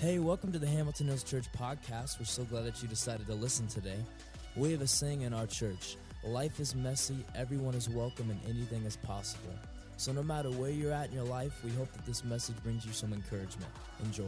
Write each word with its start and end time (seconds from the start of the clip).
Hey, 0.00 0.18
welcome 0.18 0.50
to 0.52 0.58
the 0.58 0.66
Hamilton 0.66 1.06
Hills 1.06 1.22
Church 1.22 1.46
podcast. 1.56 2.18
We're 2.18 2.26
so 2.26 2.42
glad 2.44 2.64
that 2.64 2.82
you 2.82 2.88
decided 2.88 3.26
to 3.28 3.34
listen 3.34 3.68
today. 3.68 3.96
We 4.56 4.72
have 4.72 4.82
a 4.82 4.88
saying 4.88 5.22
in 5.22 5.32
our 5.32 5.46
church 5.46 5.96
life 6.24 6.58
is 6.58 6.74
messy, 6.74 7.16
everyone 7.36 7.74
is 7.74 7.88
welcome, 7.88 8.28
and 8.28 8.40
anything 8.44 8.84
is 8.84 8.96
possible. 8.96 9.54
So, 9.96 10.12
no 10.12 10.22
matter 10.22 10.50
where 10.50 10.70
you're 10.70 10.92
at 10.92 11.10
in 11.10 11.14
your 11.14 11.24
life, 11.24 11.52
we 11.64 11.70
hope 11.70 11.92
that 11.92 12.04
this 12.04 12.24
message 12.24 12.56
brings 12.64 12.84
you 12.84 12.92
some 12.92 13.12
encouragement. 13.12 13.70
Enjoy. 14.02 14.24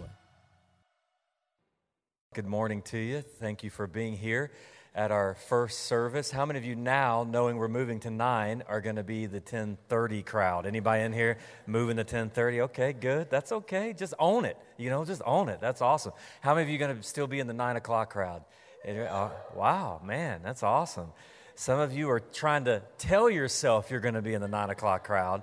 Good 2.33 2.47
morning 2.47 2.81
to 2.83 2.99
you. 2.99 3.23
Thank 3.23 3.65
you 3.65 3.71
for 3.71 3.89
being 3.89 4.17
here 4.17 4.53
at 4.97 5.11
our 5.11 5.35
first 5.35 5.81
service. 5.81 6.31
How 6.31 6.47
many 6.47 6.59
of 6.59 6.65
you 6.65 6.75
now, 6.75 7.27
knowing 7.29 7.59
we're 7.59 7.69
moving 7.69 8.01
to 8.01 8.11
9, 8.11 8.65
are 8.67 8.81
going 8.81 8.97
to 8.97 9.05
be 9.05 9.27
the 9.27 9.37
1030 9.37 10.23
crowd? 10.23 10.65
Anybody 10.65 11.03
in 11.05 11.13
here 11.13 11.37
moving 11.67 11.97
to 11.97 12.01
1030? 12.01 12.63
Okay, 12.63 12.95
good. 12.95 13.29
That's 13.29 13.53
okay. 13.53 13.93
Just 13.93 14.15
own 14.19 14.47
it. 14.47 14.57
You 14.79 14.89
know, 14.89 15.05
just 15.05 15.21
own 15.27 15.51
it. 15.51 15.61
That's 15.61 15.83
awesome. 15.83 16.13
How 16.41 16.55
many 16.55 16.65
of 16.65 16.71
you 16.71 16.79
going 16.79 16.97
to 16.97 17.03
still 17.03 17.27
be 17.27 17.41
in 17.41 17.47
the 17.47 17.53
9 17.53 17.77
o'clock 17.77 18.11
crowd? 18.11 18.43
Uh, 18.89 19.29
wow, 19.55 20.01
man, 20.03 20.41
that's 20.43 20.63
awesome. 20.63 21.09
Some 21.57 21.79
of 21.79 21.93
you 21.93 22.09
are 22.09 22.21
trying 22.21 22.65
to 22.65 22.81
tell 22.97 23.29
yourself 23.29 23.91
you're 23.91 24.01
going 24.01 24.15
to 24.15 24.23
be 24.23 24.33
in 24.33 24.41
the 24.41 24.49
9 24.49 24.71
o'clock 24.71 25.05
crowd, 25.05 25.43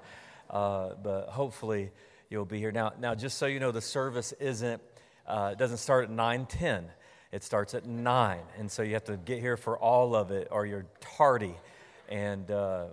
uh, 0.49 0.95
but 1.03 1.27
hopefully 1.27 1.91
you'll 2.27 2.45
be 2.45 2.57
here. 2.57 2.71
Now, 2.71 2.93
now, 2.99 3.13
just 3.13 3.37
so 3.37 3.45
you 3.45 3.59
know, 3.59 3.71
the 3.71 3.81
service 3.81 4.31
isn't, 4.39 4.81
uh, 5.27 5.53
doesn't 5.53 5.77
start 5.77 6.05
at 6.05 6.09
910 6.09 6.89
it 7.33 7.43
starts 7.43 7.73
at 7.73 7.87
9. 7.87 8.39
And 8.59 8.71
so 8.71 8.83
you 8.83 8.93
have 8.93 9.05
to 9.05 9.17
get 9.17 9.39
here 9.39 9.57
for 9.57 9.75
all 9.79 10.15
of 10.15 10.29
it 10.29 10.47
or 10.51 10.67
you're 10.67 10.85
tardy. 11.01 11.55
And 12.07 12.49
uh, 12.51 12.85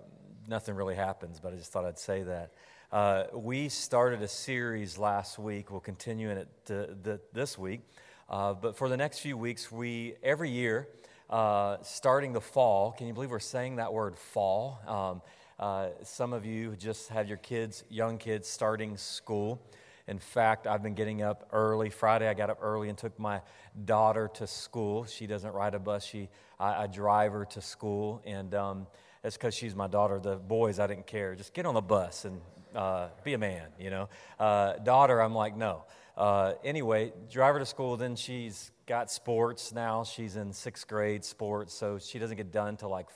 nothing 0.49 0.75
really 0.75 0.95
happens, 0.95 1.39
but 1.39 1.53
I 1.53 1.57
just 1.57 1.71
thought 1.71 1.85
I'd 1.85 1.99
say 1.99 2.23
that. 2.23 2.51
Uh, 2.91 3.25
we 3.35 3.69
started 3.69 4.23
a 4.23 4.29
series 4.29 4.97
last 4.97 5.39
week. 5.39 5.71
We'll 5.71 5.81
continue 5.81 6.31
in 6.31 6.39
it 6.39 6.49
to, 6.65 6.97
the, 7.03 7.21
this 7.35 7.59
week. 7.59 7.83
Uh, 8.31 8.55
but 8.55 8.79
for 8.79 8.89
the 8.89 8.97
next 8.97 9.19
few 9.19 9.37
weeks, 9.37 9.71
we 9.71 10.15
every 10.23 10.49
year, 10.49 10.89
uh, 11.29 11.77
starting 11.83 12.33
the 12.33 12.41
fall, 12.41 12.93
can 12.93 13.07
you 13.07 13.13
believe 13.13 13.31
we're 13.31 13.41
saying 13.41 13.77
that 13.77 13.93
word 13.93 14.17
fall? 14.17 14.81
Um, 14.87 15.23
uh, 15.59 15.91
some 16.03 16.33
of 16.33 16.47
you 16.47 16.77
just 16.77 17.11
have 17.11 17.29
your 17.29 17.37
kids, 17.37 17.85
young 17.91 18.17
kids, 18.17 18.49
starting 18.49 18.97
school. 18.97 19.61
In 20.09 20.19
fact, 20.19 20.67
I've 20.67 20.83
been 20.83 20.95
getting 20.95 21.23
up 21.23 21.49
early. 21.53 21.91
Friday, 21.91 22.29
I 22.29 22.35
got 22.35 22.51
up 22.51 22.59
early 22.61 22.89
and 22.89 22.99
took 22.99 23.19
my 23.19 23.43
daughter 23.85 24.31
to 24.35 24.47
school. 24.47 25.05
She 25.05 25.27
doesn't 25.27 25.53
ride 25.53 25.75
a 25.75 25.79
bus, 25.79 26.05
she, 26.05 26.29
I, 26.59 26.85
I 26.85 26.87
drive 26.87 27.33
her 27.33 27.45
to 27.47 27.61
school. 27.61 28.23
And 28.25 28.55
um, 28.55 28.87
that's 29.23 29.37
because 29.37 29.55
she's 29.55 29.75
my 29.75 29.87
daughter. 29.87 30.19
The 30.19 30.37
boys, 30.37 30.79
I 30.79 30.87
didn't 30.87 31.07
care. 31.07 31.35
Just 31.35 31.55
get 31.55 31.67
on 31.67 31.75
the 31.75 31.81
bus 31.81 32.25
and 32.25 32.41
uh, 32.75 33.09
be 33.25 33.35
a 33.35 33.39
man, 33.39 33.69
you 33.79 33.91
know. 33.91 34.09
Uh, 34.39 34.75
daughter, 34.79 35.21
I'm 35.21 35.35
like, 35.35 35.57
no. 35.57 35.85
Uh, 36.17 36.55
anyway, 36.65 37.13
drive 37.31 37.55
her 37.55 37.61
to 37.61 37.67
school. 37.67 37.97
Then 37.97 38.17
she's 38.17 38.73
got 38.87 39.11
sports 39.11 39.73
now. 39.73 40.05
She's 40.05 40.37
in 40.37 40.53
sixth 40.53 40.87
grade 40.87 41.25
sports, 41.25 41.73
so 41.75 41.99
she 41.99 42.19
doesn't 42.19 42.37
get 42.37 42.53
done 42.53 42.77
till 42.77 42.91
like 42.91 43.11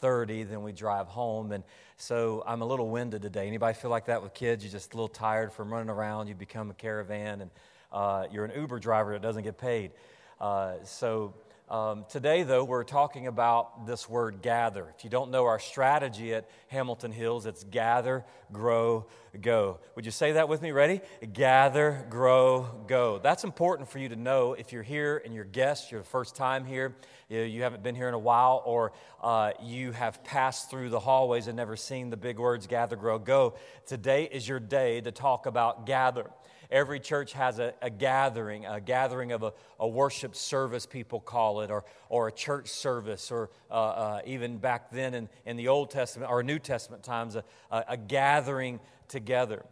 5:30. 0.00 0.48
Then 0.48 0.62
we 0.62 0.72
drive 0.72 1.08
home, 1.08 1.52
and 1.52 1.64
so 1.96 2.42
I'm 2.46 2.62
a 2.62 2.64
little 2.64 2.88
winded 2.88 3.22
today. 3.22 3.46
Anybody 3.46 3.74
feel 3.74 3.90
like 3.90 4.06
that 4.06 4.22
with 4.22 4.34
kids? 4.34 4.64
You're 4.64 4.72
just 4.72 4.94
a 4.94 4.96
little 4.96 5.08
tired 5.08 5.52
from 5.52 5.72
running 5.72 5.90
around. 5.90 6.28
You 6.28 6.34
become 6.34 6.70
a 6.70 6.74
caravan, 6.74 7.42
and 7.42 7.50
uh, 7.92 8.26
you're 8.30 8.44
an 8.44 8.52
Uber 8.58 8.78
driver 8.78 9.12
that 9.12 9.22
doesn't 9.22 9.42
get 9.42 9.58
paid. 9.58 9.92
Uh, 10.40 10.74
so 10.84 11.34
um, 11.70 12.04
today, 12.08 12.42
though, 12.42 12.64
we're 12.64 12.82
talking 12.82 13.28
about 13.28 13.86
this 13.86 14.08
word 14.08 14.42
gather. 14.42 14.92
If 14.98 15.04
you 15.04 15.10
don't 15.10 15.30
know 15.30 15.44
our 15.44 15.60
strategy 15.60 16.34
at 16.34 16.50
Hamilton 16.66 17.12
Hills, 17.12 17.46
it's 17.46 17.62
gather, 17.62 18.24
grow, 18.52 19.06
go. 19.40 19.78
Would 19.94 20.04
you 20.04 20.10
say 20.10 20.32
that 20.32 20.48
with 20.48 20.62
me? 20.62 20.72
Ready? 20.72 21.00
Gather, 21.32 22.04
grow, 22.10 22.66
go. 22.88 23.20
That's 23.22 23.44
important 23.44 23.88
for 23.88 24.00
you 24.00 24.08
to 24.08 24.16
know 24.16 24.54
if 24.54 24.72
you're 24.72 24.82
here 24.82 25.22
and 25.24 25.32
you're 25.32 25.44
guests, 25.44 25.92
you're 25.92 26.00
the 26.00 26.08
first 26.08 26.34
time 26.34 26.64
here, 26.64 26.96
you 27.28 27.62
haven't 27.62 27.84
been 27.84 27.94
here 27.94 28.08
in 28.08 28.14
a 28.14 28.18
while, 28.18 28.62
or 28.66 28.92
uh, 29.22 29.52
you 29.62 29.92
have 29.92 30.24
passed 30.24 30.70
through 30.70 30.88
the 30.88 30.98
hallways 30.98 31.46
and 31.46 31.56
never 31.56 31.76
seen 31.76 32.10
the 32.10 32.16
big 32.16 32.40
words 32.40 32.66
gather, 32.66 32.96
grow, 32.96 33.20
go. 33.20 33.54
Today 33.86 34.24
is 34.24 34.48
your 34.48 34.58
day 34.58 35.00
to 35.02 35.12
talk 35.12 35.46
about 35.46 35.86
gather. 35.86 36.30
Every 36.70 37.00
church 37.00 37.32
has 37.32 37.58
a, 37.58 37.74
a 37.82 37.90
gathering, 37.90 38.64
a 38.64 38.80
gathering 38.80 39.32
of 39.32 39.42
a, 39.42 39.52
a, 39.78 39.88
worship 39.88 40.36
service, 40.36 40.86
people 40.86 41.20
call 41.20 41.62
it, 41.62 41.70
or, 41.70 41.84
or 42.08 42.28
a 42.28 42.32
church 42.32 42.68
service, 42.68 43.32
or 43.32 43.50
uh, 43.70 43.74
uh, 43.74 44.20
even 44.24 44.58
back 44.58 44.90
then 44.90 45.14
in, 45.14 45.28
in 45.46 45.56
the 45.56 45.68
Old 45.68 45.90
Testament 45.90 46.30
or 46.30 46.42
New 46.44 46.60
Testament 46.60 47.02
times, 47.02 47.34
a, 47.34 47.44
a 47.70 47.96
gathering 47.96 48.78
together. 49.08 49.64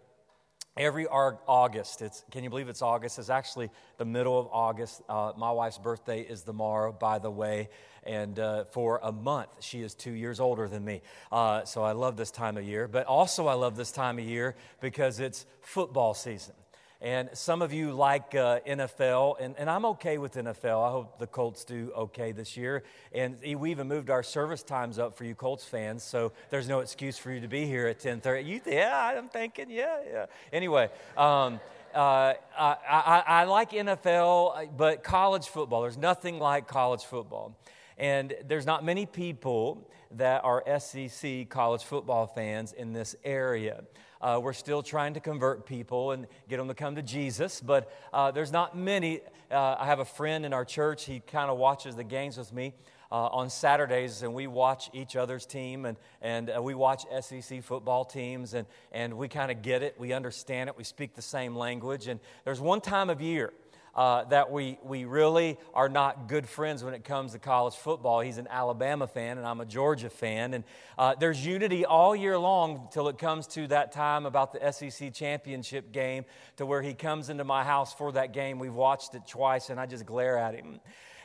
Every 0.77 1.09
August, 1.09 2.03
it's, 2.03 2.25
can 2.31 2.45
you 2.45 2.51
believe 2.51 2.69
it's 2.69 2.83
August? 2.83 3.19
It's 3.19 3.31
actually 3.31 3.71
the 3.97 4.05
middle 4.05 4.39
of 4.39 4.47
August. 4.53 5.03
Uh, 5.09 5.33
my 5.37 5.51
wife's 5.51 5.79
birthday 5.79 6.21
is 6.21 6.43
tomorrow, 6.43 6.93
by 6.93 7.19
the 7.19 7.31
way. 7.31 7.69
And 8.05 8.39
uh, 8.39 8.65
for 8.65 9.01
a 9.03 9.11
month, 9.11 9.49
she 9.59 9.83
is 9.83 9.95
two 9.95 10.13
years 10.13 10.39
older 10.39 10.69
than 10.69 10.85
me. 10.85 11.03
Uh, 11.33 11.65
so 11.65 11.83
I 11.83 11.93
love 11.93 12.17
this 12.17 12.31
time 12.31 12.57
of 12.57 12.65
year. 12.65 12.87
But 12.87 13.07
also, 13.07 13.49
I 13.49 13.55
love 13.55 13.77
this 13.77 13.91
time 13.91 14.21
of 14.21 14.25
year 14.25 14.55
because 14.81 15.19
it's 15.19 15.47
football 15.63 16.15
season. 16.15 16.55
And 17.01 17.31
some 17.33 17.63
of 17.63 17.73
you 17.73 17.93
like 17.93 18.35
uh, 18.35 18.59
NFL, 18.67 19.37
and, 19.41 19.55
and 19.57 19.71
I'm 19.71 19.85
okay 19.85 20.19
with 20.19 20.35
NFL. 20.35 20.89
I 20.89 20.91
hope 20.91 21.21
the 21.21 21.29
Colts 21.29 21.65
do 21.65 21.93
okay 21.97 22.33
this 22.33 22.57
year. 22.57 22.83
And 23.13 23.37
we 23.57 23.71
even 23.71 23.87
moved 23.87 24.11
our 24.11 24.25
service 24.25 24.65
times 24.65 24.99
up 24.99 25.17
for 25.17 25.25
you 25.25 25.37
Colts 25.37 25.65
fans, 25.65 26.03
so 26.03 26.33
there's 26.51 26.69
no 26.69 26.81
excuse 26.81 27.17
for 27.17 27.31
you 27.31 27.41
to 27.41 27.49
be 27.49 27.67
here 27.67 27.87
at 27.87 28.01
10:30. 28.01 28.45
You, 28.45 28.61
yeah, 28.67 29.13
I'm 29.17 29.29
thinking, 29.29 29.71
yeah, 29.71 29.99
yeah. 30.11 30.27
Anyway. 30.53 30.91
Um, 31.17 31.61
uh, 31.95 32.35
I, 32.57 32.77
I, 32.89 33.23
I 33.27 33.45
like 33.45 33.71
NFL, 33.71 34.77
but 34.77 35.03
college 35.03 35.49
football, 35.49 35.83
there's 35.83 35.97
nothing 35.97 36.39
like 36.39 36.69
college 36.69 37.03
football. 37.03 37.57
And 37.97 38.35
there's 38.47 38.67
not 38.67 38.85
many 38.85 39.07
people 39.07 39.91
that 40.13 40.45
are 40.45 40.63
SEC 40.79 41.49
college 41.49 41.83
football 41.83 42.27
fans 42.27 42.73
in 42.73 42.93
this 42.93 43.17
area. 43.25 43.83
Uh, 44.21 44.41
we're 44.43 44.53
still 44.53 44.83
trying 44.83 45.15
to 45.15 45.21
convert 45.21 45.67
people 45.67 46.13
and 46.13 46.27
get 46.49 46.57
them 46.57 46.69
to 46.69 46.75
come 46.75 46.97
to 46.97 47.03
Jesus, 47.03 47.61
but 47.61 47.93
uh, 48.13 48.31
there's 48.31 48.53
not 48.53 48.77
many. 48.77 49.21
Uh, 49.51 49.77
I 49.79 49.87
have 49.87 50.01
a 50.01 50.05
friend 50.05 50.45
in 50.45 50.53
our 50.53 50.65
church, 50.65 51.05
he 51.05 51.21
kind 51.21 51.51
of 51.51 51.59
watches 51.59 51.97
the 51.97 52.05
games 52.05 52.37
with 52.37 52.53
me. 52.53 52.75
Uh, 53.11 53.27
on 53.29 53.49
Saturdays, 53.49 54.23
and 54.23 54.35
we 54.35 54.47
watch 54.47 54.91
each 54.93 55.17
other's 55.17 55.47
team, 55.47 55.87
and, 55.87 55.97
and 56.21 56.51
uh, 56.55 56.61
we 56.63 56.75
watch 56.75 57.07
SEC 57.23 57.63
football 57.63 58.05
teams, 58.05 58.53
and, 58.53 58.67
and 58.93 59.15
we 59.17 59.29
kind 59.29 59.51
of 59.51 59.63
get 59.63 59.83
it, 59.83 59.95
we 59.99 60.13
understand 60.13 60.69
it, 60.69 60.77
we 60.77 60.85
speak 60.85 61.15
the 61.15 61.23
same 61.23 61.57
language. 61.57 62.07
And 62.07 62.21
there's 62.45 62.61
one 62.61 62.83
time 62.83 63.09
of 63.09 63.23
year 63.23 63.55
uh, 63.95 64.25
that 64.25 64.51
we, 64.51 64.79
we 64.83 65.05
really 65.05 65.59
are 65.75 65.89
not 65.89 66.29
good 66.29 66.49
friends 66.49 66.85
when 66.85 66.95
it 66.95 67.05
comes 67.05 67.33
to 67.33 67.39
college 67.39 67.75
football. 67.75 68.21
He's 68.21 68.39
an 68.39 68.49
Alabama 68.49 69.07
fan, 69.07 69.39
and 69.39 69.47
I'm 69.47 69.61
a 69.61 69.67
Georgia 69.67 70.11
fan. 70.11 70.55
And 70.55 70.65
uh, 70.97 71.15
there's 71.19 71.45
unity 71.45 71.85
all 71.85 72.15
year 72.15 72.39
long 72.39 72.89
till 72.93 73.09
it 73.09 73.19
comes 73.19 73.47
to 73.49 73.67
that 73.69 73.93
time 73.93 74.27
about 74.27 74.53
the 74.53 74.73
SEC 74.73 75.13
championship 75.13 75.93
game, 75.93 76.25
to 76.57 76.67
where 76.67 76.83
he 76.83 76.95
comes 76.95 77.29
into 77.29 77.45
my 77.45 77.65
house 77.65 77.93
for 77.93 78.13
that 78.13 78.33
game. 78.33 78.59
We've 78.59 78.75
watched 78.75 79.15
it 79.15 79.27
twice, 79.27 79.71
and 79.71 79.81
I 79.81 79.87
just 79.87 80.07
glare 80.07 80.39
at 80.39 80.55
him. 80.55 80.81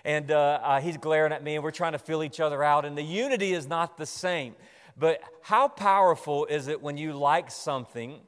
And 0.05 0.31
uh, 0.31 0.59
uh 0.61 0.81
he's 0.81 0.97
glaring 0.97 1.31
at 1.31 1.43
me, 1.43 1.55
and 1.55 1.63
we're 1.63 1.71
trying 1.71 1.93
to 1.93 1.99
fill 1.99 2.23
each 2.23 2.39
other 2.39 2.63
out. 2.63 2.85
And 2.85 2.97
the 2.97 3.03
unity 3.03 3.53
is 3.53 3.67
not 3.67 3.97
the 3.97 4.05
same. 4.05 4.55
But 4.97 5.21
how 5.41 5.67
powerful 5.67 6.45
is 6.45 6.67
it 6.67 6.81
when 6.81 6.97
you 6.97 7.13
like 7.13 7.49
something? 7.49 8.19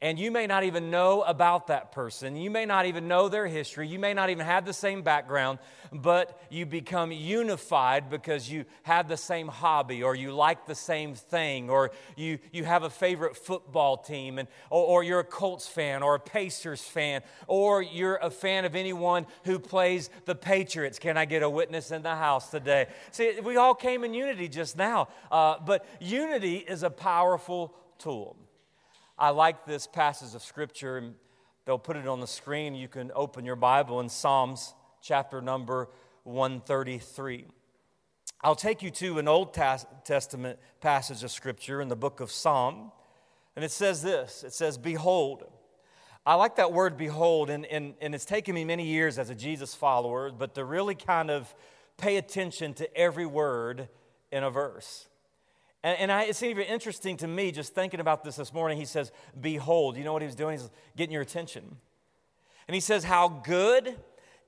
And 0.00 0.16
you 0.16 0.30
may 0.30 0.46
not 0.46 0.62
even 0.62 0.92
know 0.92 1.22
about 1.22 1.66
that 1.66 1.90
person. 1.90 2.36
You 2.36 2.50
may 2.50 2.66
not 2.66 2.86
even 2.86 3.08
know 3.08 3.28
their 3.28 3.48
history. 3.48 3.88
You 3.88 3.98
may 3.98 4.14
not 4.14 4.30
even 4.30 4.46
have 4.46 4.64
the 4.64 4.72
same 4.72 5.02
background, 5.02 5.58
but 5.92 6.40
you 6.50 6.66
become 6.66 7.10
unified 7.10 8.08
because 8.08 8.48
you 8.48 8.64
have 8.84 9.08
the 9.08 9.16
same 9.16 9.48
hobby 9.48 10.04
or 10.04 10.14
you 10.14 10.30
like 10.30 10.66
the 10.66 10.74
same 10.76 11.14
thing 11.14 11.68
or 11.68 11.90
you, 12.14 12.38
you 12.52 12.62
have 12.62 12.84
a 12.84 12.90
favorite 12.90 13.36
football 13.36 13.96
team 13.96 14.38
and, 14.38 14.46
or, 14.70 14.84
or 14.84 15.02
you're 15.02 15.18
a 15.18 15.24
Colts 15.24 15.66
fan 15.66 16.04
or 16.04 16.14
a 16.14 16.20
Pacers 16.20 16.82
fan 16.82 17.22
or 17.48 17.82
you're 17.82 18.20
a 18.22 18.30
fan 18.30 18.64
of 18.64 18.76
anyone 18.76 19.26
who 19.46 19.58
plays 19.58 20.10
the 20.26 20.34
Patriots. 20.36 21.00
Can 21.00 21.16
I 21.16 21.24
get 21.24 21.42
a 21.42 21.50
witness 21.50 21.90
in 21.90 22.02
the 22.02 22.14
house 22.14 22.52
today? 22.52 22.86
See, 23.10 23.40
we 23.40 23.56
all 23.56 23.74
came 23.74 24.04
in 24.04 24.14
unity 24.14 24.46
just 24.46 24.76
now, 24.76 25.08
uh, 25.32 25.56
but 25.58 25.84
unity 25.98 26.58
is 26.58 26.84
a 26.84 26.90
powerful 26.90 27.74
tool. 27.98 28.36
I 29.20 29.30
like 29.30 29.66
this 29.66 29.88
passage 29.88 30.36
of 30.36 30.42
Scripture, 30.42 30.96
and 30.96 31.14
they'll 31.64 31.76
put 31.76 31.96
it 31.96 32.06
on 32.06 32.20
the 32.20 32.26
screen. 32.26 32.76
You 32.76 32.86
can 32.86 33.10
open 33.16 33.44
your 33.44 33.56
Bible 33.56 33.98
in 33.98 34.08
Psalms 34.08 34.74
chapter 35.02 35.40
number 35.40 35.88
133. 36.22 37.46
I'll 38.42 38.54
take 38.54 38.80
you 38.80 38.92
to 38.92 39.18
an 39.18 39.26
Old 39.26 39.52
Testament 39.52 40.60
passage 40.80 41.24
of 41.24 41.32
Scripture 41.32 41.80
in 41.80 41.88
the 41.88 41.96
book 41.96 42.20
of 42.20 42.30
Psalm, 42.30 42.92
and 43.56 43.64
it 43.64 43.72
says 43.72 44.02
this 44.02 44.44
it 44.44 44.52
says, 44.52 44.78
Behold, 44.78 45.42
I 46.24 46.34
like 46.34 46.54
that 46.56 46.72
word 46.72 46.96
behold, 46.96 47.50
and, 47.50 47.66
and, 47.66 47.94
and 48.00 48.14
it's 48.14 48.24
taken 48.24 48.54
me 48.54 48.64
many 48.64 48.86
years 48.86 49.18
as 49.18 49.30
a 49.30 49.34
Jesus 49.34 49.74
follower, 49.74 50.30
but 50.30 50.54
to 50.54 50.64
really 50.64 50.94
kind 50.94 51.28
of 51.28 51.52
pay 51.96 52.18
attention 52.18 52.72
to 52.74 52.96
every 52.96 53.26
word 53.26 53.88
in 54.30 54.44
a 54.44 54.50
verse. 54.50 55.08
And, 55.82 55.98
and 55.98 56.12
I, 56.12 56.24
it's 56.24 56.42
even 56.42 56.64
interesting 56.64 57.16
to 57.18 57.28
me 57.28 57.52
just 57.52 57.74
thinking 57.74 58.00
about 58.00 58.24
this 58.24 58.36
this 58.36 58.52
morning. 58.52 58.78
He 58.78 58.84
says, 58.84 59.12
Behold. 59.40 59.96
You 59.96 60.04
know 60.04 60.12
what 60.12 60.22
he 60.22 60.26
was 60.26 60.34
doing? 60.34 60.58
He's 60.58 60.70
getting 60.96 61.12
your 61.12 61.22
attention. 61.22 61.76
And 62.66 62.74
he 62.74 62.80
says, 62.80 63.04
How 63.04 63.28
good 63.28 63.96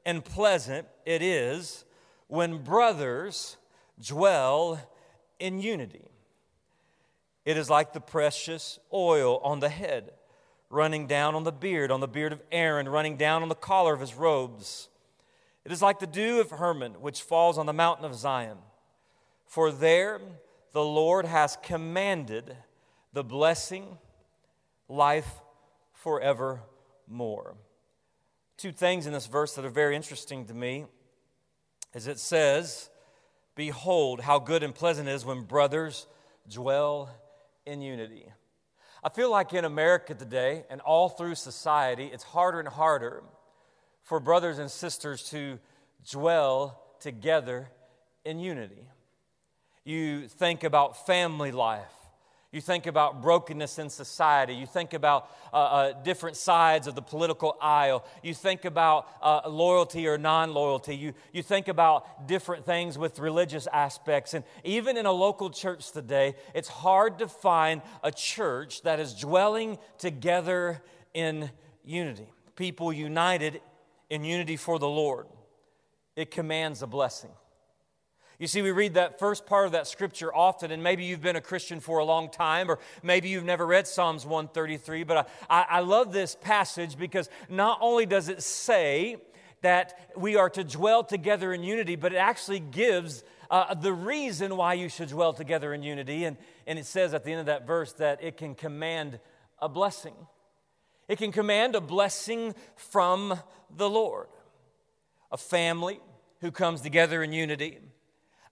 and 0.05 0.25
pleasant 0.25 0.87
it 1.05 1.23
is 1.23 1.85
when 2.27 2.63
brothers 2.63 3.57
dwell 4.01 4.81
in 5.39 5.61
unity. 5.61 6.11
It 7.45 7.57
is 7.57 7.71
like 7.71 7.93
the 7.93 8.01
precious 8.01 8.79
oil 8.93 9.39
on 9.39 9.61
the 9.61 9.69
head, 9.69 10.13
running 10.69 11.07
down 11.07 11.35
on 11.35 11.45
the 11.45 11.53
beard, 11.53 11.91
on 11.91 12.01
the 12.01 12.09
beard 12.09 12.33
of 12.33 12.43
Aaron, 12.53 12.89
running 12.89 13.17
down 13.17 13.43
on 13.43 13.49
the 13.49 13.55
collar 13.55 13.95
of 13.95 14.01
his 14.01 14.15
robes. 14.15 14.89
It 15.65 15.73
is 15.73 15.83
like 15.83 15.99
the 15.99 16.07
dew 16.07 16.41
of 16.41 16.51
Hermon, 16.51 16.95
which 17.01 17.23
falls 17.23 17.59
on 17.59 17.67
the 17.67 17.73
mountain 17.73 18.05
of 18.05 18.15
Zion. 18.15 18.59
For 19.47 19.73
there 19.73 20.21
the 20.73 20.85
Lord 20.85 21.27
has 21.27 21.57
commanded 21.63 22.57
the 23.13 23.25
blessing, 23.25 23.99
life 24.89 25.41
forevermore. 25.93 27.57
Two 28.57 28.73
things 28.73 29.07
in 29.07 29.13
this 29.13 29.27
verse 29.27 29.55
that 29.55 29.65
are 29.65 29.71
very 29.71 29.97
interesting 29.97 30.47
to 30.47 30.55
me 30.55 30.85
is 31.95 32.07
it 32.07 32.19
says, 32.19 32.91
Behold, 33.55 34.21
how 34.21 34.39
good 34.39 34.63
and 34.63 34.75
pleasant 34.75 35.09
it 35.09 35.13
is 35.13 35.25
when 35.25 35.43
brothers 35.43 36.07
dwell 36.49 37.11
in 37.67 37.83
unity. 37.83 38.27
I 39.03 39.09
feel 39.09 39.31
like 39.31 39.53
in 39.55 39.65
America 39.65 40.15
today 40.15 40.65
and 40.71 40.81
all 40.83 41.09
through 41.09 41.35
society, 41.35 42.11
it's 42.13 42.23
harder 42.23 42.61
and 42.61 42.69
harder 42.69 43.23
for 44.03 44.21
brothers 44.21 44.59
and 44.59 44.71
sisters 44.71 45.23
to 45.31 45.59
dwell 46.11 46.83
together 47.01 47.71
in 48.25 48.39
unity. 48.39 48.87
You 49.85 50.29
think 50.29 50.65
about 50.65 51.07
family 51.07 51.53
life 51.53 51.93
you 52.53 52.61
think 52.61 52.87
about 52.87 53.23
brokenness 53.23 53.79
in 53.79 53.91
society. 53.91 54.55
You 54.55 54.67
think 54.67 54.93
about 54.93 55.31
uh, 55.53 55.57
uh, 55.57 56.03
different 56.03 56.37
sides 56.37 56.89
of 56.89 56.97
the 56.97 57.03
political 57.03 57.57
aisle. 57.61 58.05
You 58.25 58.35
think 58.35 58.65
about 58.65 59.09
uh, 59.23 59.49
loyalty 59.49 60.09
or 60.09 60.19
non 60.19 60.53
loyalty. 60.53 60.97
You, 60.97 61.15
you 61.33 61.45
think 61.45 61.69
about 61.69 62.27
different 62.27 62.65
things 62.67 62.99
with 62.99 63.21
religious 63.21 63.69
aspects. 63.73 64.35
And 64.35 64.45
even 64.65 64.97
in 64.97 65.07
a 65.07 65.13
local 65.13 65.51
church 65.51 65.93
today, 65.93 66.35
it's 66.53 66.69
hard 66.69 67.21
to 67.21 67.29
find 67.29 67.83
a 68.03 68.11
church 68.11 68.83
that 68.83 68.99
is 68.99 69.15
dwelling 69.15 69.79
together 69.99 70.83
in 71.15 71.51
unity. 71.85 72.33
People 72.57 72.93
united 72.93 73.61
in 74.09 74.25
unity 74.25 74.57
for 74.57 74.81
the 74.81 74.89
Lord. 74.89 75.29
It 76.17 76.33
commands 76.33 76.83
a 76.83 76.89
blessing. 76.89 77.31
You 78.41 78.47
see, 78.47 78.63
we 78.63 78.71
read 78.71 78.95
that 78.95 79.19
first 79.19 79.45
part 79.45 79.67
of 79.67 79.73
that 79.73 79.87
scripture 79.87 80.35
often, 80.35 80.71
and 80.71 80.83
maybe 80.83 81.05
you've 81.05 81.21
been 81.21 81.37
a 81.37 81.43
Christian 81.43 81.79
for 81.79 81.99
a 81.99 82.05
long 82.07 82.31
time, 82.31 82.71
or 82.71 82.79
maybe 83.03 83.29
you've 83.29 83.45
never 83.45 83.67
read 83.67 83.87
Psalms 83.87 84.25
133. 84.25 85.05
But 85.05 85.29
I, 85.51 85.67
I 85.69 85.81
love 85.81 86.11
this 86.11 86.39
passage 86.41 86.97
because 86.97 87.29
not 87.51 87.77
only 87.83 88.07
does 88.07 88.31
it 88.31 88.43
say 88.43 89.19
that 89.61 90.11
we 90.17 90.37
are 90.37 90.49
to 90.49 90.65
dwell 90.65 91.05
together 91.05 91.53
in 91.53 91.63
unity, 91.63 91.97
but 91.97 92.15
it 92.15 92.17
actually 92.17 92.61
gives 92.61 93.25
uh, 93.51 93.75
the 93.75 93.93
reason 93.93 94.57
why 94.57 94.73
you 94.73 94.89
should 94.89 95.11
dwell 95.11 95.35
together 95.35 95.75
in 95.75 95.83
unity. 95.83 96.25
And, 96.25 96.39
and 96.67 96.79
it 96.79 96.87
says 96.87 97.13
at 97.13 97.25
the 97.25 97.33
end 97.33 97.41
of 97.41 97.47
that 97.47 97.67
verse 97.67 97.93
that 97.95 98.25
it 98.25 98.39
can 98.39 98.55
command 98.55 99.21
a 99.59 99.69
blessing. 99.69 100.15
It 101.09 101.19
can 101.19 101.31
command 101.31 101.75
a 101.75 101.81
blessing 101.83 102.55
from 102.75 103.39
the 103.69 103.91
Lord. 103.91 104.29
A 105.31 105.37
family 105.37 106.01
who 106.41 106.51
comes 106.51 106.81
together 106.81 107.23
in 107.23 107.35
unity 107.35 107.81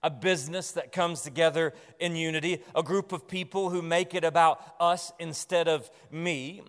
a 0.09 0.11
business 0.11 0.71
that 0.71 0.91
comes 0.91 1.21
together 1.21 1.75
in 2.01 2.17
unity, 2.17 2.63
a 2.75 2.83
group 2.83 3.13
of 3.13 3.29
people 3.29 3.69
who 3.69 3.83
make 3.83 4.15
it 4.15 4.25
about 4.25 4.59
us 4.81 5.13
instead 5.19 5.69
of 5.69 5.91
me. 6.11 6.63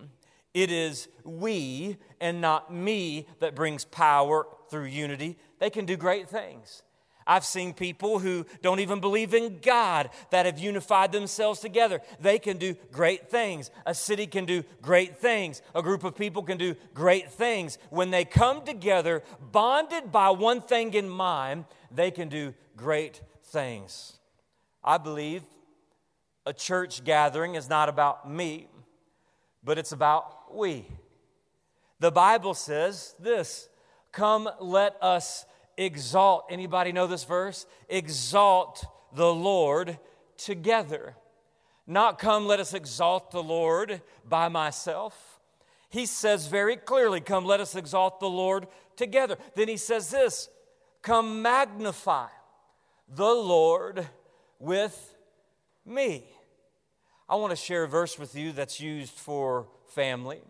It 0.52 0.70
is 0.70 1.08
we 1.24 1.96
and 2.20 2.42
not 2.42 2.70
me 2.70 3.26
that 3.38 3.54
brings 3.54 3.86
power 3.86 4.46
through 4.68 4.84
unity. 4.84 5.38
They 5.58 5.70
can 5.70 5.86
do 5.86 5.96
great 5.96 6.28
things. 6.28 6.82
I've 7.30 7.44
seen 7.44 7.74
people 7.74 8.18
who 8.18 8.44
don't 8.60 8.80
even 8.80 8.98
believe 8.98 9.34
in 9.34 9.60
God 9.60 10.10
that 10.30 10.46
have 10.46 10.58
unified 10.58 11.12
themselves 11.12 11.60
together. 11.60 12.00
They 12.18 12.40
can 12.40 12.56
do 12.56 12.74
great 12.90 13.30
things. 13.30 13.70
A 13.86 13.94
city 13.94 14.26
can 14.26 14.46
do 14.46 14.64
great 14.82 15.18
things. 15.18 15.62
A 15.72 15.80
group 15.80 16.02
of 16.02 16.16
people 16.16 16.42
can 16.42 16.58
do 16.58 16.74
great 16.92 17.30
things. 17.30 17.78
When 17.88 18.10
they 18.10 18.24
come 18.24 18.64
together, 18.64 19.22
bonded 19.52 20.10
by 20.10 20.30
one 20.30 20.60
thing 20.60 20.92
in 20.94 21.08
mind, 21.08 21.66
they 21.92 22.10
can 22.10 22.28
do 22.28 22.52
great 22.76 23.20
things. 23.44 24.18
I 24.82 24.98
believe 24.98 25.44
a 26.44 26.52
church 26.52 27.04
gathering 27.04 27.54
is 27.54 27.68
not 27.68 27.88
about 27.88 28.28
me, 28.28 28.66
but 29.62 29.78
it's 29.78 29.92
about 29.92 30.52
we. 30.52 30.84
The 32.00 32.10
Bible 32.10 32.54
says 32.54 33.14
this 33.20 33.68
Come, 34.10 34.48
let 34.58 34.96
us 35.00 35.46
exalt. 35.76 36.46
Anybody 36.50 36.92
know 36.92 37.06
this 37.06 37.24
verse? 37.24 37.66
Exalt 37.88 38.84
the 39.14 39.32
Lord 39.32 39.98
together. 40.36 41.16
Not 41.86 42.18
come, 42.18 42.46
let 42.46 42.60
us 42.60 42.74
exalt 42.74 43.30
the 43.30 43.42
Lord 43.42 44.00
by 44.28 44.48
myself. 44.48 45.40
He 45.88 46.06
says 46.06 46.46
very 46.46 46.76
clearly, 46.76 47.20
Come, 47.20 47.44
let 47.44 47.60
us 47.60 47.74
exalt 47.74 48.20
the 48.20 48.30
Lord 48.30 48.68
together. 48.96 49.36
Then 49.56 49.68
he 49.68 49.76
says 49.76 50.10
this 50.10 50.48
Come, 51.02 51.42
magnify 51.42 52.28
the 53.08 53.34
Lord 53.34 54.08
with 54.58 55.16
me. 55.84 56.24
I 57.28 57.36
want 57.36 57.50
to 57.50 57.56
share 57.56 57.84
a 57.84 57.88
verse 57.88 58.18
with 58.18 58.34
you 58.34 58.52
that's 58.52 58.80
used 58.80 59.12
for 59.12 59.66
family. 59.88 60.40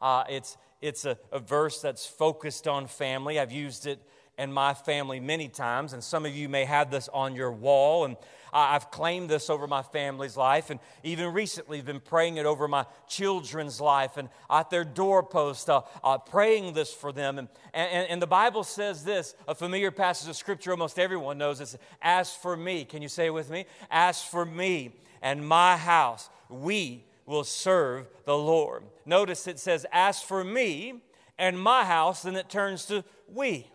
Uh, 0.00 0.24
it's 0.28 0.56
it's 0.82 1.04
a, 1.04 1.16
a 1.30 1.38
verse 1.38 1.80
that's 1.80 2.04
focused 2.04 2.66
on 2.66 2.86
family. 2.86 3.38
I've 3.38 3.52
used 3.52 3.86
it 3.86 4.00
in 4.42 4.52
my 4.52 4.74
family 4.74 5.20
many 5.20 5.48
times, 5.48 5.92
and 5.92 6.02
some 6.02 6.26
of 6.26 6.34
you 6.34 6.48
may 6.48 6.64
have 6.64 6.90
this 6.90 7.08
on 7.12 7.36
your 7.36 7.52
wall. 7.52 8.04
And 8.04 8.16
I've 8.52 8.90
claimed 8.90 9.30
this 9.30 9.48
over 9.48 9.66
my 9.66 9.82
family's 9.82 10.36
life, 10.36 10.68
and 10.68 10.80
even 11.02 11.32
recently 11.32 11.80
been 11.80 12.00
praying 12.00 12.36
it 12.36 12.44
over 12.44 12.68
my 12.68 12.84
children's 13.08 13.80
life 13.80 14.16
and 14.16 14.28
at 14.50 14.68
their 14.68 14.84
doorpost, 14.84 15.70
uh, 15.70 15.82
uh, 16.04 16.18
praying 16.18 16.74
this 16.74 16.92
for 16.92 17.12
them. 17.12 17.38
And, 17.38 17.48
and, 17.72 18.08
and 18.08 18.20
the 18.20 18.26
Bible 18.26 18.64
says 18.64 19.04
this 19.04 19.34
a 19.48 19.54
familiar 19.54 19.90
passage 19.90 20.28
of 20.28 20.36
scripture 20.36 20.72
almost 20.72 20.98
everyone 20.98 21.38
knows. 21.38 21.60
It's, 21.60 21.78
As 22.02 22.34
for 22.34 22.56
me, 22.56 22.84
can 22.84 23.00
you 23.00 23.08
say 23.08 23.26
it 23.26 23.34
with 23.34 23.48
me? 23.48 23.64
As 23.90 24.22
for 24.22 24.44
me 24.44 24.92
and 25.22 25.46
my 25.46 25.76
house, 25.76 26.28
we 26.50 27.04
will 27.24 27.44
serve 27.44 28.06
the 28.24 28.36
Lord. 28.36 28.82
Notice 29.06 29.46
it 29.46 29.60
says, 29.60 29.86
As 29.92 30.20
for 30.20 30.44
me 30.44 31.00
and 31.38 31.58
my 31.58 31.84
house, 31.84 32.22
then 32.22 32.36
it 32.36 32.50
turns 32.50 32.84
to 32.86 33.04
we. 33.28 33.66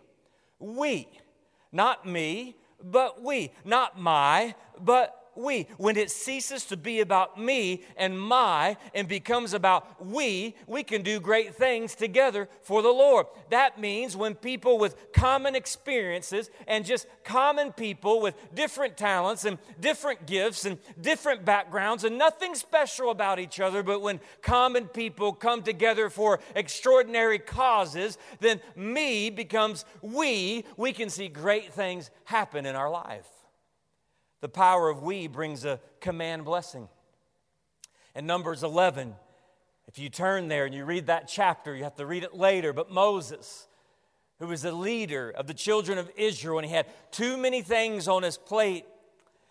We. 0.58 1.08
Not 1.72 2.06
me, 2.06 2.56
but 2.82 3.22
we. 3.22 3.52
Not 3.64 3.98
my, 3.98 4.54
but 4.80 5.17
we. 5.38 5.68
When 5.76 5.96
it 5.96 6.10
ceases 6.10 6.64
to 6.66 6.76
be 6.76 7.00
about 7.00 7.40
me 7.40 7.84
and 7.96 8.20
my 8.20 8.76
and 8.94 9.08
becomes 9.08 9.54
about 9.54 10.04
we, 10.04 10.54
we 10.66 10.82
can 10.82 11.02
do 11.02 11.20
great 11.20 11.54
things 11.54 11.94
together 11.94 12.48
for 12.62 12.82
the 12.82 12.90
Lord. 12.90 13.26
That 13.50 13.80
means 13.80 14.16
when 14.16 14.34
people 14.34 14.78
with 14.78 15.12
common 15.12 15.54
experiences 15.54 16.50
and 16.66 16.84
just 16.84 17.06
common 17.24 17.72
people 17.72 18.20
with 18.20 18.34
different 18.54 18.96
talents 18.96 19.44
and 19.44 19.58
different 19.80 20.26
gifts 20.26 20.64
and 20.64 20.78
different 21.00 21.44
backgrounds 21.44 22.04
and 22.04 22.18
nothing 22.18 22.54
special 22.54 23.10
about 23.10 23.38
each 23.38 23.60
other, 23.60 23.82
but 23.82 24.02
when 24.02 24.20
common 24.42 24.86
people 24.88 25.32
come 25.32 25.62
together 25.62 26.10
for 26.10 26.40
extraordinary 26.54 27.38
causes, 27.38 28.18
then 28.40 28.60
me 28.76 29.30
becomes 29.30 29.84
we. 30.02 30.64
We 30.76 30.92
can 30.92 31.10
see 31.10 31.28
great 31.28 31.72
things 31.72 32.10
happen 32.24 32.66
in 32.66 32.74
our 32.74 32.90
life. 32.90 33.37
The 34.40 34.48
power 34.48 34.88
of 34.88 35.02
we 35.02 35.26
brings 35.26 35.64
a 35.64 35.80
command 36.00 36.44
blessing. 36.44 36.88
In 38.14 38.26
Numbers 38.26 38.62
11, 38.62 39.14
if 39.88 39.98
you 39.98 40.08
turn 40.08 40.48
there 40.48 40.64
and 40.64 40.74
you 40.74 40.84
read 40.84 41.06
that 41.06 41.28
chapter, 41.28 41.74
you 41.74 41.84
have 41.84 41.96
to 41.96 42.06
read 42.06 42.22
it 42.22 42.34
later, 42.34 42.72
but 42.72 42.90
Moses, 42.90 43.66
who 44.38 44.46
was 44.46 44.62
the 44.62 44.72
leader 44.72 45.30
of 45.30 45.46
the 45.46 45.54
children 45.54 45.98
of 45.98 46.10
Israel, 46.16 46.58
and 46.58 46.66
he 46.66 46.72
had 46.72 46.86
too 47.10 47.36
many 47.36 47.62
things 47.62 48.06
on 48.06 48.22
his 48.22 48.36
plate. 48.36 48.84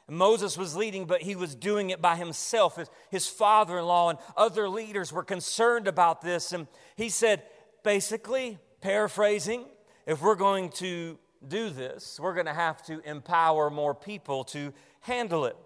Moses 0.09 0.57
was 0.57 0.75
leading, 0.75 1.05
but 1.05 1.21
he 1.21 1.35
was 1.35 1.53
doing 1.53 1.89
it 1.89 2.01
by 2.01 2.15
himself. 2.15 2.77
His, 2.77 2.89
his 3.09 3.27
father 3.27 3.79
in 3.79 3.85
law 3.85 4.09
and 4.09 4.19
other 4.37 4.69
leaders 4.69 5.11
were 5.11 5.23
concerned 5.23 5.87
about 5.87 6.21
this. 6.21 6.53
And 6.53 6.67
he 6.95 7.09
said, 7.09 7.43
basically, 7.83 8.57
paraphrasing, 8.79 9.65
if 10.05 10.21
we're 10.21 10.35
going 10.35 10.69
to 10.69 11.19
do 11.49 11.69
this, 11.69 12.19
we're 12.19 12.33
going 12.33 12.45
to 12.45 12.53
have 12.53 12.81
to 12.83 12.99
empower 13.07 13.69
more 13.69 13.93
people 13.93 14.43
to 14.45 14.73
handle 15.01 15.45
it. 15.45 15.57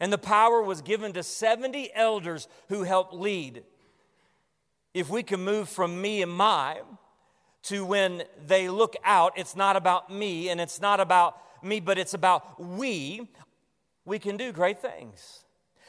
And 0.00 0.12
the 0.12 0.18
power 0.18 0.62
was 0.62 0.82
given 0.82 1.12
to 1.12 1.22
70 1.22 1.90
elders 1.94 2.48
who 2.68 2.82
helped 2.82 3.14
lead. 3.14 3.62
If 4.92 5.08
we 5.08 5.22
can 5.22 5.40
move 5.40 5.68
from 5.68 6.00
me 6.00 6.22
and 6.22 6.32
my 6.32 6.80
to 7.64 7.84
when 7.84 8.24
they 8.46 8.68
look 8.68 8.96
out, 9.04 9.32
it's 9.36 9.56
not 9.56 9.76
about 9.76 10.12
me 10.12 10.48
and 10.50 10.60
it's 10.60 10.80
not 10.80 11.00
about 11.00 11.38
me, 11.64 11.80
but 11.80 11.98
it's 11.98 12.14
about 12.14 12.60
we, 12.60 13.28
we 14.04 14.18
can 14.18 14.36
do 14.36 14.52
great 14.52 14.80
things. 14.80 15.43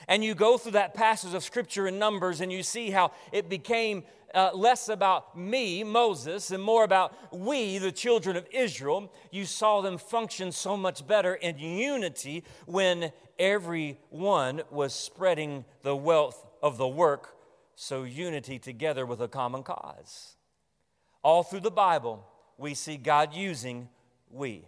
And 0.07 0.23
you 0.23 0.35
go 0.35 0.57
through 0.57 0.73
that 0.73 0.93
passage 0.93 1.33
of 1.33 1.43
scripture 1.43 1.87
in 1.87 1.99
Numbers 1.99 2.41
and 2.41 2.51
you 2.51 2.63
see 2.63 2.91
how 2.91 3.11
it 3.31 3.49
became 3.49 4.03
uh, 4.35 4.51
less 4.53 4.89
about 4.89 5.37
me, 5.37 5.83
Moses, 5.83 6.51
and 6.51 6.61
more 6.61 6.83
about 6.83 7.15
we, 7.33 7.77
the 7.77 7.91
children 7.91 8.35
of 8.35 8.45
Israel. 8.51 9.11
You 9.31 9.45
saw 9.45 9.81
them 9.81 9.97
function 9.97 10.51
so 10.51 10.75
much 10.75 11.07
better 11.07 11.33
in 11.35 11.57
unity 11.57 12.43
when 12.65 13.11
everyone 13.39 14.63
was 14.69 14.93
spreading 14.93 15.63
the 15.83 15.95
wealth 15.95 16.45
of 16.61 16.77
the 16.77 16.87
work, 16.87 17.35
so 17.75 18.03
unity 18.03 18.59
together 18.59 19.05
with 19.05 19.21
a 19.21 19.27
common 19.27 19.63
cause. 19.63 20.35
All 21.23 21.43
through 21.43 21.61
the 21.61 21.71
Bible, 21.71 22.25
we 22.57 22.73
see 22.73 22.97
God 22.97 23.33
using 23.33 23.89
we. 24.29 24.67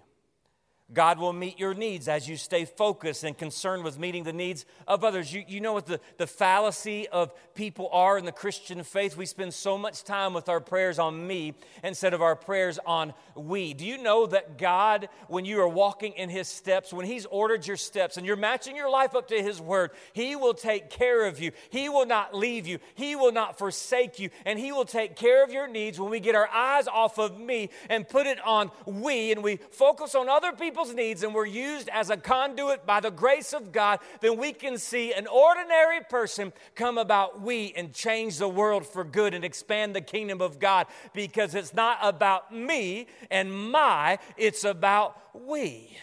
God 0.94 1.20
will 1.20 1.34
meet 1.34 1.60
your 1.60 1.74
needs 1.74 2.08
as 2.08 2.30
you 2.30 2.38
stay 2.38 2.64
focused 2.64 3.26
and 3.26 3.38
concerned 3.38 3.84
with 3.84 4.00
meeting 4.00 4.24
the 4.24 4.32
needs 4.32 4.66
of 4.88 5.04
others. 5.04 5.34
You, 5.34 5.44
you 5.46 5.60
know 5.60 5.74
what 5.74 5.86
the, 5.86 6.00
the 6.18 6.28
fallacy 6.28 7.10
of 7.10 7.34
people 7.56 7.90
are 7.92 8.18
in 8.18 8.24
the 8.24 8.32
Christian 8.32 8.82
faith? 8.84 9.18
We 9.18 9.26
spend 9.26 9.54
so 9.54 9.78
much 9.78 10.06
time 10.06 10.34
with 10.34 10.48
our 10.48 10.62
prayers 10.62 10.98
on 10.98 11.28
me 11.28 11.56
instead 11.84 12.14
of 12.14 12.22
our 12.22 12.38
prayers 12.38 12.80
on 12.86 13.14
we. 13.36 13.74
Do 13.74 13.86
you 13.86 13.98
know 13.98 14.28
that 14.28 14.58
God, 14.58 15.10
when 15.28 15.44
you 15.44 15.60
are 15.60 15.68
walking 15.68 16.14
in 16.14 16.30
His 16.30 16.48
steps, 16.48 16.94
when 16.94 17.06
He's 17.06 17.26
ordered 17.26 17.68
your 17.68 17.76
steps 17.76 18.16
and 18.16 18.26
you're 18.26 18.38
matching 18.38 18.78
your 18.78 18.90
life 18.90 19.14
up 19.14 19.28
to 19.28 19.44
His 19.44 19.60
word, 19.60 19.92
He 20.14 20.38
will 20.38 20.54
take 20.54 20.90
care 20.90 21.26
of 21.26 21.42
you. 21.42 21.52
He 21.70 21.90
will 21.90 22.06
not 22.06 22.34
leave 22.34 22.66
you. 22.66 22.80
He 22.96 23.18
will 23.18 23.34
not 23.34 23.58
forsake 23.58 24.20
you. 24.20 24.30
And 24.46 24.58
He 24.58 24.72
will 24.72 24.86
take 24.86 25.18
care 25.18 25.44
of 25.44 25.52
your 25.52 25.68
needs 25.68 26.00
when 26.00 26.10
we 26.10 26.22
get 26.22 26.34
our 26.34 26.48
eyes 26.48 26.88
off 26.88 27.20
of 27.20 27.38
me 27.38 27.72
and 27.90 28.08
put 28.08 28.26
it 28.26 28.40
on 28.46 28.72
we 28.86 29.34
and 29.34 29.44
we 29.44 29.58
focus 29.70 30.16
on 30.16 30.30
other 30.30 30.54
people 30.54 30.77
people's 30.78 30.96
needs 30.96 31.24
and 31.24 31.34
we're 31.34 31.44
used 31.44 31.90
as 31.90 32.12
a 32.12 32.18
conduit 32.18 32.86
by 32.86 33.00
the 33.00 33.10
grace 33.10 33.52
of 33.52 33.72
God, 33.72 34.00
then 34.22 34.38
we 34.38 34.54
can 34.54 34.78
see 34.78 35.12
an 35.12 35.26
ordinary 35.26 36.02
person 36.08 36.54
come 36.76 37.00
about 37.00 37.42
we 37.42 37.74
and 37.76 37.94
change 37.94 38.38
the 38.38 38.48
world 38.48 38.86
for 38.86 39.04
good 39.04 39.34
and 39.34 39.44
expand 39.44 39.96
the 39.96 40.02
kingdom 40.02 40.40
of 40.40 40.60
God 40.60 40.86
because 41.14 41.56
it's 41.56 41.74
not 41.74 41.98
about 42.04 42.54
me 42.54 43.08
and 43.32 43.52
my, 43.72 44.20
it's 44.38 44.64
about 44.64 45.20
we. 45.34 45.98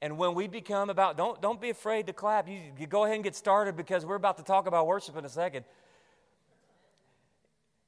And 0.00 0.16
when 0.18 0.34
we 0.34 0.46
become 0.46 0.88
about, 0.88 1.16
don't, 1.16 1.42
don't 1.42 1.60
be 1.60 1.70
afraid 1.70 2.06
to 2.06 2.12
clap. 2.12 2.48
You, 2.48 2.60
you 2.78 2.86
go 2.86 3.06
ahead 3.06 3.16
and 3.16 3.24
get 3.24 3.34
started 3.34 3.76
because 3.76 4.06
we're 4.06 4.14
about 4.14 4.36
to 4.36 4.44
talk 4.44 4.68
about 4.68 4.86
worship 4.86 5.16
in 5.16 5.24
a 5.24 5.28
second. 5.28 5.64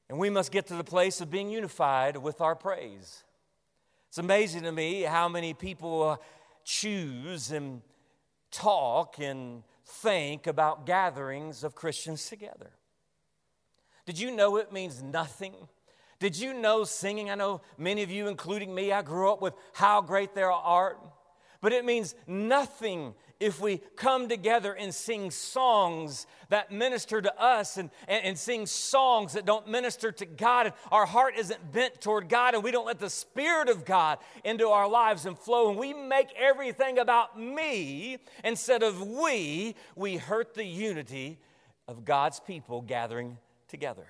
And 0.08 0.18
we 0.18 0.30
must 0.30 0.50
get 0.50 0.66
to 0.66 0.74
the 0.74 0.82
place 0.82 1.20
of 1.20 1.30
being 1.30 1.48
unified 1.48 2.16
with 2.16 2.40
our 2.40 2.56
praise. 2.56 3.22
It's 4.10 4.18
amazing 4.18 4.64
to 4.64 4.72
me 4.72 5.02
how 5.02 5.28
many 5.28 5.54
people 5.54 6.02
uh, 6.02 6.16
choose 6.64 7.52
and 7.52 7.80
talk 8.50 9.20
and 9.20 9.62
think 9.86 10.48
about 10.48 10.84
gatherings 10.84 11.62
of 11.62 11.76
Christians 11.76 12.28
together. 12.28 12.72
Did 14.06 14.18
you 14.18 14.32
know 14.32 14.56
it 14.56 14.72
means 14.72 15.00
nothing? 15.00 15.54
Did 16.18 16.36
you 16.36 16.52
know 16.52 16.82
singing? 16.82 17.30
I 17.30 17.36
know 17.36 17.60
many 17.78 18.02
of 18.02 18.10
you, 18.10 18.26
including 18.26 18.74
me, 18.74 18.90
I 18.90 19.02
grew 19.02 19.30
up 19.30 19.40
with 19.40 19.54
How 19.74 20.00
Great 20.00 20.34
Thou 20.34 20.60
Art, 20.60 20.98
but 21.60 21.72
it 21.72 21.84
means 21.84 22.16
nothing 22.26 23.14
if 23.40 23.58
we 23.58 23.78
come 23.96 24.28
together 24.28 24.74
and 24.74 24.94
sing 24.94 25.30
songs 25.30 26.26
that 26.50 26.70
minister 26.70 27.22
to 27.22 27.42
us 27.42 27.78
and, 27.78 27.90
and, 28.06 28.24
and, 28.24 28.38
sing 28.38 28.66
songs 28.66 29.32
that 29.32 29.46
don't 29.46 29.66
minister 29.66 30.12
to 30.12 30.26
God, 30.26 30.66
and 30.66 30.74
our 30.92 31.06
heart 31.06 31.34
isn't 31.38 31.72
bent 31.72 32.02
toward 32.02 32.28
God, 32.28 32.54
and 32.54 32.62
we 32.62 32.70
don't 32.70 32.86
let 32.86 32.98
the 32.98 33.08
Spirit 33.08 33.70
of 33.70 33.86
God 33.86 34.18
into 34.44 34.68
our 34.68 34.86
lives 34.86 35.24
and 35.24 35.38
flow, 35.38 35.70
and 35.70 35.78
we 35.78 35.94
make 35.94 36.28
everything 36.38 36.98
about 36.98 37.40
me 37.40 38.18
instead 38.44 38.82
of 38.82 39.00
we, 39.00 39.74
we 39.96 40.18
hurt 40.18 40.52
the 40.52 40.64
unity 40.64 41.38
of 41.88 42.04
God's 42.04 42.40
people 42.40 42.82
gathering 42.82 43.38
together. 43.68 44.06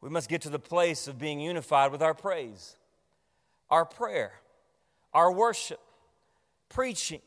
We 0.00 0.10
must 0.10 0.28
get 0.28 0.42
to 0.42 0.50
the 0.50 0.58
place 0.58 1.06
of 1.06 1.18
being 1.18 1.40
unified 1.40 1.92
with 1.92 2.02
our 2.02 2.12
praise, 2.12 2.76
our 3.70 3.84
prayer, 3.84 4.32
our 5.12 5.30
worship, 5.30 5.80
preaching 6.68 7.22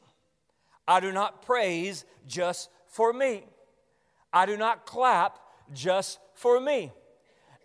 I 0.88 1.00
do 1.00 1.12
not 1.12 1.42
praise 1.42 2.06
just 2.28 2.70
for 2.88 3.12
me. 3.12 3.44
I 4.32 4.46
do 4.46 4.58
not 4.58 4.86
clap 4.86 5.40
just 5.74 6.20
for 6.34 6.60
me. 6.60 6.92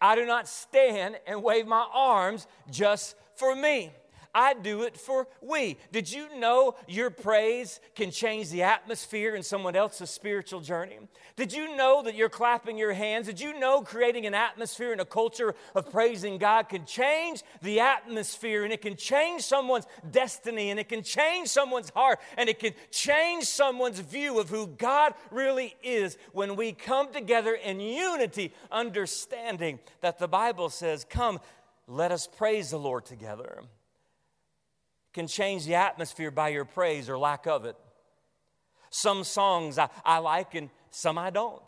I 0.01 0.17
do 0.17 0.27
not 0.27 0.49
stand 0.49 1.21
and 1.27 1.43
wave 1.43 1.67
my 1.67 1.87
arms 1.93 2.47
just 2.71 3.15
for 3.37 3.55
me. 3.55 3.93
I 4.35 4.55
do 4.55 4.83
it 4.83 4.97
for 4.97 5.29
we. 5.43 5.77
Did 5.91 6.11
you 6.11 6.39
know 6.39 6.75
your 6.89 7.11
praise 7.11 7.81
can 7.95 8.11
change 8.11 8.49
the 8.49 8.63
atmosphere 8.63 9.35
in 9.35 9.43
someone 9.43 9.77
else's 9.77 10.09
spiritual 10.09 10.61
journey? 10.61 10.99
Did 11.37 11.53
you 11.53 11.77
know 11.77 12.03
that 12.03 12.15
you're 12.15 12.31
clapping 12.31 12.79
your 12.79 12.95
hands? 12.95 13.27
Did 13.27 13.41
you 13.41 13.59
know 13.59 13.83
creating 13.83 14.25
an 14.25 14.35
atmosphere 14.35 14.93
and 14.93 15.01
a 15.03 15.05
culture 15.05 15.55
of 15.75 15.91
praising 15.91 16.39
God 16.39 16.71
can 16.71 16.87
change 16.87 17.43
the 17.61 17.81
atmosphere 17.81 18.65
and 18.65 18.73
it 18.73 18.81
can 18.81 18.97
change 18.97 19.43
someone's 19.43 19.87
destiny 20.11 20.71
and 20.71 20.81
it 20.81 20.89
can 20.89 21.03
change 21.03 21.49
someone's 21.49 21.91
heart 21.91 22.19
and 22.39 22.49
it 22.49 22.59
can 22.59 22.73
change 22.91 23.45
someone's 23.45 24.01
view 24.01 24.41
of 24.41 24.49
who 24.49 24.67
God 24.67 25.13
really 25.31 25.75
is 25.83 26.17
when 26.33 26.57
we 26.57 26.73
come 26.73 27.13
together 27.13 27.53
in 27.55 27.81
unity, 27.81 28.55
understanding 28.71 29.79
that 30.01 30.19
the 30.19 30.29
Bible 30.29 30.71
says, 30.71 31.05
Come, 31.05 31.39
let 31.87 32.13
us 32.13 32.27
praise 32.27 32.71
the 32.71 32.79
Lord 32.79 33.05
together 33.05 33.63
can 35.13 35.27
change 35.27 35.67
the 35.67 35.75
atmosphere 35.75 36.31
by 36.31 36.49
your 36.49 36.65
praise 36.65 37.09
or 37.09 37.19
lack 37.19 37.47
of 37.47 37.65
it. 37.65 37.77
Some 38.91 39.25
songs 39.25 39.79
I, 39.79 39.89
I 40.05 40.19
like 40.19 40.55
and 40.55 40.71
some 40.91 41.19
I 41.19 41.31
don't. 41.31 41.63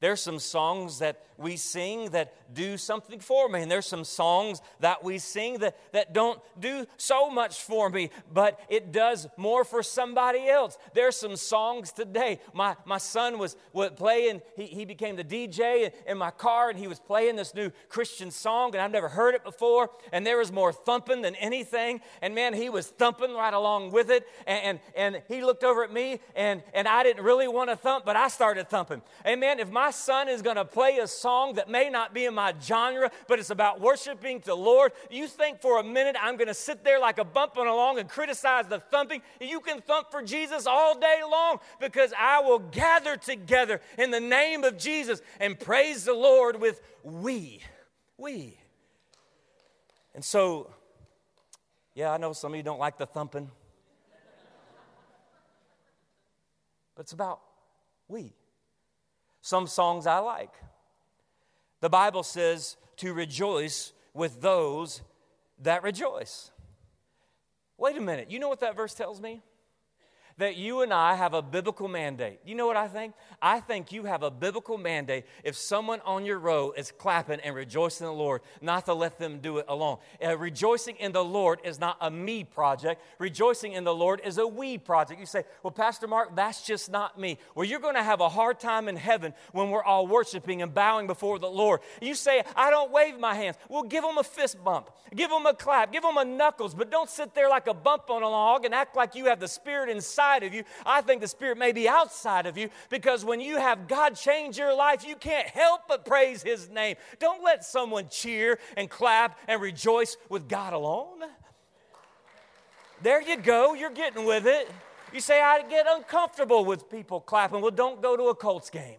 There's 0.00 0.22
some 0.22 0.38
songs 0.38 0.98
that 1.00 1.24
we 1.38 1.56
sing 1.56 2.10
that 2.10 2.34
do 2.52 2.76
something 2.76 3.20
for 3.20 3.48
me, 3.48 3.62
and 3.62 3.70
there's 3.70 3.86
some 3.86 4.04
songs 4.04 4.60
that 4.80 5.04
we 5.04 5.18
sing 5.18 5.58
that, 5.58 5.76
that 5.92 6.12
don't 6.12 6.40
do 6.58 6.86
so 6.96 7.30
much 7.30 7.62
for 7.62 7.88
me, 7.88 8.10
but 8.32 8.60
it 8.68 8.90
does 8.90 9.28
more 9.36 9.64
for 9.64 9.82
somebody 9.82 10.48
else. 10.48 10.76
There's 10.94 11.16
some 11.16 11.36
songs 11.36 11.92
today. 11.92 12.40
My, 12.52 12.76
my 12.84 12.98
son 12.98 13.38
was, 13.38 13.56
was 13.72 13.90
playing, 13.90 14.42
he, 14.56 14.66
he 14.66 14.84
became 14.84 15.14
the 15.14 15.24
DJ 15.24 15.86
in, 15.86 15.92
in 16.06 16.18
my 16.18 16.30
car, 16.30 16.70
and 16.70 16.78
he 16.78 16.88
was 16.88 16.98
playing 16.98 17.36
this 17.36 17.54
new 17.54 17.70
Christian 17.88 18.30
song, 18.30 18.74
and 18.74 18.82
I've 18.82 18.90
never 18.90 19.08
heard 19.08 19.34
it 19.34 19.44
before, 19.44 19.90
and 20.12 20.26
there 20.26 20.38
was 20.38 20.50
more 20.50 20.72
thumping 20.72 21.22
than 21.22 21.36
anything, 21.36 22.00
and 22.20 22.34
man, 22.34 22.52
he 22.52 22.68
was 22.68 22.88
thumping 22.88 23.32
right 23.34 23.54
along 23.54 23.92
with 23.92 24.10
it, 24.10 24.26
and, 24.46 24.80
and, 24.96 25.14
and 25.14 25.22
he 25.28 25.44
looked 25.44 25.62
over 25.62 25.84
at 25.84 25.92
me, 25.92 26.20
and, 26.34 26.62
and 26.74 26.88
I 26.88 27.04
didn't 27.04 27.24
really 27.24 27.46
want 27.46 27.70
to 27.70 27.76
thump, 27.76 28.04
but 28.04 28.16
I 28.16 28.26
started 28.28 28.68
thumping. 28.68 29.02
Amen. 29.24 29.60
If 29.60 29.70
my 29.70 29.92
son 29.92 30.28
is 30.28 30.42
going 30.42 30.56
to 30.56 30.64
play 30.64 30.98
a 30.98 31.06
song 31.06 31.27
that 31.54 31.68
may 31.68 31.90
not 31.90 32.14
be 32.14 32.24
in 32.24 32.34
my 32.34 32.54
genre, 32.62 33.10
but 33.26 33.38
it's 33.38 33.50
about 33.50 33.80
worshiping 33.80 34.42
the 34.44 34.54
Lord, 34.54 34.92
you 35.10 35.26
think 35.26 35.60
for 35.60 35.78
a 35.78 35.84
minute 35.84 36.16
I'm 36.20 36.36
going 36.36 36.48
to 36.48 36.54
sit 36.54 36.84
there 36.84 36.98
like 36.98 37.18
a 37.18 37.24
bumping 37.24 37.66
along 37.66 37.98
and 37.98 38.08
criticize 38.08 38.66
the 38.66 38.80
thumping? 38.80 39.22
You 39.40 39.60
can 39.60 39.80
thump 39.80 40.10
for 40.10 40.22
Jesus 40.22 40.66
all 40.66 40.98
day 40.98 41.20
long 41.30 41.58
because 41.80 42.12
I 42.18 42.40
will 42.40 42.58
gather 42.58 43.16
together 43.16 43.80
in 43.98 44.10
the 44.10 44.20
name 44.20 44.64
of 44.64 44.78
Jesus 44.78 45.20
and 45.40 45.58
praise 45.58 46.04
the 46.04 46.14
Lord 46.14 46.60
with 46.60 46.80
we. 47.02 47.60
We. 48.16 48.58
And 50.14 50.24
so, 50.24 50.70
yeah, 51.94 52.10
I 52.12 52.16
know 52.16 52.32
some 52.32 52.52
of 52.52 52.56
you 52.56 52.62
don't 52.62 52.80
like 52.80 52.98
the 52.98 53.06
thumping, 53.06 53.50
but 56.96 57.02
it's 57.02 57.12
about 57.12 57.40
we. 58.08 58.34
Some 59.40 59.66
songs 59.66 60.06
I 60.06 60.18
like. 60.18 60.52
The 61.80 61.88
Bible 61.88 62.22
says 62.22 62.76
to 62.96 63.12
rejoice 63.12 63.92
with 64.14 64.40
those 64.40 65.02
that 65.60 65.82
rejoice. 65.82 66.50
Wait 67.76 67.96
a 67.96 68.00
minute, 68.00 68.30
you 68.30 68.38
know 68.38 68.48
what 68.48 68.60
that 68.60 68.76
verse 68.76 68.94
tells 68.94 69.20
me? 69.20 69.42
That 70.38 70.56
you 70.56 70.82
and 70.82 70.92
I 70.92 71.14
have 71.16 71.34
a 71.34 71.42
biblical 71.42 71.88
mandate. 71.88 72.38
You 72.44 72.54
know 72.54 72.66
what 72.66 72.76
I 72.76 72.88
think? 72.88 73.14
I 73.42 73.60
think 73.60 73.92
you 73.92 74.04
have 74.04 74.22
a 74.22 74.30
biblical 74.30 74.78
mandate 74.78 75.24
if 75.44 75.56
someone 75.56 76.00
on 76.04 76.24
your 76.24 76.38
row 76.38 76.72
is 76.76 76.92
clapping 76.92 77.40
and 77.40 77.54
rejoicing 77.54 78.06
in 78.06 78.12
the 78.12 78.18
Lord, 78.18 78.42
not 78.60 78.86
to 78.86 78.94
let 78.94 79.18
them 79.18 79.40
do 79.40 79.58
it 79.58 79.66
alone. 79.68 79.98
Uh, 80.24 80.38
rejoicing 80.38 80.96
in 80.96 81.12
the 81.12 81.24
Lord 81.24 81.58
is 81.64 81.80
not 81.80 81.96
a 82.00 82.10
me 82.10 82.44
project. 82.44 83.02
Rejoicing 83.18 83.72
in 83.72 83.84
the 83.84 83.94
Lord 83.94 84.20
is 84.24 84.38
a 84.38 84.46
we 84.46 84.78
project. 84.78 85.20
You 85.20 85.26
say, 85.26 85.44
well, 85.62 85.72
Pastor 85.72 86.06
Mark, 86.06 86.36
that's 86.36 86.62
just 86.62 86.90
not 86.90 87.18
me. 87.18 87.38
Well, 87.54 87.66
you're 87.66 87.80
going 87.80 87.96
to 87.96 88.02
have 88.02 88.20
a 88.20 88.28
hard 88.28 88.60
time 88.60 88.88
in 88.88 88.96
heaven 88.96 89.34
when 89.52 89.70
we're 89.70 89.84
all 89.84 90.06
worshiping 90.06 90.62
and 90.62 90.72
bowing 90.72 91.08
before 91.08 91.38
the 91.38 91.50
Lord. 91.50 91.80
You 92.00 92.14
say, 92.14 92.44
I 92.54 92.70
don't 92.70 92.92
wave 92.92 93.18
my 93.18 93.34
hands. 93.34 93.56
Well, 93.68 93.82
give 93.82 94.04
them 94.04 94.18
a 94.18 94.24
fist 94.24 94.62
bump, 94.62 94.90
give 95.14 95.30
them 95.30 95.46
a 95.46 95.54
clap, 95.54 95.92
give 95.92 96.02
them 96.02 96.16
a 96.16 96.24
knuckles, 96.24 96.74
but 96.74 96.90
don't 96.90 97.10
sit 97.10 97.34
there 97.34 97.48
like 97.48 97.66
a 97.66 97.74
bump 97.74 98.08
on 98.08 98.22
a 98.22 98.28
log 98.28 98.64
and 98.64 98.72
act 98.72 98.96
like 98.96 99.16
you 99.16 99.26
have 99.26 99.40
the 99.40 99.48
Spirit 99.48 99.88
inside 99.88 100.27
inside 100.28 100.46
of 100.46 100.54
you. 100.54 100.64
I 100.84 101.00
think 101.00 101.20
the 101.20 101.28
Spirit 101.28 101.58
may 101.58 101.72
be 101.72 101.88
outside 101.88 102.46
of 102.46 102.56
you 102.58 102.70
because 102.90 103.24
when 103.24 103.40
you 103.40 103.56
have 103.56 103.88
God 103.88 104.14
change 104.14 104.58
your 104.58 104.74
life, 104.74 105.06
you 105.06 105.16
can't 105.16 105.48
help 105.48 105.82
but 105.88 106.04
praise 106.04 106.42
His 106.42 106.68
name. 106.68 106.96
Don't 107.18 107.42
let 107.42 107.64
someone 107.64 108.08
cheer 108.10 108.58
and 108.76 108.88
clap 108.90 109.38
and 109.48 109.60
rejoice 109.60 110.16
with 110.28 110.48
God 110.48 110.72
alone. 110.72 111.20
There 113.02 113.22
you 113.22 113.36
go, 113.36 113.74
you're 113.74 113.90
getting 113.90 114.24
with 114.24 114.46
it. 114.46 114.70
You 115.12 115.20
say, 115.20 115.40
I 115.40 115.62
get 115.62 115.86
uncomfortable 115.88 116.64
with 116.64 116.90
people 116.90 117.20
clapping. 117.20 117.62
Well, 117.62 117.70
don't 117.70 118.02
go 118.02 118.16
to 118.16 118.24
a 118.24 118.34
Colts 118.34 118.68
game. 118.68 118.98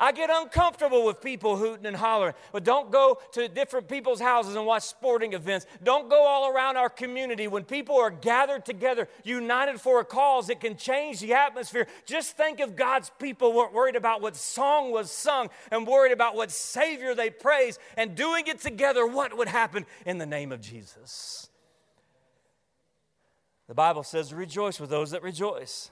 I 0.00 0.12
get 0.12 0.30
uncomfortable 0.32 1.04
with 1.04 1.20
people 1.20 1.58
hooting 1.58 1.84
and 1.84 1.94
hollering. 1.94 2.32
But 2.52 2.64
don't 2.64 2.90
go 2.90 3.18
to 3.32 3.48
different 3.48 3.86
people's 3.86 4.18
houses 4.18 4.56
and 4.56 4.64
watch 4.64 4.84
sporting 4.84 5.34
events. 5.34 5.66
Don't 5.84 6.08
go 6.08 6.24
all 6.26 6.50
around 6.50 6.78
our 6.78 6.88
community. 6.88 7.46
When 7.46 7.64
people 7.64 7.96
are 7.96 8.10
gathered 8.10 8.64
together, 8.64 9.08
united 9.24 9.78
for 9.78 10.00
a 10.00 10.04
cause, 10.04 10.48
it 10.48 10.58
can 10.58 10.76
change 10.76 11.20
the 11.20 11.34
atmosphere. 11.34 11.86
Just 12.06 12.34
think 12.34 12.60
if 12.60 12.74
God's 12.74 13.10
people 13.18 13.52
weren't 13.52 13.74
worried 13.74 13.94
about 13.94 14.22
what 14.22 14.36
song 14.36 14.90
was 14.90 15.10
sung 15.10 15.50
and 15.70 15.86
worried 15.86 16.12
about 16.12 16.34
what 16.34 16.50
Savior 16.50 17.14
they 17.14 17.28
praise 17.28 17.78
and 17.98 18.14
doing 18.14 18.46
it 18.46 18.60
together, 18.60 19.06
what 19.06 19.36
would 19.36 19.48
happen 19.48 19.84
in 20.06 20.16
the 20.16 20.26
name 20.26 20.50
of 20.50 20.62
Jesus? 20.62 21.50
The 23.68 23.74
Bible 23.74 24.02
says, 24.02 24.32
Rejoice 24.32 24.80
with 24.80 24.88
those 24.88 25.10
that 25.10 25.22
rejoice. 25.22 25.90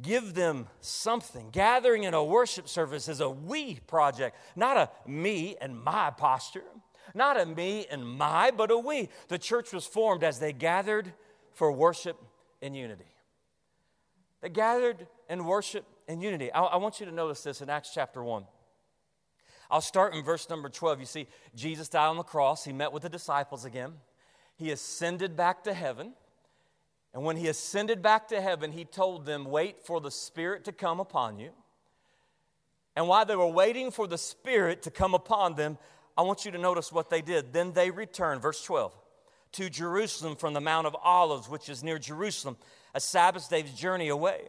Give 0.00 0.34
them 0.34 0.68
something. 0.80 1.50
Gathering 1.50 2.04
in 2.04 2.14
a 2.14 2.24
worship 2.24 2.68
service 2.68 3.08
is 3.08 3.20
a 3.20 3.28
we 3.28 3.78
project, 3.86 4.36
not 4.56 4.76
a 4.76 4.90
me 5.08 5.56
and 5.60 5.78
my 5.78 6.10
posture, 6.10 6.64
not 7.14 7.38
a 7.38 7.44
me 7.44 7.86
and 7.90 8.06
my, 8.06 8.50
but 8.50 8.70
a 8.70 8.78
we. 8.78 9.10
The 9.28 9.38
church 9.38 9.72
was 9.72 9.84
formed 9.84 10.24
as 10.24 10.38
they 10.38 10.52
gathered 10.52 11.12
for 11.52 11.70
worship 11.70 12.16
in 12.62 12.74
unity. 12.74 13.04
They 14.40 14.48
gathered 14.48 15.06
and 15.28 15.46
worship 15.46 15.84
in 16.08 16.22
unity. 16.22 16.50
I, 16.52 16.62
I 16.62 16.76
want 16.76 16.98
you 16.98 17.06
to 17.06 17.12
notice 17.12 17.42
this 17.42 17.60
in 17.60 17.68
Acts 17.68 17.90
chapter 17.92 18.24
1. 18.24 18.44
I'll 19.70 19.80
start 19.80 20.14
in 20.14 20.24
verse 20.24 20.48
number 20.50 20.68
12. 20.68 21.00
You 21.00 21.06
see, 21.06 21.28
Jesus 21.54 21.88
died 21.88 22.08
on 22.08 22.16
the 22.16 22.22
cross. 22.22 22.64
He 22.64 22.72
met 22.72 22.92
with 22.92 23.02
the 23.02 23.08
disciples 23.08 23.64
again. 23.64 23.92
He 24.56 24.70
ascended 24.70 25.36
back 25.36 25.64
to 25.64 25.74
heaven. 25.74 26.14
And 27.14 27.24
when 27.24 27.36
he 27.36 27.48
ascended 27.48 28.00
back 28.00 28.28
to 28.28 28.40
heaven, 28.40 28.72
he 28.72 28.84
told 28.84 29.26
them, 29.26 29.44
Wait 29.44 29.84
for 29.84 30.00
the 30.00 30.10
Spirit 30.10 30.64
to 30.64 30.72
come 30.72 30.98
upon 30.98 31.38
you. 31.38 31.50
And 32.96 33.08
while 33.08 33.24
they 33.24 33.36
were 33.36 33.46
waiting 33.46 33.90
for 33.90 34.06
the 34.06 34.18
Spirit 34.18 34.82
to 34.82 34.90
come 34.90 35.14
upon 35.14 35.54
them, 35.54 35.78
I 36.16 36.22
want 36.22 36.44
you 36.44 36.50
to 36.52 36.58
notice 36.58 36.92
what 36.92 37.10
they 37.10 37.22
did. 37.22 37.52
Then 37.52 37.72
they 37.72 37.90
returned, 37.90 38.42
verse 38.42 38.62
12, 38.64 38.96
to 39.52 39.70
Jerusalem 39.70 40.36
from 40.36 40.52
the 40.52 40.60
Mount 40.60 40.86
of 40.86 40.96
Olives, 41.02 41.48
which 41.48 41.68
is 41.68 41.82
near 41.82 41.98
Jerusalem, 41.98 42.56
a 42.94 43.00
Sabbath 43.00 43.48
day's 43.48 43.72
journey 43.72 44.08
away. 44.08 44.48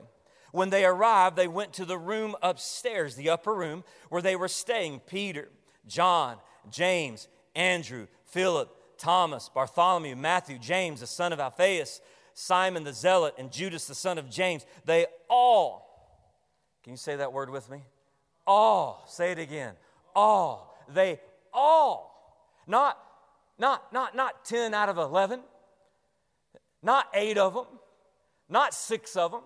When 0.52 0.70
they 0.70 0.86
arrived, 0.86 1.36
they 1.36 1.48
went 1.48 1.74
to 1.74 1.86
the 1.86 1.98
room 1.98 2.36
upstairs, 2.42 3.16
the 3.16 3.30
upper 3.30 3.54
room, 3.54 3.84
where 4.10 4.22
they 4.22 4.36
were 4.36 4.48
staying 4.48 5.02
Peter, 5.08 5.50
John, 5.88 6.38
James, 6.70 7.28
Andrew, 7.56 8.08
Philip, 8.26 8.70
Thomas, 8.98 9.50
Bartholomew, 9.50 10.16
Matthew, 10.16 10.60
James, 10.60 11.00
the 11.00 11.08
son 11.08 11.34
of 11.34 11.40
Alphaeus 11.40 12.02
Simon 12.34 12.84
the 12.84 12.94
Zealot, 12.94 13.36
and 13.38 13.52
Judas 13.52 13.86
the 13.86 13.96
son 13.96 14.18
of 14.18 14.30
James, 14.30 14.66
they 14.86 15.06
all, 15.30 15.84
can 16.84 16.94
you 16.94 16.98
say 16.98 17.16
that 17.16 17.32
word 17.32 17.50
with 17.50 17.70
me? 17.70 17.82
All, 18.46 19.04
say 19.08 19.32
it 19.32 19.40
again. 19.40 19.74
All, 20.16 20.78
they 20.90 21.20
all, 21.54 22.46
not, 22.68 22.98
not, 23.58 23.92
not, 23.94 24.16
not 24.16 24.46
10 24.46 24.74
out 24.74 24.90
of 24.90 24.98
11, 24.98 25.42
not 26.82 27.08
eight 27.14 27.38
of 27.38 27.54
them, 27.54 27.68
not 28.50 28.74
six 28.74 29.16
of 29.16 29.32
them, 29.32 29.44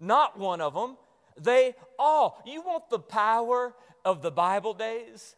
not 0.00 0.38
one 0.38 0.60
of 0.60 0.74
them, 0.74 0.96
they 1.40 1.74
all. 1.98 2.42
You 2.46 2.62
want 2.62 2.90
the 2.90 2.98
power 2.98 3.74
of 4.04 4.22
the 4.22 4.30
Bible 4.30 4.74
days? 4.74 5.36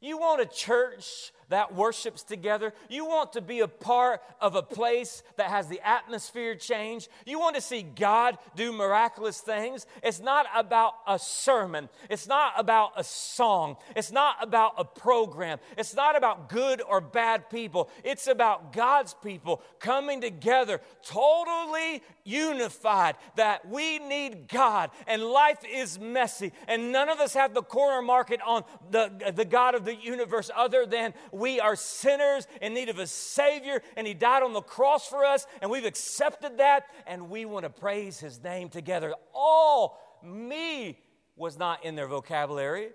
You 0.00 0.18
want 0.18 0.40
a 0.40 0.46
church 0.46 1.32
that 1.48 1.74
worships 1.74 2.22
together. 2.22 2.72
You 2.88 3.04
want 3.06 3.32
to 3.34 3.40
be 3.40 3.60
a 3.60 3.68
part 3.68 4.20
of 4.40 4.54
a 4.54 4.62
place 4.62 5.22
that 5.36 5.48
has 5.48 5.68
the 5.68 5.80
atmosphere 5.86 6.54
change. 6.54 7.08
You 7.24 7.38
want 7.38 7.56
to 7.56 7.60
see 7.60 7.82
God 7.82 8.38
do 8.54 8.72
miraculous 8.72 9.40
things. 9.40 9.86
It's 10.02 10.20
not 10.20 10.46
about 10.54 10.94
a 11.06 11.18
sermon, 11.18 11.88
it's 12.10 12.26
not 12.26 12.54
about 12.56 12.92
a 12.96 13.04
song, 13.04 13.76
it's 13.94 14.12
not 14.12 14.36
about 14.40 14.74
a 14.78 14.84
program, 14.84 15.58
it's 15.76 15.94
not 15.94 16.16
about 16.16 16.48
good 16.48 16.82
or 16.82 17.00
bad 17.00 17.50
people. 17.50 17.90
It's 18.04 18.26
about 18.26 18.72
God's 18.72 19.14
people 19.14 19.62
coming 19.78 20.20
together, 20.20 20.80
totally 21.02 22.02
unified, 22.24 23.16
that 23.36 23.68
we 23.68 23.98
need 23.98 24.48
God 24.48 24.90
and 25.06 25.22
life 25.22 25.58
is 25.68 25.98
messy, 25.98 26.52
and 26.66 26.92
none 26.92 27.08
of 27.08 27.20
us 27.20 27.34
have 27.34 27.54
the 27.54 27.62
corner 27.62 28.02
market 28.02 28.40
on 28.44 28.64
the, 28.90 29.32
the 29.34 29.44
God 29.44 29.74
of 29.74 29.84
the 29.84 29.94
universe 29.94 30.50
other 30.54 30.86
than 30.86 31.14
we 31.36 31.60
are 31.60 31.76
sinners 31.76 32.46
in 32.60 32.74
need 32.74 32.88
of 32.88 32.98
a 32.98 33.06
Savior, 33.06 33.82
and 33.96 34.06
He 34.06 34.14
died 34.14 34.42
on 34.42 34.52
the 34.52 34.62
cross 34.62 35.06
for 35.06 35.24
us, 35.24 35.46
and 35.60 35.70
we've 35.70 35.84
accepted 35.84 36.58
that, 36.58 36.86
and 37.06 37.30
we 37.30 37.44
want 37.44 37.64
to 37.64 37.70
praise 37.70 38.18
His 38.18 38.42
name 38.42 38.68
together. 38.68 39.14
All 39.34 39.98
me 40.22 40.98
was 41.36 41.58
not 41.58 41.84
in 41.84 41.94
their 41.94 42.06
vocabulary. 42.06 42.88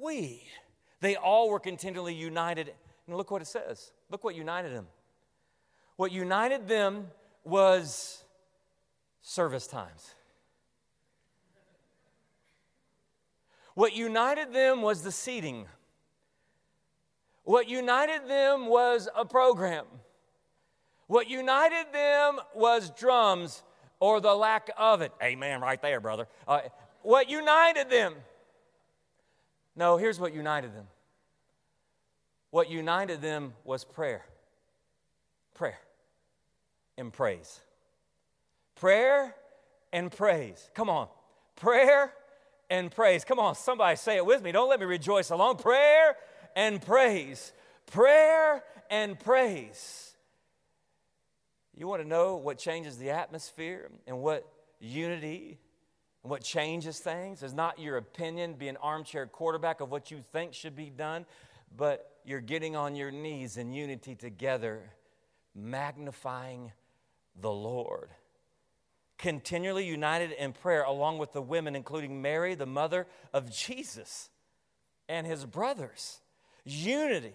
We. 0.00 0.42
They 1.00 1.16
all 1.16 1.50
were 1.50 1.60
continually 1.60 2.14
united. 2.14 2.72
And 3.06 3.16
look 3.16 3.30
what 3.30 3.42
it 3.42 3.48
says. 3.48 3.92
Look 4.10 4.24
what 4.24 4.34
united 4.34 4.74
them. 4.74 4.86
What 5.96 6.10
united 6.10 6.66
them 6.66 7.08
was 7.44 8.24
service 9.22 9.66
times. 9.66 10.14
What 13.74 13.94
united 13.94 14.52
them 14.52 14.82
was 14.82 15.02
the 15.02 15.12
seating. 15.12 15.66
What 17.44 17.68
united 17.68 18.26
them 18.26 18.66
was 18.66 19.08
a 19.14 19.24
program. 19.24 19.84
What 21.06 21.28
united 21.28 21.92
them 21.92 22.40
was 22.54 22.90
drums 22.90 23.62
or 24.00 24.20
the 24.20 24.34
lack 24.34 24.70
of 24.76 25.02
it. 25.02 25.12
Amen, 25.22 25.60
right 25.60 25.80
there, 25.80 26.00
brother. 26.00 26.26
Uh, 26.48 26.60
what 27.02 27.28
united 27.28 27.90
them? 27.90 28.14
No, 29.76 29.98
here's 29.98 30.18
what 30.18 30.34
united 30.34 30.74
them. 30.74 30.86
What 32.50 32.70
united 32.70 33.20
them 33.20 33.52
was 33.64 33.84
prayer. 33.84 34.24
Prayer 35.54 35.78
and 36.96 37.12
praise. 37.12 37.60
Prayer 38.76 39.34
and 39.92 40.10
praise. 40.10 40.70
Come 40.74 40.88
on. 40.88 41.08
Prayer 41.56 42.12
and 42.70 42.90
praise. 42.90 43.24
Come 43.24 43.38
on, 43.38 43.54
somebody 43.54 43.96
say 43.96 44.16
it 44.16 44.24
with 44.24 44.42
me. 44.42 44.52
Don't 44.52 44.68
let 44.68 44.80
me 44.80 44.86
rejoice 44.86 45.30
alone. 45.30 45.56
Prayer 45.56 46.16
and 46.54 46.80
praise. 46.80 47.52
Prayer 47.86 48.62
and 48.90 49.18
praise. 49.18 50.14
You 51.76 51.88
want 51.88 52.02
to 52.02 52.08
know 52.08 52.36
what 52.36 52.58
changes 52.58 52.98
the 52.98 53.10
atmosphere 53.10 53.90
and 54.06 54.20
what 54.20 54.48
unity 54.80 55.58
and 56.22 56.30
what 56.30 56.42
changes 56.42 56.98
things 56.98 57.42
is 57.42 57.52
not 57.52 57.78
your 57.78 57.96
opinion, 57.96 58.54
be 58.54 58.68
an 58.68 58.76
armchair 58.78 59.26
quarterback 59.26 59.80
of 59.80 59.90
what 59.90 60.10
you 60.10 60.20
think 60.32 60.54
should 60.54 60.76
be 60.76 60.88
done, 60.88 61.26
but 61.76 62.18
you're 62.24 62.40
getting 62.40 62.76
on 62.76 62.94
your 62.94 63.10
knees 63.10 63.56
in 63.56 63.72
unity 63.72 64.14
together, 64.14 64.90
magnifying 65.54 66.72
the 67.40 67.50
Lord. 67.50 68.10
Continually 69.18 69.86
united 69.86 70.32
in 70.32 70.52
prayer, 70.52 70.84
along 70.84 71.18
with 71.18 71.32
the 71.32 71.42
women, 71.42 71.76
including 71.76 72.22
Mary, 72.22 72.54
the 72.54 72.66
mother 72.66 73.06
of 73.32 73.50
Jesus, 73.50 74.30
and 75.08 75.26
his 75.26 75.44
brothers 75.44 76.20
unity. 76.64 77.32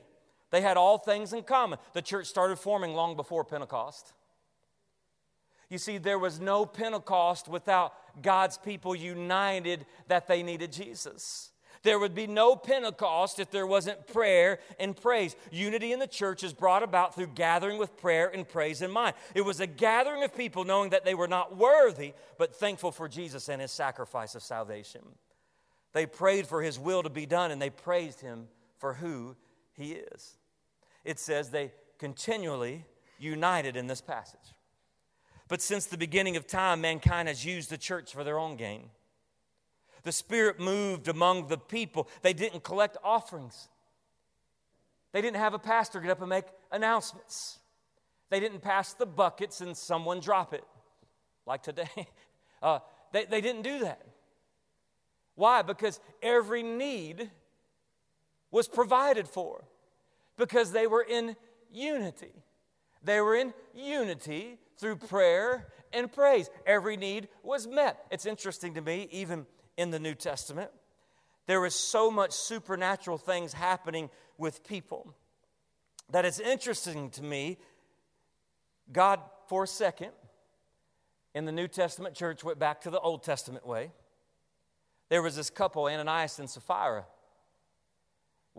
They 0.51 0.61
had 0.61 0.77
all 0.77 0.97
things 0.97 1.33
in 1.33 1.43
common. 1.43 1.79
The 1.93 2.01
church 2.01 2.27
started 2.27 2.57
forming 2.57 2.93
long 2.93 3.15
before 3.15 3.43
Pentecost. 3.43 4.13
You 5.69 5.77
see, 5.77 5.99
there 5.99 6.17
was 6.17 6.39
no 6.39 6.65
Pentecost 6.65 7.47
without 7.47 7.93
God's 8.21 8.57
people 8.57 8.95
united 8.95 9.85
that 10.07 10.27
they 10.27 10.41
needed 10.41 10.71
Jesus. 10.71 11.51
There 11.83 11.99
would 11.99 12.15
be 12.15 12.27
no 12.27 12.55
Pentecost 12.55 13.39
if 13.39 13.51
there 13.51 13.67
wasn't 13.67 14.07
prayer 14.07 14.59
and 14.79 14.99
praise. 14.99 15.35
Unity 15.51 15.93
in 15.93 15.99
the 15.99 16.07
church 16.07 16.43
is 16.43 16.53
brought 16.53 16.83
about 16.83 17.15
through 17.15 17.27
gathering 17.27 17.77
with 17.77 17.95
prayer 17.95 18.27
and 18.27 18.47
praise 18.47 18.81
in 18.81 18.91
mind. 18.91 19.15
It 19.33 19.41
was 19.41 19.59
a 19.59 19.67
gathering 19.67 20.23
of 20.23 20.35
people 20.35 20.65
knowing 20.65 20.89
that 20.89 21.05
they 21.05 21.15
were 21.15 21.27
not 21.27 21.55
worthy, 21.55 22.13
but 22.37 22.55
thankful 22.55 22.91
for 22.91 23.07
Jesus 23.07 23.47
and 23.47 23.61
his 23.61 23.71
sacrifice 23.71 24.35
of 24.35 24.43
salvation. 24.43 25.01
They 25.93 26.05
prayed 26.05 26.47
for 26.47 26.61
his 26.61 26.77
will 26.77 27.03
to 27.03 27.09
be 27.09 27.25
done 27.25 27.51
and 27.51 27.61
they 27.61 27.69
praised 27.69 28.19
him 28.19 28.47
for 28.79 28.95
who 28.95 29.35
he 29.73 29.91
is. 29.91 30.37
It 31.05 31.19
says 31.19 31.49
they 31.49 31.71
continually 31.99 32.85
united 33.19 33.75
in 33.75 33.87
this 33.87 34.01
passage. 34.01 34.55
But 35.47 35.61
since 35.61 35.85
the 35.85 35.97
beginning 35.97 36.37
of 36.37 36.47
time, 36.47 36.81
mankind 36.81 37.27
has 37.27 37.45
used 37.45 37.69
the 37.69 37.77
church 37.77 38.13
for 38.13 38.23
their 38.23 38.39
own 38.39 38.55
gain. 38.55 38.89
The 40.03 40.11
Spirit 40.11 40.59
moved 40.59 41.07
among 41.07 41.47
the 41.47 41.57
people. 41.57 42.07
They 42.21 42.33
didn't 42.33 42.63
collect 42.63 42.97
offerings, 43.03 43.69
they 45.11 45.21
didn't 45.21 45.37
have 45.37 45.53
a 45.53 45.59
pastor 45.59 45.99
get 45.99 46.11
up 46.11 46.21
and 46.21 46.29
make 46.29 46.45
announcements. 46.71 47.59
They 48.29 48.39
didn't 48.39 48.61
pass 48.61 48.93
the 48.93 49.07
buckets 49.07 49.59
and 49.59 49.75
someone 49.75 50.19
drop 50.19 50.53
it, 50.53 50.63
like 51.45 51.63
today. 51.63 51.89
Uh, 52.61 52.79
they, 53.13 53.23
they 53.23 53.39
didn't 53.39 53.61
do 53.61 53.79
that. 53.79 54.01
Why? 55.35 55.61
Because 55.61 56.01
every 56.21 56.61
need 56.61 57.31
was 58.51 58.67
provided 58.67 59.27
for 59.27 59.65
because 60.37 60.71
they 60.71 60.87
were 60.87 61.03
in 61.03 61.35
unity. 61.71 62.33
They 63.03 63.21
were 63.21 63.35
in 63.35 63.53
unity 63.73 64.57
through 64.77 64.97
prayer 64.97 65.67
and 65.93 66.11
praise. 66.11 66.49
Every 66.65 66.97
need 66.97 67.27
was 67.43 67.67
met. 67.67 68.05
It's 68.11 68.25
interesting 68.25 68.73
to 68.75 68.81
me, 68.81 69.07
even 69.11 69.45
in 69.77 69.91
the 69.91 69.99
New 69.99 70.15
Testament, 70.15 70.71
there 71.45 71.65
is 71.65 71.75
so 71.75 72.11
much 72.11 72.31
supernatural 72.31 73.17
things 73.17 73.53
happening 73.53 74.09
with 74.37 74.67
people 74.67 75.13
that 76.11 76.25
it's 76.25 76.39
interesting 76.39 77.09
to 77.11 77.23
me. 77.23 77.57
God, 78.91 79.19
for 79.47 79.63
a 79.63 79.67
second, 79.67 80.11
in 81.33 81.45
the 81.45 81.51
New 81.51 81.67
Testament 81.67 82.15
church, 82.15 82.43
went 82.43 82.59
back 82.59 82.81
to 82.81 82.89
the 82.89 82.99
Old 82.99 83.23
Testament 83.23 83.65
way. 83.65 83.91
There 85.09 85.21
was 85.21 85.35
this 85.35 85.49
couple, 85.49 85.85
Ananias 85.85 86.39
and 86.39 86.49
Sapphira. 86.49 87.05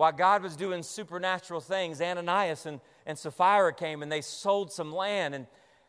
While 0.00 0.12
God 0.12 0.42
was 0.42 0.56
doing 0.56 0.82
supernatural 0.82 1.60
things, 1.60 2.00
Ananias 2.00 2.64
and, 2.64 2.80
and 3.04 3.18
Sapphira 3.18 3.74
came 3.74 4.02
and 4.02 4.10
they 4.10 4.22
sold 4.22 4.72
some 4.72 4.94
land 4.94 5.34
and 5.34 5.46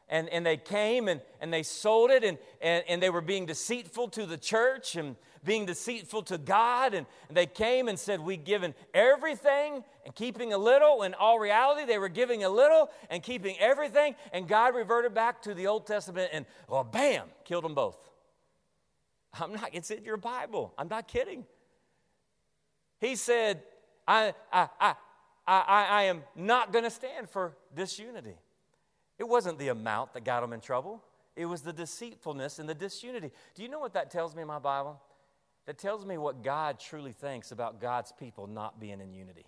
and, 0.10 0.28
and 0.28 0.46
they 0.46 0.58
came 0.58 1.08
and, 1.08 1.22
and 1.40 1.54
they 1.54 1.64
sold 1.64 2.12
it 2.12 2.26
and, 2.26 2.38
and, 2.62 2.84
and 2.90 3.02
they 3.02 3.10
were 3.10 3.22
being 3.22 3.46
deceitful 3.46 4.10
to 4.10 4.26
the 4.26 4.38
church 4.38 4.98
and 4.98 5.16
being 5.46 5.66
deceitful 5.66 6.24
to 6.24 6.38
God. 6.38 6.94
And, 6.94 7.08
and 7.30 7.38
they 7.38 7.46
came 7.46 7.88
and 7.88 7.98
said, 7.98 8.20
We've 8.20 8.44
given 8.44 8.76
everything 8.94 9.82
and 10.06 10.14
keeping 10.14 10.52
a 10.52 10.58
little. 10.58 11.04
In 11.04 11.14
all 11.14 11.40
reality, 11.40 11.86
they 11.86 11.98
were 11.98 12.10
giving 12.10 12.44
a 12.44 12.50
little 12.50 12.90
and 13.10 13.24
keeping 13.24 13.56
everything. 13.62 14.16
And 14.34 14.46
God 14.46 14.76
reverted 14.76 15.14
back 15.14 15.42
to 15.44 15.54
the 15.54 15.68
Old 15.68 15.88
Testament 15.88 16.32
and, 16.34 16.46
well, 16.68 16.84
bam, 16.84 17.28
killed 17.46 17.64
them 17.64 17.76
both. 17.76 18.10
I'm 19.40 19.54
not, 19.54 19.70
it's 19.72 19.90
in 19.90 20.04
your 20.04 20.18
Bible. 20.18 20.74
I'm 20.78 20.90
not 20.90 21.08
kidding. 21.08 21.46
He 23.00 23.16
said, 23.16 23.64
I, 24.08 24.34
I, 24.52 24.68
I, 24.80 24.96
I, 25.48 25.88
I 25.90 26.04
am 26.04 26.24
not 26.36 26.72
going 26.72 26.84
to 26.84 26.90
stand 26.90 27.30
for 27.30 27.56
disunity. 27.76 28.36
It 29.20 29.28
wasn't 29.28 29.60
the 29.60 29.68
amount 29.68 30.14
that 30.14 30.24
got 30.24 30.42
them 30.42 30.54
in 30.54 30.62
trouble, 30.62 31.04
it 31.36 31.46
was 31.46 31.62
the 31.62 31.74
deceitfulness 31.74 32.60
and 32.60 32.68
the 32.68 32.74
disunity. 32.76 33.32
Do 33.56 33.64
you 33.64 33.70
know 33.70 33.80
what 33.80 33.94
that 33.94 34.12
tells 34.12 34.36
me 34.36 34.42
in 34.42 34.48
my 34.48 34.60
Bible? 34.60 35.02
That 35.66 35.78
tells 35.78 36.06
me 36.06 36.18
what 36.18 36.44
God 36.44 36.80
truly 36.80 37.12
thinks 37.12 37.52
about 37.52 37.80
God's 37.80 38.12
people 38.12 38.48
not 38.48 38.80
being 38.80 39.00
in 39.00 39.14
unity. 39.14 39.46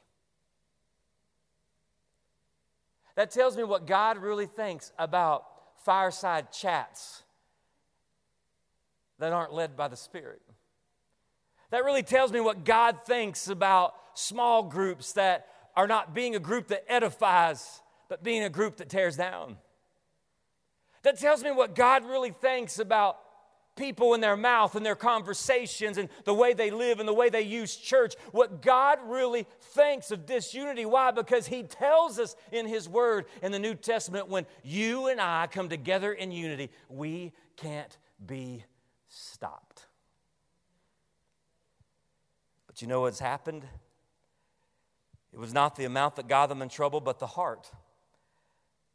That 3.15 3.31
tells 3.31 3.57
me 3.57 3.63
what 3.63 3.85
God 3.85 4.17
really 4.17 4.45
thinks 4.45 4.91
about 4.97 5.45
fireside 5.83 6.51
chats 6.51 7.23
that 9.19 9.33
aren't 9.33 9.53
led 9.53 9.75
by 9.75 9.87
the 9.87 9.97
Spirit. 9.97 10.41
That 11.73 11.85
really 11.85 12.03
tells 12.03 12.31
me 12.31 12.39
what 12.39 12.65
God 12.65 12.99
thinks 13.03 13.47
about 13.47 13.95
small 14.13 14.61
groups 14.61 15.13
that 15.13 15.47
are 15.75 15.87
not 15.87 16.13
being 16.13 16.35
a 16.35 16.39
group 16.39 16.67
that 16.67 16.85
edifies, 16.87 17.81
but 18.09 18.23
being 18.23 18.43
a 18.43 18.49
group 18.49 18.77
that 18.77 18.89
tears 18.89 19.17
down. 19.17 19.57
That 21.01 21.17
tells 21.17 21.43
me 21.43 21.49
what 21.49 21.73
God 21.73 22.05
really 22.05 22.29
thinks 22.29 22.77
about 22.77 23.17
people 23.75 24.13
in 24.13 24.21
their 24.21 24.37
mouth 24.37 24.75
and 24.75 24.85
their 24.85 24.95
conversations 24.95 25.97
and 25.97 26.09
the 26.25 26.33
way 26.35 26.53
they 26.53 26.69
live 26.69 26.99
and 26.99 27.09
the 27.09 27.13
way 27.13 27.29
they 27.29 27.41
use 27.41 27.75
church. 27.75 28.13
What 28.33 28.61
God 28.61 28.99
really 29.07 29.47
thinks 29.59 30.11
of 30.11 30.27
disunity. 30.27 30.85
Why? 30.85 31.09
Because 31.09 31.47
He 31.47 31.63
tells 31.63 32.19
us 32.19 32.35
in 32.51 32.67
His 32.67 32.87
Word 32.87 33.25
in 33.41 33.51
the 33.51 33.57
New 33.57 33.73
Testament 33.73 34.27
when 34.27 34.45
you 34.61 35.07
and 35.07 35.19
I 35.19 35.47
come 35.47 35.69
together 35.69 36.13
in 36.13 36.31
unity, 36.31 36.69
we 36.87 37.33
can't 37.57 37.97
be 38.23 38.63
stopped. 39.07 39.62
But 42.73 42.81
you 42.81 42.87
know 42.87 43.01
what's 43.01 43.19
happened? 43.19 43.67
It 45.31 45.37
was 45.37 45.53
not 45.53 45.75
the 45.75 45.85
amount 45.85 46.15
that 46.15 46.27
got 46.27 46.47
them 46.47 46.63
in 46.63 46.69
trouble, 46.69 47.01
but 47.01 47.19
the 47.19 47.27
heart. 47.27 47.69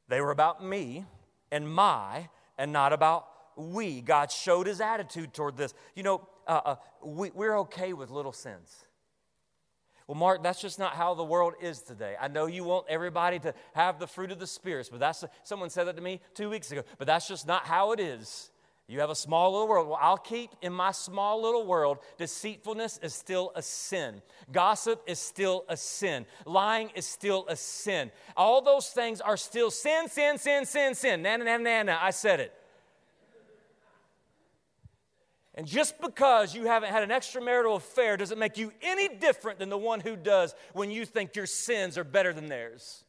They 0.09 0.21
were 0.21 0.33
about 0.33 0.65
me 0.65 1.05
and 1.53 1.73
my 1.73 2.29
and 2.59 2.73
not 2.73 2.93
about 2.93 3.29
we. 3.57 4.01
God 4.01 4.33
showed 4.33 4.67
his 4.67 4.81
attitude 4.81 5.33
toward 5.33 5.57
this. 5.57 5.75
You 5.95 6.03
know, 6.03 6.29
uh, 6.49 6.61
uh, 6.65 6.77
we, 7.05 7.31
we're 7.31 7.57
okay 7.61 7.93
with 7.93 8.11
little 8.11 8.33
sins. 8.33 8.85
Well, 10.09 10.17
Mark, 10.17 10.43
that's 10.43 10.61
just 10.61 10.81
not 10.81 10.95
how 10.95 11.15
the 11.15 11.23
world 11.23 11.55
is 11.61 11.81
today. 11.81 12.17
I 12.21 12.27
know 12.27 12.47
you 12.47 12.65
want 12.65 12.87
everybody 12.89 13.39
to 13.39 13.55
have 13.75 14.01
the 14.01 14.09
fruit 14.09 14.33
of 14.33 14.41
the 14.41 14.47
spirits, 14.49 14.89
but 14.89 14.99
that's 14.99 15.23
someone 15.45 15.71
said 15.71 15.85
that 15.85 15.95
to 15.95 16.03
me 16.03 16.21
two 16.35 16.51
weeks 16.51 16.73
ago. 16.73 16.83
But 16.99 17.07
that's 17.07 17.29
just 17.29 17.47
not 17.47 17.65
how 17.65 17.93
it 17.93 18.01
is. 18.01 18.51
You 18.91 19.01
have 19.01 19.11
a 19.11 19.15
small 19.15 19.53
little 19.53 19.69
world. 19.69 19.89
Well, 19.89 19.99
I'll 20.01 20.17
keep 20.17 20.51
in 20.63 20.73
my 20.73 20.93
small 20.93 21.43
little 21.43 21.67
world, 21.67 21.99
deceitfulness 22.17 22.99
is 23.03 23.15
still 23.15 23.53
a 23.55 23.61
sin. 23.61 24.23
Gossip 24.51 25.03
is 25.07 25.19
still 25.19 25.67
a 25.69 25.77
sin. 25.77 26.25
Lying 26.47 26.91
is 26.95 27.07
still 27.07 27.45
a 27.49 27.57
sin. 27.57 28.11
All 28.35 28.63
those 28.63 28.89
things 28.89 29.21
are 29.21 29.37
still 29.37 29.71
sin, 29.71 30.09
sin, 30.09 30.39
sin, 30.39 30.65
sin, 30.65 30.95
sin. 30.95 31.21
Na, 31.21 31.37
na, 31.37 31.59
na, 31.59 31.83
na, 31.83 31.99
I 32.01 32.11
said 32.11 32.41
it. 32.41 32.55
And 35.55 35.67
just 35.67 36.01
because 36.01 36.55
you 36.55 36.65
haven't 36.65 36.91
had 36.91 37.03
an 37.03 37.11
extramarital 37.11 37.77
affair 37.77 38.17
doesn't 38.17 38.39
make 38.39 38.57
you 38.57 38.73
any 38.81 39.09
different 39.09 39.59
than 39.59 39.69
the 39.69 39.77
one 39.77 40.01
who 40.01 40.17
does 40.17 40.55
when 40.73 40.91
you 40.91 41.05
think 41.05 41.37
your 41.37 41.47
sins 41.47 41.99
are 41.99 42.05
better 42.05 42.33
than 42.33 42.47
theirs. 42.47 43.05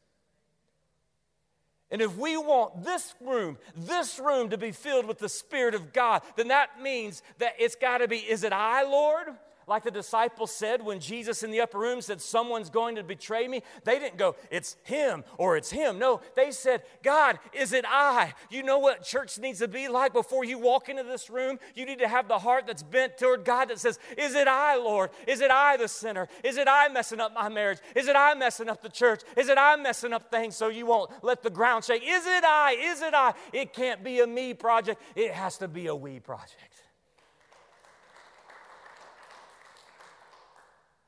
And 1.90 2.00
if 2.00 2.16
we 2.16 2.36
want 2.36 2.84
this 2.84 3.14
room, 3.20 3.58
this 3.76 4.18
room 4.18 4.50
to 4.50 4.58
be 4.58 4.70
filled 4.70 5.06
with 5.06 5.18
the 5.18 5.28
Spirit 5.28 5.74
of 5.74 5.92
God, 5.92 6.22
then 6.36 6.48
that 6.48 6.80
means 6.80 7.22
that 7.38 7.54
it's 7.58 7.74
got 7.74 7.98
to 7.98 8.08
be, 8.08 8.18
is 8.18 8.44
it 8.44 8.52
I, 8.52 8.84
Lord? 8.84 9.28
Like 9.70 9.84
the 9.84 9.90
disciples 9.90 10.50
said 10.50 10.84
when 10.84 10.98
Jesus 10.98 11.44
in 11.44 11.52
the 11.52 11.60
upper 11.60 11.78
room 11.78 12.00
said, 12.00 12.20
Someone's 12.20 12.68
going 12.68 12.96
to 12.96 13.04
betray 13.04 13.46
me, 13.46 13.62
they 13.84 14.00
didn't 14.00 14.18
go, 14.18 14.34
It's 14.50 14.76
him 14.82 15.24
or 15.38 15.56
it's 15.56 15.70
him. 15.70 16.00
No, 16.00 16.20
they 16.34 16.50
said, 16.50 16.82
God, 17.04 17.38
is 17.52 17.72
it 17.72 17.84
I? 17.86 18.34
You 18.50 18.64
know 18.64 18.80
what 18.80 19.04
church 19.04 19.38
needs 19.38 19.60
to 19.60 19.68
be 19.68 19.86
like 19.86 20.12
before 20.12 20.44
you 20.44 20.58
walk 20.58 20.88
into 20.88 21.04
this 21.04 21.30
room? 21.30 21.60
You 21.76 21.86
need 21.86 22.00
to 22.00 22.08
have 22.08 22.26
the 22.26 22.40
heart 22.40 22.66
that's 22.66 22.82
bent 22.82 23.16
toward 23.16 23.44
God 23.44 23.68
that 23.68 23.78
says, 23.78 24.00
Is 24.18 24.34
it 24.34 24.48
I, 24.48 24.74
Lord? 24.74 25.10
Is 25.28 25.40
it 25.40 25.52
I, 25.52 25.76
the 25.76 25.86
sinner? 25.86 26.26
Is 26.42 26.56
it 26.56 26.66
I 26.68 26.88
messing 26.88 27.20
up 27.20 27.32
my 27.32 27.48
marriage? 27.48 27.78
Is 27.94 28.08
it 28.08 28.16
I 28.16 28.34
messing 28.34 28.68
up 28.68 28.82
the 28.82 28.88
church? 28.88 29.22
Is 29.36 29.48
it 29.48 29.56
I 29.56 29.76
messing 29.76 30.12
up 30.12 30.32
things 30.32 30.56
so 30.56 30.66
you 30.66 30.86
won't 30.86 31.12
let 31.22 31.44
the 31.44 31.50
ground 31.50 31.84
shake? 31.84 32.02
Is 32.02 32.26
it 32.26 32.42
I? 32.42 32.72
Is 32.72 33.02
it 33.02 33.14
I? 33.14 33.34
It 33.52 33.72
can't 33.72 34.02
be 34.02 34.18
a 34.18 34.26
me 34.26 34.52
project, 34.52 35.00
it 35.14 35.30
has 35.30 35.58
to 35.58 35.68
be 35.68 35.86
a 35.86 35.94
we 35.94 36.18
project. 36.18 36.69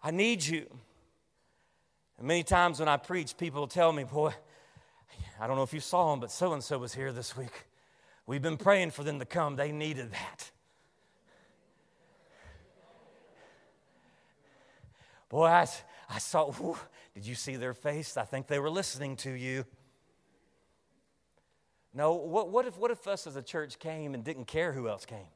I 0.03 0.11
need 0.11 0.45
you. 0.45 0.67
And 2.19 2.27
many 2.27 2.43
times 2.43 2.81
when 2.81 2.89
I 2.89 2.97
preach, 2.97 3.37
people 3.37 3.67
tell 3.67 3.93
me, 3.93 4.05
Boy, 4.05 4.33
I 5.41 5.47
don't 5.47 5.57
know 5.57 5.63
if 5.63 5.73
you 5.73 5.81
saw 5.81 6.11
them, 6.11 6.21
but 6.21 6.31
so 6.31 6.53
and 6.53 6.63
so 6.63 6.79
was 6.79 6.95
here 6.95 7.13
this 7.13 7.37
week. 7.37 7.67
We've 8.27 8.43
been 8.43 8.57
praying 8.57 8.93
for 8.93 9.05
them 9.05 9.19
to 9.19 9.25
come. 9.25 9.57
They 9.57 9.73
needed 9.73 10.13
that. 10.13 10.51
Boy, 15.29 15.47
I, 15.47 15.67
I 16.11 16.19
saw, 16.19 16.53
whew, 16.53 16.77
did 17.15 17.27
you 17.27 17.35
see 17.35 17.57
their 17.57 17.75
face? 17.75 18.17
I 18.17 18.25
think 18.25 18.47
they 18.47 18.59
were 18.59 18.71
listening 18.71 19.17
to 19.17 19.31
you. 19.31 19.65
No, 21.95 22.13
what, 22.15 22.51
what, 22.51 22.67
if, 22.67 22.79
what 22.79 22.91
if 22.91 23.07
us 23.07 23.27
as 23.27 23.37
a 23.37 23.43
church 23.43 23.79
came 23.79 24.15
and 24.15 24.23
didn't 24.23 24.47
care 24.47 24.73
who 24.73 24.89
else 24.89 25.05
came? 25.05 25.27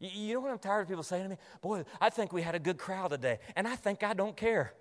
You, 0.00 0.34
know 0.34 0.40
what 0.40 0.52
I'm 0.52 0.58
tired 0.58 0.82
of 0.82 0.88
people 0.88 1.02
saying 1.02 1.24
to 1.24 1.28
me? 1.30 1.36
Boy, 1.60 1.84
I 2.00 2.10
think 2.10 2.32
we 2.32 2.42
had 2.42 2.54
a 2.54 2.60
good 2.60 2.78
crowd 2.78 3.10
today, 3.10 3.38
and 3.56 3.66
I 3.66 3.74
think 3.74 4.04
I 4.04 4.14
don't 4.14 4.36
care. 4.36 4.72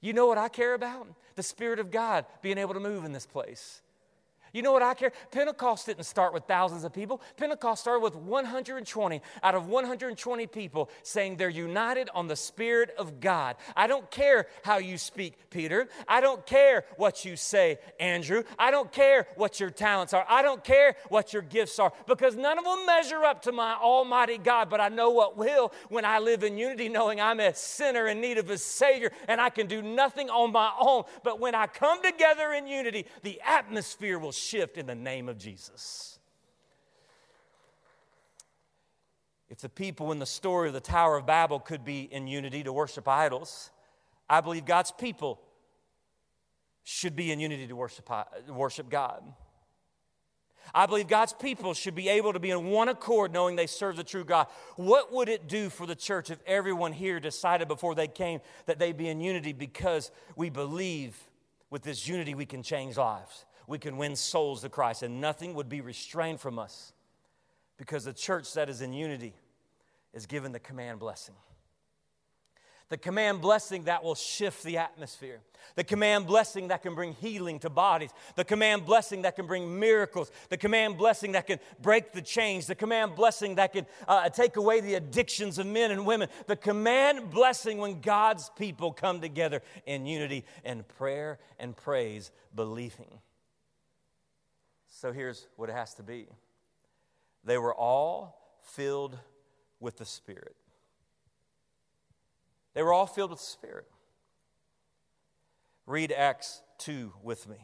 You 0.00 0.12
know 0.12 0.26
what 0.26 0.38
I 0.38 0.48
care 0.48 0.74
about? 0.74 1.08
The 1.34 1.42
Spirit 1.42 1.78
of 1.78 1.90
God 1.90 2.24
being 2.40 2.56
able 2.56 2.74
to 2.74 2.80
move 2.80 3.04
in 3.04 3.12
this 3.12 3.26
place. 3.26 3.82
You 4.52 4.62
know 4.62 4.72
what 4.72 4.82
I 4.82 4.94
care? 4.94 5.12
Pentecost 5.30 5.86
didn't 5.86 6.04
start 6.04 6.32
with 6.32 6.44
thousands 6.44 6.84
of 6.84 6.92
people. 6.92 7.20
Pentecost 7.36 7.82
started 7.82 8.02
with 8.02 8.14
120 8.14 9.22
out 9.42 9.54
of 9.54 9.66
120 9.66 10.46
people 10.46 10.90
saying 11.02 11.36
they're 11.36 11.48
united 11.48 12.08
on 12.14 12.28
the 12.28 12.36
Spirit 12.36 12.90
of 12.98 13.20
God. 13.20 13.56
I 13.76 13.86
don't 13.86 14.10
care 14.10 14.46
how 14.64 14.78
you 14.78 14.98
speak, 14.98 15.50
Peter. 15.50 15.88
I 16.06 16.20
don't 16.20 16.44
care 16.46 16.84
what 16.96 17.24
you 17.24 17.36
say, 17.36 17.78
Andrew. 18.00 18.42
I 18.58 18.70
don't 18.70 18.90
care 18.92 19.28
what 19.36 19.60
your 19.60 19.70
talents 19.70 20.14
are. 20.14 20.24
I 20.28 20.42
don't 20.42 20.62
care 20.64 20.96
what 21.08 21.32
your 21.32 21.42
gifts 21.42 21.78
are 21.78 21.92
because 22.06 22.36
none 22.36 22.58
of 22.58 22.64
them 22.64 22.86
measure 22.86 23.24
up 23.24 23.42
to 23.42 23.52
my 23.52 23.74
Almighty 23.74 24.38
God. 24.38 24.70
But 24.70 24.80
I 24.80 24.88
know 24.88 25.10
what 25.10 25.36
will 25.36 25.72
when 25.88 26.04
I 26.04 26.18
live 26.18 26.42
in 26.42 26.58
unity, 26.58 26.88
knowing 26.88 27.20
I'm 27.20 27.40
a 27.40 27.54
sinner 27.54 28.06
in 28.06 28.20
need 28.20 28.38
of 28.38 28.50
a 28.50 28.58
Savior 28.58 29.10
and 29.26 29.40
I 29.40 29.50
can 29.50 29.66
do 29.66 29.82
nothing 29.82 30.30
on 30.30 30.52
my 30.52 30.72
own. 30.80 31.04
But 31.22 31.40
when 31.40 31.54
I 31.54 31.66
come 31.66 32.02
together 32.02 32.52
in 32.52 32.66
unity, 32.66 33.06
the 33.22 33.40
atmosphere 33.46 34.18
will 34.18 34.32
shift 34.38 34.76
in 34.78 34.86
the 34.86 34.94
name 34.94 35.28
of 35.28 35.38
Jesus. 35.38 36.18
If 39.48 39.58
the 39.60 39.68
people 39.68 40.12
in 40.12 40.18
the 40.18 40.26
story 40.26 40.68
of 40.68 40.74
the 40.74 40.80
Tower 40.80 41.16
of 41.16 41.26
Babel 41.26 41.58
could 41.58 41.84
be 41.84 42.02
in 42.02 42.26
unity 42.26 42.62
to 42.64 42.72
worship 42.72 43.08
idols, 43.08 43.70
I 44.28 44.40
believe 44.40 44.64
God's 44.66 44.92
people 44.92 45.40
should 46.84 47.16
be 47.16 47.32
in 47.32 47.40
unity 47.40 47.66
to 47.66 47.76
worship, 47.76 48.10
uh, 48.10 48.24
worship 48.48 48.88
God. 48.90 49.22
I 50.74 50.84
believe 50.86 51.08
God's 51.08 51.32
people 51.32 51.72
should 51.72 51.94
be 51.94 52.10
able 52.10 52.34
to 52.34 52.38
be 52.38 52.50
in 52.50 52.66
one 52.66 52.88
accord 52.88 53.32
knowing 53.32 53.56
they 53.56 53.66
serve 53.66 53.96
the 53.96 54.04
true 54.04 54.24
God. 54.24 54.48
What 54.76 55.12
would 55.12 55.30
it 55.30 55.48
do 55.48 55.70
for 55.70 55.86
the 55.86 55.94
church 55.94 56.30
if 56.30 56.38
everyone 56.46 56.92
here 56.92 57.20
decided 57.20 57.68
before 57.68 57.94
they 57.94 58.08
came 58.08 58.40
that 58.66 58.78
they 58.78 58.92
be 58.92 59.08
in 59.08 59.20
unity 59.20 59.54
because 59.54 60.10
we 60.36 60.50
believe 60.50 61.16
With 61.70 61.82
this 61.82 62.08
unity, 62.08 62.34
we 62.34 62.46
can 62.46 62.62
change 62.62 62.96
lives. 62.96 63.44
We 63.68 63.78
can 63.78 63.98
win 63.98 64.16
souls 64.16 64.62
to 64.62 64.70
Christ, 64.70 65.02
and 65.02 65.20
nothing 65.20 65.52
would 65.52 65.68
be 65.68 65.82
restrained 65.82 66.40
from 66.40 66.58
us 66.58 66.94
because 67.76 68.04
the 68.04 68.14
church 68.14 68.54
that 68.54 68.70
is 68.70 68.80
in 68.80 68.94
unity 68.94 69.34
is 70.14 70.24
given 70.24 70.52
the 70.52 70.58
command 70.58 70.98
blessing. 70.98 71.34
The 72.88 72.96
command 72.96 73.42
blessing 73.42 73.84
that 73.84 74.02
will 74.02 74.14
shift 74.14 74.62
the 74.62 74.78
atmosphere, 74.78 75.40
the 75.74 75.84
command 75.84 76.26
blessing 76.26 76.68
that 76.68 76.82
can 76.82 76.94
bring 76.94 77.12
healing 77.12 77.58
to 77.58 77.68
bodies, 77.68 78.08
the 78.36 78.44
command 78.44 78.86
blessing 78.86 79.22
that 79.22 79.36
can 79.36 79.46
bring 79.46 79.78
miracles, 79.78 80.30
the 80.48 80.56
command 80.56 80.96
blessing 80.96 81.32
that 81.32 81.46
can 81.46 81.58
break 81.82 82.12
the 82.12 82.22
chains, 82.22 82.66
the 82.66 82.74
command 82.74 83.14
blessing 83.14 83.56
that 83.56 83.74
can 83.74 83.84
uh, 84.08 84.30
take 84.30 84.56
away 84.56 84.80
the 84.80 84.94
addictions 84.94 85.58
of 85.58 85.66
men 85.66 85.90
and 85.90 86.06
women, 86.06 86.30
the 86.46 86.56
command 86.56 87.30
blessing 87.30 87.76
when 87.76 88.00
God's 88.00 88.50
people 88.56 88.92
come 88.92 89.20
together 89.20 89.60
in 89.84 90.06
unity 90.06 90.46
and 90.64 90.88
prayer 90.88 91.38
and 91.58 91.76
praise, 91.76 92.30
believing. 92.54 93.20
So 95.00 95.12
here's 95.12 95.46
what 95.54 95.68
it 95.70 95.76
has 95.76 95.94
to 95.94 96.02
be 96.02 96.26
they 97.44 97.56
were 97.56 97.72
all 97.72 98.58
filled 98.62 99.16
with 99.78 99.96
the 99.96 100.04
Spirit. 100.04 100.56
They 102.74 102.82
were 102.82 102.92
all 102.92 103.06
filled 103.06 103.30
with 103.30 103.38
the 103.38 103.44
Spirit. 103.44 103.86
Read 105.86 106.10
Acts 106.10 106.62
2 106.78 107.12
with 107.22 107.48
me. 107.48 107.58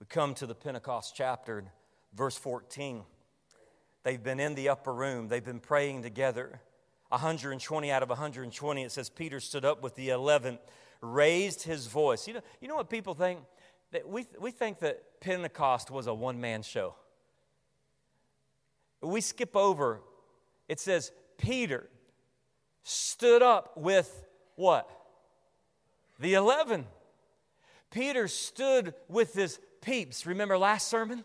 We 0.00 0.06
come 0.06 0.34
to 0.34 0.46
the 0.46 0.56
Pentecost 0.56 1.14
chapter, 1.16 1.66
verse 2.12 2.36
14. 2.36 3.04
They've 4.02 4.22
been 4.22 4.40
in 4.40 4.56
the 4.56 4.70
upper 4.70 4.92
room, 4.92 5.28
they've 5.28 5.44
been 5.44 5.60
praying 5.60 6.02
together. 6.02 6.60
120 7.10 7.92
out 7.92 8.02
of 8.02 8.08
120, 8.08 8.82
it 8.82 8.90
says 8.90 9.08
Peter 9.08 9.38
stood 9.38 9.64
up 9.64 9.84
with 9.84 9.94
the 9.94 10.08
11, 10.08 10.58
raised 11.00 11.62
his 11.62 11.86
voice. 11.86 12.26
You 12.26 12.34
know, 12.34 12.40
you 12.60 12.66
know 12.66 12.74
what 12.74 12.90
people 12.90 13.14
think? 13.14 13.38
We, 14.06 14.26
we 14.40 14.50
think 14.50 14.80
that 14.80 15.20
Pentecost 15.20 15.90
was 15.90 16.06
a 16.06 16.14
one 16.14 16.40
man 16.40 16.62
show. 16.62 16.94
We 19.00 19.20
skip 19.20 19.54
over, 19.54 20.00
it 20.68 20.80
says 20.80 21.12
Peter 21.38 21.88
stood 22.82 23.42
up 23.42 23.76
with 23.76 24.24
what? 24.56 24.88
The 26.18 26.34
11. 26.34 26.86
Peter 27.90 28.28
stood 28.28 28.94
with 29.08 29.34
his 29.34 29.58
peeps. 29.80 30.26
Remember 30.26 30.56
last 30.58 30.88
sermon? 30.88 31.24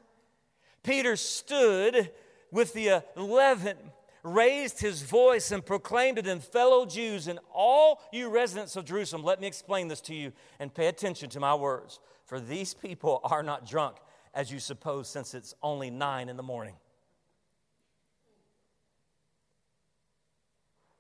Peter 0.84 1.16
stood 1.16 2.12
with 2.52 2.74
the 2.74 3.04
11, 3.16 3.78
raised 4.24 4.80
his 4.80 5.02
voice, 5.02 5.52
and 5.52 5.66
proclaimed 5.66 6.18
to 6.18 6.24
them, 6.24 6.40
fellow 6.40 6.86
Jews 6.86 7.28
and 7.28 7.40
all 7.54 8.02
you 8.12 8.30
residents 8.30 8.76
of 8.76 8.86
Jerusalem, 8.86 9.24
let 9.24 9.42
me 9.42 9.48
explain 9.48 9.88
this 9.88 10.02
to 10.02 10.16
you 10.16 10.32
and 10.60 10.74
pay 10.74 10.88
attention 10.88 11.30
to 11.32 11.40
my 11.40 11.54
words. 11.54 12.00
For 12.30 12.40
these 12.40 12.76
people 12.76 13.22
are 13.24 13.42
not 13.42 13.66
drunk, 13.66 13.98
as 14.36 14.52
you 14.52 14.60
suppose, 14.60 15.08
since 15.08 15.34
it's 15.34 15.56
only 15.64 15.90
nine 15.90 16.30
in 16.30 16.38
the 16.38 16.44
morning. 16.44 16.76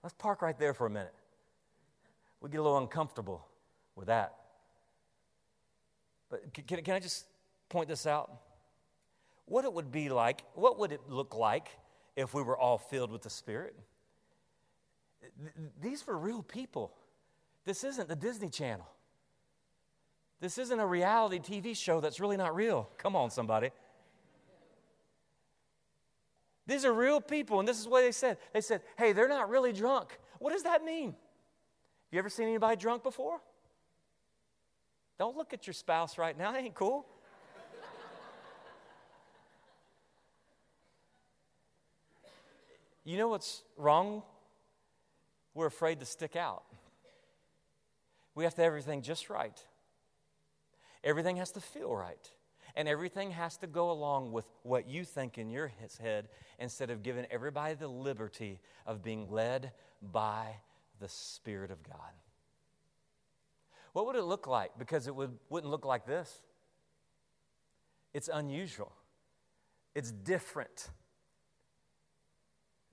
Let's 0.01 0.15
park 0.15 0.41
right 0.41 0.57
there 0.57 0.73
for 0.73 0.87
a 0.87 0.89
minute. 0.89 1.13
We 2.41 2.49
get 2.49 2.59
a 2.59 2.63
little 2.63 2.79
uncomfortable 2.79 3.47
with 3.95 4.07
that. 4.07 4.37
But 6.31 6.51
can, 6.51 6.81
can 6.81 6.95
I 6.95 6.99
just 6.99 7.27
point 7.69 7.89
this 7.89 8.07
out? 8.07 8.31
What 9.45 9.65
it 9.65 9.71
would 9.71 9.91
be 9.91 10.09
like, 10.09 10.41
what 10.55 10.79
would 10.79 10.91
it 10.91 11.01
look 11.09 11.35
like 11.35 11.67
if 12.15 12.33
we 12.33 12.41
were 12.41 12.57
all 12.57 12.79
filled 12.79 13.11
with 13.11 13.21
the 13.21 13.29
Spirit? 13.29 13.75
These 15.79 16.07
were 16.07 16.17
real 16.17 16.41
people. 16.41 16.91
This 17.65 17.83
isn't 17.83 18.09
the 18.09 18.15
Disney 18.15 18.49
Channel. 18.49 18.87
This 20.41 20.57
isn't 20.57 20.79
a 20.79 20.85
reality 20.85 21.39
TV 21.39 21.75
show 21.75 21.99
that's 21.99 22.19
really 22.19 22.37
not 22.37 22.55
real. 22.55 22.89
Come 22.97 23.15
on, 23.15 23.29
somebody. 23.29 23.71
These 26.65 26.85
are 26.85 26.93
real 26.93 27.19
people, 27.19 27.59
and 27.59 27.67
this 27.67 27.79
is 27.79 27.87
what 27.87 28.01
they 28.01 28.11
said. 28.11 28.37
They 28.53 28.61
said, 28.61 28.81
hey, 28.97 29.11
they're 29.11 29.27
not 29.27 29.49
really 29.49 29.73
drunk. 29.73 30.17
What 30.37 30.53
does 30.53 30.63
that 30.63 30.83
mean? 30.83 31.15
You 32.11 32.19
ever 32.19 32.29
seen 32.29 32.47
anybody 32.47 32.75
drunk 32.75 33.03
before? 33.03 33.41
Don't 35.17 35.35
look 35.35 35.51
at 35.53 35.67
your 35.67 35.73
spouse 35.73 36.17
right 36.17 36.37
now, 36.37 36.51
that 36.51 36.63
ain't 36.63 36.75
cool. 36.75 37.05
you 43.03 43.17
know 43.17 43.27
what's 43.27 43.63
wrong? 43.75 44.23
We're 45.53 45.65
afraid 45.65 45.99
to 45.99 46.05
stick 46.05 46.35
out. 46.35 46.63
We 48.35 48.45
have 48.45 48.53
to 48.55 48.61
have 48.61 48.67
everything 48.67 49.01
just 49.01 49.29
right. 49.29 49.61
Everything 51.03 51.37
has 51.37 51.51
to 51.51 51.61
feel 51.61 51.95
right. 51.95 52.31
And 52.75 52.87
everything 52.87 53.31
has 53.31 53.57
to 53.57 53.67
go 53.67 53.91
along 53.91 54.31
with 54.31 54.45
what 54.63 54.87
you 54.87 55.03
think 55.03 55.37
in 55.37 55.49
your 55.49 55.71
head 56.01 56.27
instead 56.59 56.89
of 56.89 57.03
giving 57.03 57.25
everybody 57.31 57.73
the 57.73 57.87
liberty 57.87 58.59
of 58.85 59.03
being 59.03 59.29
led 59.29 59.71
by 60.01 60.55
the 60.99 61.09
Spirit 61.09 61.71
of 61.71 61.83
God. 61.83 62.13
What 63.93 64.05
would 64.05 64.15
it 64.15 64.23
look 64.23 64.47
like? 64.47 64.71
Because 64.77 65.07
it 65.07 65.15
would, 65.15 65.31
wouldn't 65.49 65.71
look 65.71 65.85
like 65.85 66.05
this. 66.05 66.41
It's 68.13 68.29
unusual, 68.31 68.91
it's 69.95 70.11
different. 70.11 70.89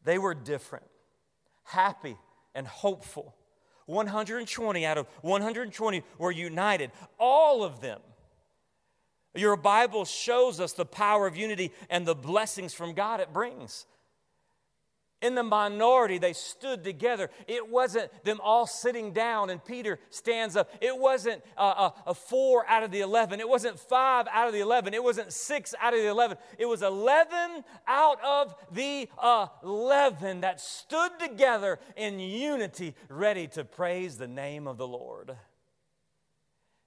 They 0.04 0.18
were 0.18 0.34
different, 0.34 0.86
happy, 1.64 2.16
and 2.54 2.64
hopeful. 2.64 3.34
120 3.86 4.86
out 4.86 4.98
of 4.98 5.06
120 5.22 6.02
were 6.18 6.30
united. 6.30 6.90
All 7.18 7.64
of 7.64 7.80
them 7.80 8.00
your 9.36 9.56
Bible 9.56 10.04
shows 10.04 10.60
us 10.60 10.72
the 10.72 10.86
power 10.86 11.26
of 11.26 11.36
unity 11.36 11.72
and 11.90 12.06
the 12.06 12.14
blessings 12.14 12.72
from 12.74 12.94
God 12.94 13.20
it 13.20 13.32
brings. 13.32 13.86
In 15.22 15.34
the 15.34 15.42
minority, 15.42 16.18
they 16.18 16.34
stood 16.34 16.84
together. 16.84 17.30
It 17.48 17.70
wasn't 17.70 18.10
them 18.24 18.38
all 18.42 18.66
sitting 18.66 19.14
down 19.14 19.48
and 19.48 19.64
Peter 19.64 19.98
stands 20.10 20.56
up. 20.56 20.70
It 20.82 20.96
wasn't 20.96 21.42
a, 21.56 21.64
a, 21.64 21.94
a, 22.08 22.14
four 22.14 22.68
out 22.68 22.82
of 22.82 22.90
the 22.90 23.00
11. 23.00 23.40
It 23.40 23.48
wasn't 23.48 23.80
five 23.80 24.26
out 24.30 24.46
of 24.46 24.52
the 24.52 24.60
11. 24.60 24.92
It 24.92 25.02
wasn't 25.02 25.32
six 25.32 25.74
out 25.80 25.94
of 25.94 26.00
the 26.00 26.08
11. 26.08 26.36
It 26.58 26.66
was 26.66 26.82
11 26.82 27.64
out 27.86 28.22
of 28.22 28.54
the 28.70 29.08
11 29.62 30.42
that 30.42 30.60
stood 30.60 31.12
together 31.18 31.78
in 31.96 32.20
unity, 32.20 32.94
ready 33.08 33.46
to 33.48 33.64
praise 33.64 34.18
the 34.18 34.28
name 34.28 34.68
of 34.68 34.76
the 34.76 34.86
Lord. 34.86 35.34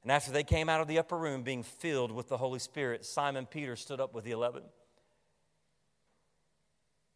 And 0.04 0.12
after 0.12 0.32
they 0.32 0.44
came 0.44 0.70
out 0.70 0.82
of 0.82 0.88
the 0.88 1.00
upper 1.00 1.18
room, 1.18 1.42
being 1.42 1.64
filled 1.64 2.12
with 2.12 2.30
the 2.30 2.38
Holy 2.38 2.60
Spirit, 2.60 3.06
Simon 3.06 3.48
Peter 3.48 3.76
stood 3.76 4.00
up 4.00 4.14
with 4.14 4.24
the 4.24 4.32
eleven. 4.32 4.64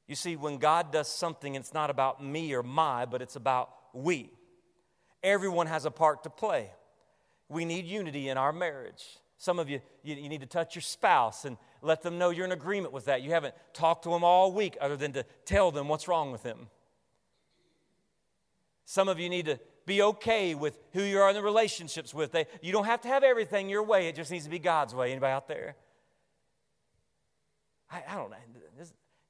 You 0.08 0.16
see, 0.16 0.36
when 0.36 0.58
God 0.58 0.92
does 0.92 1.08
something, 1.08 1.56
it's 1.56 1.74
not 1.74 1.90
about 1.90 2.24
me 2.24 2.54
or 2.54 2.64
my, 2.64 3.06
but 3.06 3.22
it's 3.22 3.36
about 3.36 3.70
we. 3.94 4.32
Everyone 5.22 5.68
has 5.68 5.86
a 5.86 5.92
part 5.92 6.24
to 6.24 6.30
play. 6.30 6.72
We 7.48 7.66
need 7.66 7.86
unity 7.86 8.30
in 8.30 8.38
our 8.38 8.52
marriage. 8.52 9.04
Some 9.38 9.60
of 9.60 9.70
you, 9.70 9.82
you, 10.04 10.16
you, 10.16 10.30
need 10.30 10.42
to 10.42 10.48
touch 10.48 10.76
your 10.76 10.82
spouse 10.82 11.46
and 11.46 11.58
let 11.82 12.02
them 12.02 12.18
know 12.18 12.30
you're 12.30 12.46
in 12.46 12.52
agreement 12.52 12.94
with 12.94 13.06
that. 13.06 13.22
You 13.22 13.32
haven't 13.32 13.54
talked 13.74 14.04
to 14.04 14.10
them 14.10 14.24
all 14.24 14.52
week 14.52 14.78
other 14.80 14.96
than 14.96 15.14
to 15.14 15.26
tell 15.46 15.72
them 15.72 15.88
what's 15.88 16.08
wrong 16.08 16.32
with 16.32 16.44
them. 16.44 16.68
Some 18.86 19.08
of 19.10 19.20
you 19.20 19.30
need 19.30 19.46
to 19.46 19.60
be 19.86 20.02
okay 20.02 20.56
with 20.56 20.78
who 20.94 21.04
you 21.04 21.20
are 21.20 21.30
in 21.30 21.36
the 21.36 21.42
relationships 21.42 22.14
with. 22.14 22.32
They, 22.32 22.46
you 22.62 22.72
don't 22.72 22.86
have 22.86 23.02
to 23.02 23.08
have 23.08 23.24
everything 23.24 23.70
your 23.70 23.84
way. 23.84 24.08
It 24.08 24.16
just 24.16 24.32
needs 24.32 24.46
to 24.46 24.50
be 24.50 24.60
God's 24.60 24.96
way. 24.96 25.12
Anybody 25.12 25.32
out 25.32 25.48
there? 25.48 25.76
I, 27.92 28.04
I 28.08 28.16
don't 28.16 28.30
know. 28.30 28.38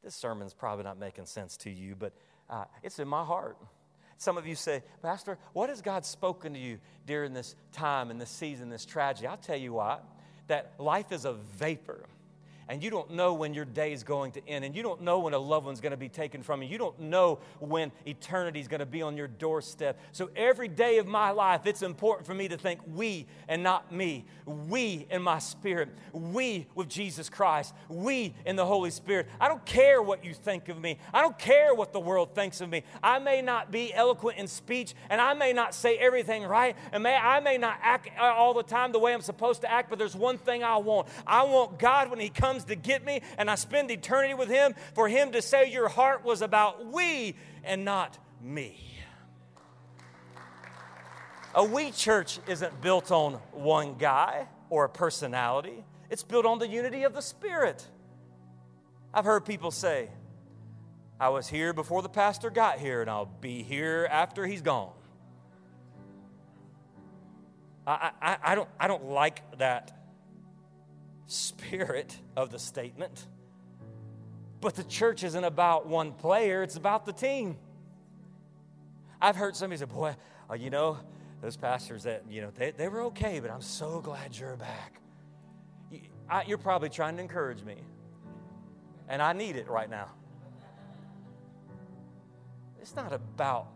This 0.03 0.15
sermon's 0.15 0.53
probably 0.53 0.83
not 0.83 0.99
making 0.99 1.25
sense 1.25 1.57
to 1.57 1.69
you, 1.69 1.95
but 1.97 2.13
uh, 2.49 2.65
it's 2.81 2.99
in 2.99 3.07
my 3.07 3.23
heart. 3.23 3.57
Some 4.17 4.37
of 4.37 4.45
you 4.45 4.55
say, 4.55 4.83
Pastor, 5.01 5.37
what 5.53 5.69
has 5.69 5.81
God 5.81 6.05
spoken 6.05 6.53
to 6.53 6.59
you 6.59 6.79
during 7.05 7.33
this 7.33 7.55
time 7.71 8.11
and 8.11 8.21
this 8.21 8.29
season, 8.29 8.69
this 8.69 8.85
tragedy? 8.85 9.27
I'll 9.27 9.37
tell 9.37 9.57
you 9.57 9.73
what, 9.73 10.03
that 10.47 10.73
life 10.77 11.11
is 11.11 11.25
a 11.25 11.33
vapor 11.33 12.05
and 12.69 12.83
you 12.83 12.89
don't 12.89 13.11
know 13.11 13.33
when 13.33 13.53
your 13.53 13.65
day 13.65 13.93
is 13.93 14.03
going 14.03 14.31
to 14.33 14.47
end, 14.47 14.65
and 14.65 14.75
you 14.75 14.83
don't 14.83 15.01
know 15.01 15.19
when 15.19 15.33
a 15.33 15.37
loved 15.37 15.65
one's 15.65 15.81
going 15.81 15.91
to 15.91 15.97
be 15.97 16.09
taken 16.09 16.43
from 16.43 16.61
you. 16.61 16.69
You 16.69 16.77
don't 16.77 16.99
know 16.99 17.39
when 17.59 17.91
eternity 18.05 18.59
is 18.59 18.67
going 18.67 18.79
to 18.79 18.85
be 18.85 19.01
on 19.01 19.17
your 19.17 19.27
doorstep. 19.27 19.99
So 20.11 20.29
every 20.35 20.67
day 20.67 20.97
of 20.97 21.07
my 21.07 21.31
life, 21.31 21.65
it's 21.65 21.81
important 21.81 22.27
for 22.27 22.33
me 22.33 22.47
to 22.47 22.57
think 22.57 22.79
we 22.87 23.27
and 23.47 23.63
not 23.63 23.91
me. 23.91 24.25
We 24.45 25.07
in 25.09 25.21
my 25.21 25.39
spirit. 25.39 25.89
We 26.11 26.67
with 26.75 26.89
Jesus 26.89 27.29
Christ. 27.29 27.73
We 27.89 28.35
in 28.45 28.55
the 28.55 28.65
Holy 28.65 28.91
Spirit. 28.91 29.27
I 29.39 29.47
don't 29.47 29.65
care 29.65 30.01
what 30.01 30.23
you 30.23 30.33
think 30.33 30.69
of 30.69 30.79
me. 30.79 30.99
I 31.13 31.21
don't 31.21 31.37
care 31.37 31.73
what 31.73 31.93
the 31.93 31.99
world 31.99 32.35
thinks 32.35 32.61
of 32.61 32.69
me. 32.69 32.83
I 33.01 33.19
may 33.19 33.41
not 33.41 33.71
be 33.71 33.93
eloquent 33.93 34.37
in 34.37 34.47
speech, 34.47 34.93
and 35.09 35.19
I 35.19 35.33
may 35.33 35.53
not 35.53 35.73
say 35.73 35.97
everything 35.97 36.43
right, 36.43 36.75
and 36.91 37.03
may, 37.03 37.15
I 37.15 37.39
may 37.39 37.57
not 37.57 37.77
act 37.81 38.09
all 38.19 38.53
the 38.53 38.63
time 38.63 38.91
the 38.91 38.99
way 38.99 39.13
I'm 39.13 39.21
supposed 39.21 39.61
to 39.61 39.71
act, 39.71 39.89
but 39.89 39.97
there's 39.97 40.15
one 40.15 40.37
thing 40.37 40.63
I 40.63 40.77
want. 40.77 41.07
I 41.25 41.43
want 41.43 41.79
God 41.79 42.09
when 42.09 42.19
He 42.19 42.29
comes 42.29 42.52
comes 42.53 42.65
to 42.65 42.75
get 42.75 43.03
me 43.03 43.21
and 43.39 43.49
I 43.49 43.55
spend 43.55 43.89
eternity 43.89 44.35
with 44.35 44.49
Him, 44.49 44.75
for 44.93 45.07
Him 45.07 45.31
to 45.31 45.41
say 45.41 45.71
your 45.71 45.89
heart 45.89 46.23
was 46.23 46.43
about 46.43 46.85
we 46.85 47.35
and 47.63 47.83
not 47.83 48.17
me. 48.41 48.77
A 51.55 51.63
we 51.63 51.91
church 51.91 52.39
isn't 52.47 52.81
built 52.81 53.11
on 53.11 53.33
one 53.51 53.95
guy 53.95 54.47
or 54.69 54.85
a 54.85 54.89
personality, 54.89 55.83
it's 56.09 56.23
built 56.23 56.45
on 56.45 56.59
the 56.59 56.67
unity 56.67 57.03
of 57.03 57.13
the 57.13 57.21
Spirit. 57.21 57.87
I've 59.13 59.25
heard 59.25 59.45
people 59.45 59.71
say, 59.71 60.09
I 61.19 61.29
was 61.29 61.47
here 61.47 61.73
before 61.73 62.01
the 62.01 62.09
pastor 62.09 62.49
got 62.49 62.79
here, 62.79 63.01
and 63.01 63.09
I'll 63.09 63.31
be 63.41 63.63
here 63.63 64.07
after 64.11 64.45
he's 64.45 64.61
gone. 64.61 64.91
I, 67.85 68.11
I, 68.21 68.37
I, 68.43 68.55
don't, 68.55 68.69
I 68.79 68.87
don't 68.87 69.05
like 69.05 69.57
that 69.59 70.02
spirit 71.33 72.15
of 72.35 72.51
the 72.51 72.59
statement. 72.59 73.27
But 74.61 74.75
the 74.75 74.83
church 74.83 75.23
isn't 75.23 75.43
about 75.43 75.87
one 75.87 76.13
player, 76.13 76.63
it's 76.63 76.77
about 76.77 77.05
the 77.05 77.13
team. 77.13 77.57
I've 79.21 79.35
heard 79.35 79.55
somebody 79.55 79.79
say, 79.79 79.85
Boy, 79.85 80.15
uh, 80.49 80.53
you 80.53 80.69
know, 80.69 80.97
those 81.41 81.57
pastors 81.57 82.03
that, 82.03 82.23
you 82.29 82.41
know, 82.41 82.51
they, 82.55 82.71
they 82.71 82.87
were 82.87 83.01
okay, 83.03 83.39
but 83.39 83.51
I'm 83.51 83.61
so 83.61 83.99
glad 83.99 84.37
you're 84.37 84.55
back. 84.55 85.01
You, 85.91 86.01
I, 86.29 86.43
you're 86.43 86.57
probably 86.57 86.89
trying 86.89 87.17
to 87.17 87.21
encourage 87.21 87.63
me, 87.63 87.75
and 89.09 89.21
I 89.21 89.33
need 89.33 89.57
it 89.57 89.67
right 89.67 89.89
now. 89.89 90.09
It's 92.81 92.95
not 92.95 93.13
about 93.13 93.67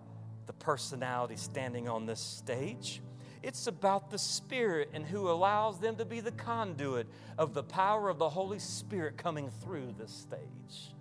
the 0.48 0.54
personality 0.54 1.36
standing 1.36 1.88
on 1.88 2.06
this 2.06 2.20
stage. 2.20 3.02
It's 3.44 3.68
about 3.68 4.10
the 4.10 4.18
Spirit 4.18 4.90
and 4.94 5.06
who 5.06 5.30
allows 5.30 5.80
them 5.80 5.96
to 5.98 6.06
be 6.06 6.20
the 6.20 6.32
conduit 6.32 7.08
of 7.38 7.54
the 7.54 7.64
power 7.64 8.10
of 8.10 8.18
the 8.18 8.30
Holy 8.30 8.60
Spirit 8.60 9.18
coming 9.18 9.50
through 9.62 9.94
this 9.98 10.12
stage. 10.12 10.94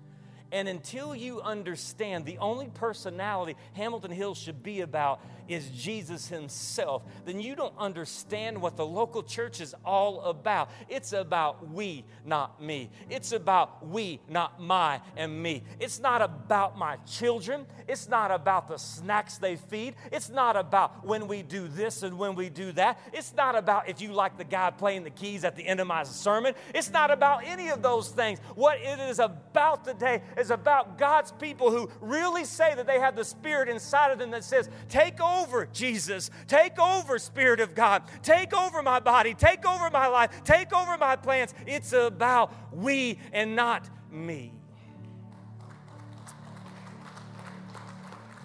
And 0.53 0.69
until 0.69 1.15
you 1.15 1.41
understand 1.41 2.25
the 2.25 2.39
only 2.39 2.69
personality 2.69 3.57
Hamilton 3.73 4.11
Hill 4.11 4.35
should 4.35 4.63
be 4.63 4.81
about 4.81 5.21
is 5.49 5.69
Jesus 5.71 6.29
Himself, 6.29 7.05
then 7.25 7.41
you 7.41 7.55
don't 7.55 7.75
understand 7.79 8.61
what 8.61 8.77
the 8.77 8.87
local 8.87 9.23
church 9.23 9.61
is 9.61 9.75
all 9.85 10.21
about. 10.23 10.71
It's 10.89 11.13
about 11.13 11.71
we, 11.71 12.05
not 12.25 12.63
me. 12.63 12.91
It's 13.11 13.33
about 13.33 13.87
we, 13.87 14.21
not 14.29 14.61
my 14.61 15.01
and 15.17 15.43
me. 15.43 15.63
It's 15.81 16.01
not 16.01 16.23
about 16.23 16.79
my 16.79 16.97
children. 17.07 17.67
It's 17.89 18.09
not 18.09 18.31
about 18.31 18.69
the 18.69 18.77
snacks 18.77 19.39
they 19.39 19.57
feed. 19.57 19.95
It's 20.11 20.29
not 20.29 20.57
about 20.57 21.05
when 21.05 21.29
we 21.29 21.43
do 21.43 21.69
this 21.69 22.03
and 22.03 22.19
when 22.19 22.35
we 22.35 22.49
do 22.49 22.73
that. 22.73 23.01
It's 23.13 23.35
not 23.35 23.57
about 23.57 23.89
if 23.89 24.01
you 24.01 24.13
like 24.13 24.37
the 24.39 24.45
guy 24.45 24.71
playing 24.71 25.05
the 25.05 25.11
keys 25.11 25.45
at 25.45 25.57
the 25.57 25.67
end 25.67 25.81
of 25.81 25.87
my 25.87 26.05
sermon. 26.05 26.55
It's 26.75 26.91
not 26.91 27.11
about 27.11 27.45
any 27.45 27.69
of 27.69 27.83
those 27.83 28.09
things. 28.09 28.39
What 28.55 28.79
it 28.81 28.99
is 29.01 29.19
about 29.19 29.85
today 29.85 30.23
is 30.37 30.51
about 30.51 30.99
God's 30.99 31.33
people 31.33 31.71
who 31.71 31.91
really 32.01 32.45
say 32.45 32.75
that 32.75 32.87
they 32.87 33.01
have 33.01 33.17
the 33.17 33.25
Spirit 33.25 33.69
inside 33.69 34.11
of 34.11 34.19
them 34.19 34.31
that 34.33 34.45
says, 34.45 34.69
Take 34.89 35.21
over 35.21 35.67
Jesus. 35.67 36.31
Take 36.47 36.79
over, 36.79 37.19
Spirit 37.19 37.61
of 37.61 37.75
God. 37.75 38.03
Take 38.23 38.55
over 38.55 38.83
my 38.83 39.01
body. 39.01 39.35
Take 39.35 39.67
over 39.67 39.91
my 39.91 40.07
life. 40.07 40.45
Take 40.45 40.73
over 40.73 40.99
my 40.99 41.17
plans. 41.17 41.55
It's 41.67 41.93
about 41.93 42.53
we 42.73 43.19
and 43.33 43.57
not 43.57 43.89
me. 44.11 44.53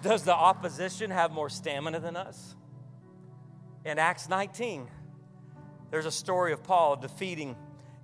Does 0.02 0.24
the 0.24 0.34
opposition 0.34 1.10
have 1.10 1.30
more 1.30 1.48
stamina 1.48 2.00
than 2.00 2.16
us? 2.16 2.56
In 3.84 3.98
Acts 3.98 4.28
19, 4.28 4.88
there's 5.90 6.06
a 6.06 6.10
story 6.10 6.52
of 6.52 6.62
Paul 6.62 6.96
defeating 6.96 7.56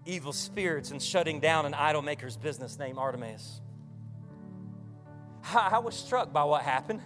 evil 0.06 0.32
spirits 0.32 0.90
and 0.90 1.02
shutting 1.02 1.40
down 1.40 1.66
an 1.66 1.74
idol 1.74 2.02
maker's 2.02 2.36
business 2.36 2.78
named 2.78 2.98
Artemis. 2.98 3.60
I 5.54 5.78
was 5.78 5.94
struck 5.94 6.32
by 6.32 6.44
what 6.44 6.62
happened 6.62 7.00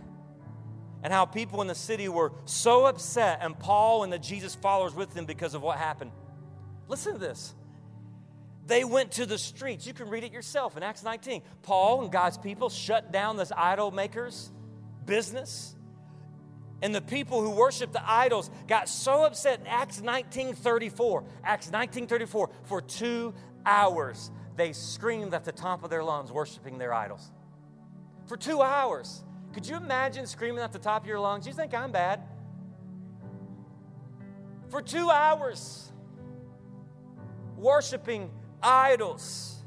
and 1.02 1.12
how 1.12 1.24
people 1.24 1.60
in 1.62 1.66
the 1.66 1.74
city 1.74 2.08
were 2.08 2.32
so 2.44 2.86
upset, 2.86 3.40
and 3.42 3.58
Paul 3.58 4.04
and 4.04 4.12
the 4.12 4.18
Jesus 4.18 4.54
followers 4.54 4.94
with 4.94 5.14
them 5.14 5.24
because 5.24 5.54
of 5.54 5.62
what 5.62 5.78
happened. 5.78 6.12
Listen 6.88 7.14
to 7.14 7.18
this. 7.18 7.54
They 8.66 8.84
went 8.84 9.12
to 9.12 9.26
the 9.26 9.38
streets. 9.38 9.86
You 9.86 9.94
can 9.94 10.08
read 10.08 10.22
it 10.22 10.32
yourself 10.32 10.76
in 10.76 10.84
Acts 10.84 11.02
19. 11.02 11.42
Paul 11.62 12.02
and 12.02 12.12
God's 12.12 12.38
people 12.38 12.70
shut 12.70 13.10
down 13.10 13.36
this 13.36 13.50
idol 13.56 13.90
maker's 13.90 14.52
business. 15.04 15.74
And 16.80 16.94
the 16.94 17.00
people 17.00 17.42
who 17.42 17.50
worshiped 17.50 17.92
the 17.92 18.08
idols 18.08 18.50
got 18.68 18.88
so 18.88 19.24
upset 19.24 19.60
in 19.60 19.66
Acts 19.66 20.00
19:34. 20.00 21.24
Acts 21.44 21.70
19:34 21.70 22.50
for 22.64 22.80
2 22.80 23.34
hours 23.66 24.30
they 24.56 24.72
screamed 24.72 25.34
at 25.34 25.44
the 25.44 25.52
top 25.52 25.82
of 25.82 25.90
their 25.90 26.04
lungs 26.04 26.30
worshiping 26.30 26.78
their 26.78 26.92
idols. 26.92 27.30
For 28.26 28.36
2 28.36 28.62
hours. 28.62 29.24
Could 29.52 29.66
you 29.66 29.76
imagine 29.76 30.26
screaming 30.26 30.62
at 30.62 30.72
the 30.72 30.78
top 30.78 31.02
of 31.02 31.08
your 31.08 31.20
lungs, 31.20 31.46
You 31.46 31.52
think 31.52 31.74
I'm 31.74 31.92
bad? 31.92 32.22
For 34.70 34.80
two 34.80 35.10
hours, 35.10 35.92
worshiping 37.58 38.30
idols. 38.62 39.62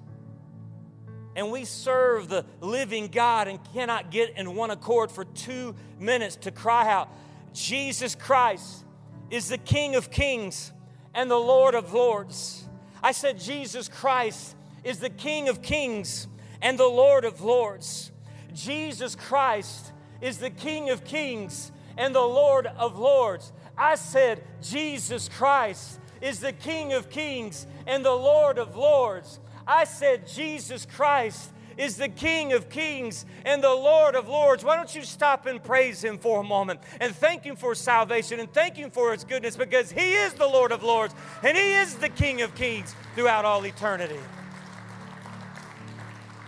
And 1.36 1.52
we 1.52 1.65
serve 1.65 2.28
the 2.28 2.46
living 2.60 3.10
God 3.10 3.48
and 3.48 3.60
cannot 3.74 4.10
get 4.10 4.36
in 4.38 4.56
one 4.56 4.72
accord 4.72 5.12
for 5.12 5.26
two 5.26 5.76
minutes 6.00 6.38
to 6.38 6.52
cry 6.52 6.89
out, 6.89 7.10
Jesus 7.54 8.15
Christ 8.15 8.84
is 9.30 9.50
the 9.50 9.58
King 9.60 9.96
of 9.96 10.10
kings 10.10 10.72
and 11.13 11.30
the 11.30 11.36
Lord 11.36 11.76
of 11.76 11.94
lords. 11.94 12.63
I 13.04 13.12
said, 13.12 13.39
Jesus 13.39 13.88
Christ 13.88 14.56
is 14.84 15.00
the 15.00 15.10
King 15.12 15.50
of 15.50 15.62
kings 15.62 16.28
and 16.62 16.80
the 16.80 16.88
Lord 16.88 17.26
of 17.26 17.41
lords. 17.41 18.12
Jesus 18.56 19.15
Christ 19.15 19.91
is 20.22 20.38
the 20.38 20.50
King 20.50 20.89
of 20.89 21.04
kings 21.04 21.72
and 21.98 22.15
the 22.15 22.22
Lord 22.22 22.65
of 22.65 22.98
lords. 22.98 23.52
I 23.78 23.96
said, 23.96 24.44
Jesus 24.62 25.30
Christ 25.30 26.00
is 26.22 26.39
the 26.39 26.54
King 26.54 26.94
of 26.94 27.10
kings 27.10 27.68
and 27.86 28.04
the 28.04 28.12
Lord 28.12 28.58
of 28.58 28.76
lords. 28.76 29.39
I 29.68 29.84
said, 29.84 30.28
Jesus 30.28 30.86
Christ 30.86 31.52
is 31.78 31.98
the 31.98 32.08
King 32.08 32.54
of 32.54 32.70
kings 32.70 33.26
and 33.44 33.62
the 33.62 33.74
Lord 33.74 34.15
of 34.15 34.30
lords. 34.30 34.63
Why 34.63 34.78
don't 34.78 34.96
you 34.96 35.04
stop 35.04 35.46
and 35.46 35.62
praise 35.62 36.04
him 36.04 36.18
for 36.18 36.39
a 36.39 36.44
moment 36.44 36.80
and 37.02 37.13
thank 37.13 37.44
him 37.44 37.56
for 37.56 37.76
salvation 37.76 38.39
and 38.39 38.52
thank 38.54 38.76
him 38.78 38.91
for 38.91 39.12
his 39.12 39.24
goodness 39.24 39.58
because 39.58 39.91
he 39.91 40.13
is 40.13 40.34
the 40.34 40.48
Lord 40.48 40.72
of 40.72 40.84
lords 40.84 41.13
and 41.44 41.58
he 41.58 41.74
is 41.74 41.96
the 41.96 42.10
King 42.10 42.41
of 42.41 42.56
kings 42.56 42.96
throughout 43.15 43.44
all 43.44 43.65
eternity. 43.65 44.20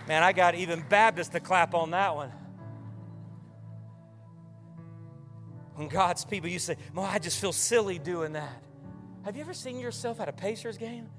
Man, 0.07 0.23
I 0.23 0.31
got 0.31 0.55
even 0.55 0.83
Baptists 0.87 1.29
to 1.29 1.39
clap 1.39 1.73
on 1.73 1.91
that 1.91 2.15
one. 2.15 2.31
When 5.75 5.89
God's 5.89 6.23
people, 6.25 6.49
you 6.49 6.59
say, 6.59 6.77
Well, 6.93 7.05
I 7.05 7.19
just 7.19 7.39
feel 7.39 7.51
silly 7.51 7.99
doing 7.99 8.33
that. 8.33 8.63
Have 9.23 9.35
you 9.35 9.41
ever 9.41 9.53
seen 9.53 9.79
yourself 9.79 10.19
at 10.21 10.29
a 10.29 10.31
Pacers 10.31 10.77
game? 10.77 11.09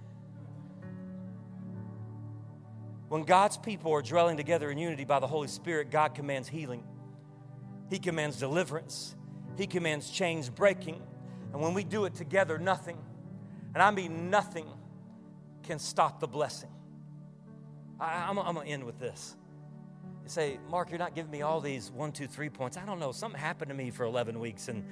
When 3.09 3.25
God's 3.25 3.57
people 3.57 3.93
are 3.93 4.03
dwelling 4.03 4.37
together 4.37 4.71
in 4.71 4.79
unity 4.79 5.05
by 5.05 5.19
the 5.19 5.27
Holy 5.27 5.49
Spirit, 5.49 5.91
God 5.91 6.15
commands 6.15 6.49
healing, 6.49 6.83
He 7.91 7.99
commands 7.99 8.39
deliverance, 8.39 9.15
He 9.57 9.67
commands 9.67 10.11
chains 10.11 10.49
breaking. 10.49 11.03
And 11.53 11.63
when 11.63 11.73
we 11.73 11.83
do 11.83 12.05
it 12.05 12.15
together, 12.15 12.59
nothing, 12.59 12.99
and 13.75 13.83
I 13.83 13.91
mean 13.91 14.29
nothing, 14.29 14.67
can 15.63 15.79
stop 15.79 16.21
the 16.21 16.27
blessing. 16.27 16.69
I, 18.01 18.29
am 18.29 18.37
going 18.37 18.55
to 18.55 18.63
end 18.63 18.85
with 18.85 18.99
this. 18.99 19.37
You 20.23 20.29
say, 20.29 20.59
Mark, 20.71 20.91
you're 20.91 20.99
not 20.99 21.15
giving 21.15 21.31
me 21.31 21.43
all 21.43 21.61
these 21.61 21.91
one, 21.91 22.13
two, 22.13 22.27
three 22.27 22.49
points. 22.49 22.77
I 22.77 22.85
don't 22.85 22.99
know. 22.99 23.13
Something 23.13 23.41
happened 23.41 23.71
to 23.71 23.75
me 23.75 23.91
for 23.91 24.05
11 24.05 24.39
weeks, 24.39 24.69
and 24.69 24.85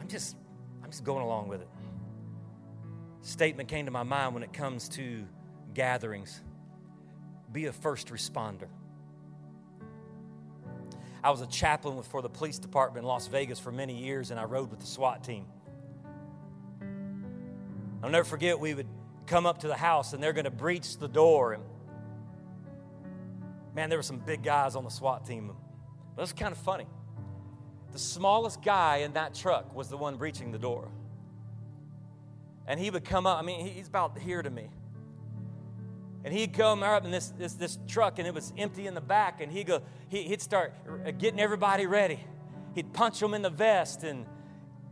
I'm 0.00 0.08
just, 0.08 0.36
I'm 0.82 0.90
just 0.90 1.04
going 1.04 1.22
along 1.22 1.48
with 1.48 1.60
it. 1.60 1.68
Statement 3.22 3.68
came 3.68 3.86
to 3.86 3.92
my 3.92 4.02
mind 4.02 4.34
when 4.34 4.42
it 4.42 4.52
comes 4.52 4.88
to 4.90 5.24
gatherings 5.74 6.40
be 7.52 7.66
a 7.66 7.72
first 7.72 8.08
responder. 8.08 8.68
I 11.22 11.30
was 11.30 11.40
a 11.40 11.46
chaplain 11.46 12.02
for 12.02 12.22
the 12.22 12.28
police 12.28 12.58
department 12.58 13.04
in 13.04 13.08
Las 13.08 13.26
Vegas 13.28 13.58
for 13.58 13.70
many 13.70 13.96
years, 13.96 14.30
and 14.30 14.40
I 14.40 14.44
rode 14.44 14.70
with 14.70 14.80
the 14.80 14.86
SWAT 14.86 15.22
team. 15.22 15.44
I'll 18.02 18.10
never 18.10 18.24
forget, 18.24 18.58
we 18.58 18.74
would 18.74 18.88
come 19.26 19.46
up 19.46 19.58
to 19.58 19.68
the 19.68 19.76
house, 19.76 20.14
and 20.14 20.22
they're 20.22 20.32
going 20.32 20.46
to 20.46 20.50
breach 20.50 20.98
the 20.98 21.06
door. 21.06 21.52
And 21.52 21.62
Man, 23.74 23.88
there 23.88 23.98
were 23.98 24.02
some 24.02 24.18
big 24.18 24.42
guys 24.42 24.76
on 24.76 24.84
the 24.84 24.90
SWAT 24.90 25.26
team. 25.26 25.50
But 26.14 26.20
was 26.20 26.32
kind 26.32 26.52
of 26.52 26.58
funny. 26.58 26.86
The 27.92 27.98
smallest 27.98 28.62
guy 28.62 28.98
in 28.98 29.14
that 29.14 29.34
truck 29.34 29.74
was 29.74 29.88
the 29.88 29.96
one 29.96 30.16
breaching 30.16 30.52
the 30.52 30.58
door. 30.58 30.88
And 32.66 32.78
he 32.78 32.90
would 32.90 33.04
come 33.04 33.26
up, 33.26 33.38
I 33.38 33.42
mean, 33.42 33.66
he's 33.66 33.88
about 33.88 34.18
here 34.18 34.42
to 34.42 34.50
me. 34.50 34.68
And 36.24 36.32
he'd 36.32 36.52
come 36.52 36.82
up 36.82 37.04
in 37.04 37.10
this, 37.10 37.30
this, 37.30 37.54
this 37.54 37.78
truck, 37.88 38.18
and 38.18 38.28
it 38.28 38.32
was 38.32 38.52
empty 38.56 38.86
in 38.86 38.94
the 38.94 39.00
back, 39.00 39.40
and 39.40 39.50
he'd, 39.50 39.66
go, 39.66 39.82
he, 40.08 40.22
he'd 40.22 40.40
start 40.40 40.72
getting 41.18 41.40
everybody 41.40 41.86
ready. 41.86 42.20
He'd 42.74 42.92
punch 42.92 43.18
them 43.18 43.34
in 43.34 43.42
the 43.42 43.50
vest 43.50 44.04
and 44.04 44.24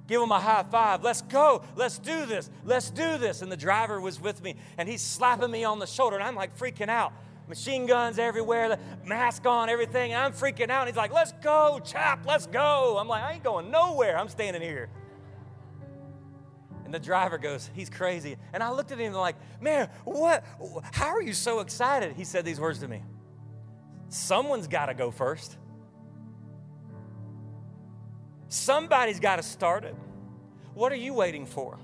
give 0.09 0.21
them 0.21 0.33
a 0.33 0.41
high 0.41 0.65
five. 0.65 1.05
Let's 1.05 1.23
go. 1.23 1.63
Let's 1.77 1.99
do 1.99 2.27
this. 2.27 2.51
Let's 2.65 2.91
do 2.91 3.17
this. 3.17 3.43
And 3.43 3.53
the 3.53 3.57
driver 3.57 4.01
was 4.01 4.21
with 4.21 4.43
me, 4.43 4.57
and 4.77 4.89
he's 4.89 5.03
slapping 5.03 5.51
me 5.51 5.63
on 5.63 5.79
the 5.79 5.87
shoulder, 5.87 6.17
and 6.17 6.25
I'm 6.25 6.35
like 6.35 6.59
freaking 6.59 6.89
out 6.89 7.13
machine 7.51 7.85
guns 7.85 8.19
everywhere, 8.19 8.79
mask 9.05 9.45
on, 9.45 9.69
everything. 9.69 10.15
I'm 10.15 10.33
freaking 10.33 10.71
out. 10.71 10.83
And 10.83 10.89
he's 10.89 10.97
like, 10.97 11.13
let's 11.13 11.33
go, 11.43 11.81
chap, 11.85 12.25
let's 12.27 12.47
go. 12.47 12.97
I'm 12.99 13.09
like, 13.09 13.23
I 13.23 13.35
ain't 13.35 13.45
going 13.45 13.71
nowhere. 13.71 14.17
I'm 14.17 14.29
standing 14.29 14.63
here. 14.63 14.89
And 16.91 16.95
the 16.95 16.99
driver 16.99 17.39
goes, 17.39 17.71
He's 17.73 17.89
crazy. 17.89 18.37
And 18.53 18.65
I 18.65 18.73
looked 18.73 18.91
at 18.91 18.99
him 18.99 19.13
like, 19.13 19.37
Man, 19.61 19.89
what? 20.05 20.45
How 20.93 21.11
are 21.11 21.23
you 21.23 21.35
so 21.35 21.61
excited? 21.61 22.17
He 22.17 22.25
said 22.25 22.45
these 22.45 22.59
words 22.59 22.81
to 22.81 22.89
me 22.89 23.05
Someone's 24.09 24.67
got 24.67 24.87
to 24.87 24.95
go 24.95 25.13
first. 25.13 25.57
Somebody's 28.49 29.21
got 29.21 29.37
to 29.37 29.45
start 29.45 29.85
it. 29.85 29.95
What 30.75 30.91
are 30.91 30.97
you 30.97 31.15
waiting 31.15 31.47
for? 31.47 31.79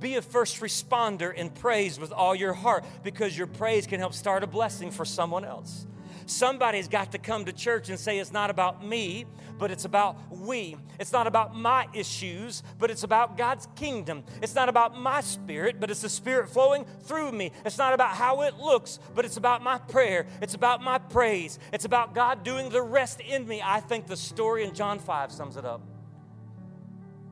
Be 0.00 0.16
a 0.16 0.22
first 0.22 0.60
responder 0.60 1.34
in 1.34 1.50
praise 1.50 1.98
with 1.98 2.12
all 2.12 2.34
your 2.34 2.52
heart 2.52 2.84
because 3.02 3.36
your 3.36 3.46
praise 3.46 3.86
can 3.86 3.98
help 3.98 4.14
start 4.14 4.42
a 4.42 4.46
blessing 4.46 4.90
for 4.90 5.04
someone 5.04 5.44
else. 5.44 5.86
Somebody's 6.26 6.88
got 6.88 7.12
to 7.12 7.18
come 7.18 7.46
to 7.46 7.52
church 7.54 7.88
and 7.88 7.98
say, 7.98 8.18
It's 8.18 8.32
not 8.32 8.50
about 8.50 8.84
me, 8.84 9.24
but 9.58 9.70
it's 9.70 9.86
about 9.86 10.18
we. 10.30 10.76
It's 11.00 11.10
not 11.10 11.26
about 11.26 11.56
my 11.56 11.86
issues, 11.94 12.62
but 12.78 12.90
it's 12.90 13.02
about 13.02 13.38
God's 13.38 13.66
kingdom. 13.76 14.24
It's 14.42 14.54
not 14.54 14.68
about 14.68 14.94
my 14.94 15.22
spirit, 15.22 15.80
but 15.80 15.90
it's 15.90 16.02
the 16.02 16.08
spirit 16.10 16.50
flowing 16.50 16.84
through 17.04 17.32
me. 17.32 17.50
It's 17.64 17.78
not 17.78 17.94
about 17.94 18.14
how 18.14 18.42
it 18.42 18.58
looks, 18.58 19.00
but 19.14 19.24
it's 19.24 19.38
about 19.38 19.62
my 19.62 19.78
prayer. 19.78 20.26
It's 20.42 20.54
about 20.54 20.82
my 20.82 20.98
praise. 20.98 21.58
It's 21.72 21.86
about 21.86 22.14
God 22.14 22.44
doing 22.44 22.68
the 22.68 22.82
rest 22.82 23.20
in 23.20 23.48
me. 23.48 23.62
I 23.64 23.80
think 23.80 24.06
the 24.06 24.16
story 24.16 24.64
in 24.64 24.74
John 24.74 24.98
5 24.98 25.32
sums 25.32 25.56
it 25.56 25.64
up. 25.64 25.80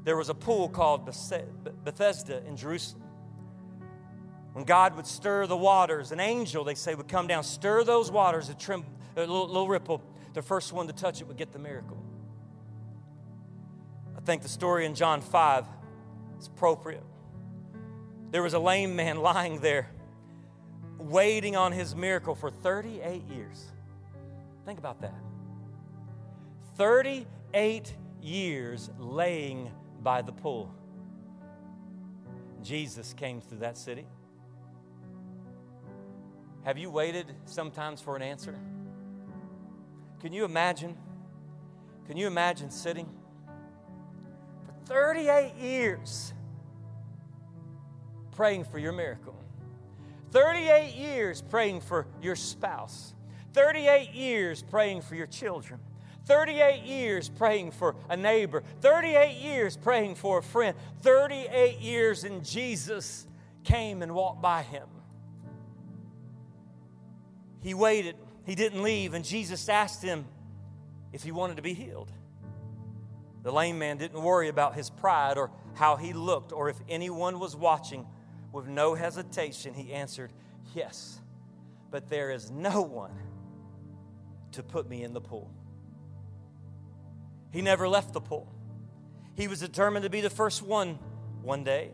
There 0.06 0.16
was 0.16 0.28
a 0.28 0.34
pool 0.34 0.68
called 0.68 1.04
Bethesda 1.04 2.46
in 2.46 2.56
Jerusalem. 2.56 3.02
When 4.52 4.64
God 4.64 4.94
would 4.94 5.06
stir 5.06 5.48
the 5.48 5.56
waters, 5.56 6.12
an 6.12 6.20
angel, 6.20 6.62
they 6.62 6.76
say, 6.76 6.94
would 6.94 7.08
come 7.08 7.26
down, 7.26 7.42
stir 7.42 7.82
those 7.82 8.08
waters, 8.08 8.48
a, 8.48 8.54
trim, 8.54 8.84
a 9.16 9.20
little, 9.20 9.48
little 9.48 9.66
ripple. 9.66 10.00
The 10.32 10.42
first 10.42 10.72
one 10.72 10.86
to 10.86 10.92
touch 10.92 11.20
it 11.20 11.26
would 11.26 11.36
get 11.36 11.50
the 11.50 11.58
miracle. 11.58 12.00
I 14.16 14.20
think 14.20 14.42
the 14.42 14.48
story 14.48 14.86
in 14.86 14.94
John 14.94 15.20
5 15.20 15.66
is 16.38 16.46
appropriate. 16.46 17.02
There 18.30 18.44
was 18.44 18.54
a 18.54 18.60
lame 18.60 18.94
man 18.94 19.16
lying 19.22 19.58
there, 19.58 19.90
waiting 20.98 21.56
on 21.56 21.72
his 21.72 21.96
miracle 21.96 22.36
for 22.36 22.48
38 22.48 23.24
years. 23.24 23.72
Think 24.64 24.78
about 24.78 25.00
that. 25.00 25.18
38 26.76 27.92
years 28.22 28.88
laying 29.00 29.72
by 30.02 30.22
the 30.22 30.32
pool. 30.32 30.74
Jesus 32.62 33.14
came 33.14 33.40
through 33.40 33.58
that 33.58 33.78
city. 33.78 34.06
Have 36.64 36.78
you 36.78 36.90
waited 36.90 37.32
sometimes 37.44 38.00
for 38.00 38.16
an 38.16 38.22
answer? 38.22 38.58
Can 40.20 40.32
you 40.32 40.44
imagine? 40.44 40.96
Can 42.06 42.16
you 42.16 42.26
imagine 42.26 42.70
sitting 42.70 43.08
for 44.66 44.92
38 44.92 45.54
years 45.60 46.32
praying 48.32 48.64
for 48.64 48.78
your 48.78 48.92
miracle? 48.92 49.36
38 50.32 50.94
years 50.94 51.40
praying 51.40 51.80
for 51.80 52.06
your 52.20 52.34
spouse. 52.34 53.14
38 53.52 54.12
years 54.12 54.62
praying 54.62 55.02
for 55.02 55.14
your 55.14 55.26
children. 55.26 55.80
38 56.26 56.82
years 56.82 57.28
praying 57.28 57.70
for 57.70 57.94
a 58.08 58.16
neighbor, 58.16 58.62
38 58.80 59.36
years 59.36 59.76
praying 59.76 60.16
for 60.16 60.38
a 60.38 60.42
friend, 60.42 60.76
38 61.02 61.78
years, 61.78 62.24
and 62.24 62.44
Jesus 62.44 63.26
came 63.62 64.02
and 64.02 64.12
walked 64.12 64.42
by 64.42 64.62
him. 64.62 64.88
He 67.62 67.74
waited, 67.74 68.16
he 68.44 68.54
didn't 68.54 68.82
leave, 68.82 69.14
and 69.14 69.24
Jesus 69.24 69.68
asked 69.68 70.02
him 70.02 70.26
if 71.12 71.22
he 71.22 71.30
wanted 71.32 71.56
to 71.56 71.62
be 71.62 71.74
healed. 71.74 72.10
The 73.44 73.52
lame 73.52 73.78
man 73.78 73.96
didn't 73.96 74.20
worry 74.20 74.48
about 74.48 74.74
his 74.74 74.90
pride 74.90 75.38
or 75.38 75.52
how 75.74 75.94
he 75.94 76.12
looked 76.12 76.52
or 76.52 76.68
if 76.68 76.76
anyone 76.88 77.38
was 77.38 77.54
watching. 77.54 78.04
With 78.52 78.66
no 78.66 78.94
hesitation, 78.94 79.74
he 79.74 79.92
answered, 79.92 80.32
Yes, 80.74 81.20
but 81.90 82.08
there 82.08 82.30
is 82.30 82.50
no 82.50 82.82
one 82.82 83.12
to 84.52 84.62
put 84.62 84.88
me 84.88 85.04
in 85.04 85.12
the 85.12 85.20
pool. 85.20 85.50
He 87.56 87.62
never 87.62 87.88
left 87.88 88.12
the 88.12 88.20
pool. 88.20 88.46
He 89.34 89.48
was 89.48 89.60
determined 89.60 90.02
to 90.02 90.10
be 90.10 90.20
the 90.20 90.28
first 90.28 90.60
one 90.60 90.98
one 91.40 91.64
day. 91.64 91.92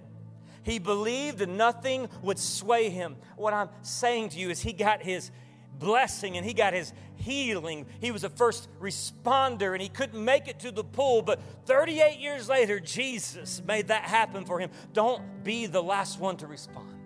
He 0.64 0.80
believed 0.80 1.38
that 1.38 1.48
nothing 1.48 2.08
would 2.20 2.40
sway 2.40 2.90
him. 2.90 3.14
What 3.36 3.54
I'm 3.54 3.68
saying 3.82 4.30
to 4.30 4.40
you 4.40 4.50
is, 4.50 4.60
he 4.60 4.72
got 4.72 5.04
his 5.04 5.30
blessing 5.78 6.36
and 6.36 6.44
he 6.44 6.52
got 6.52 6.72
his 6.72 6.92
healing. 7.14 7.86
He 8.00 8.10
was 8.10 8.24
a 8.24 8.28
first 8.28 8.68
responder 8.80 9.72
and 9.72 9.80
he 9.80 9.88
couldn't 9.88 10.24
make 10.24 10.48
it 10.48 10.58
to 10.60 10.72
the 10.72 10.82
pool, 10.82 11.22
but 11.22 11.40
38 11.66 12.18
years 12.18 12.48
later, 12.48 12.80
Jesus 12.80 13.62
made 13.64 13.86
that 13.86 14.02
happen 14.02 14.44
for 14.44 14.58
him. 14.58 14.70
Don't 14.92 15.44
be 15.44 15.66
the 15.66 15.80
last 15.80 16.18
one 16.18 16.36
to 16.38 16.48
respond. 16.48 17.01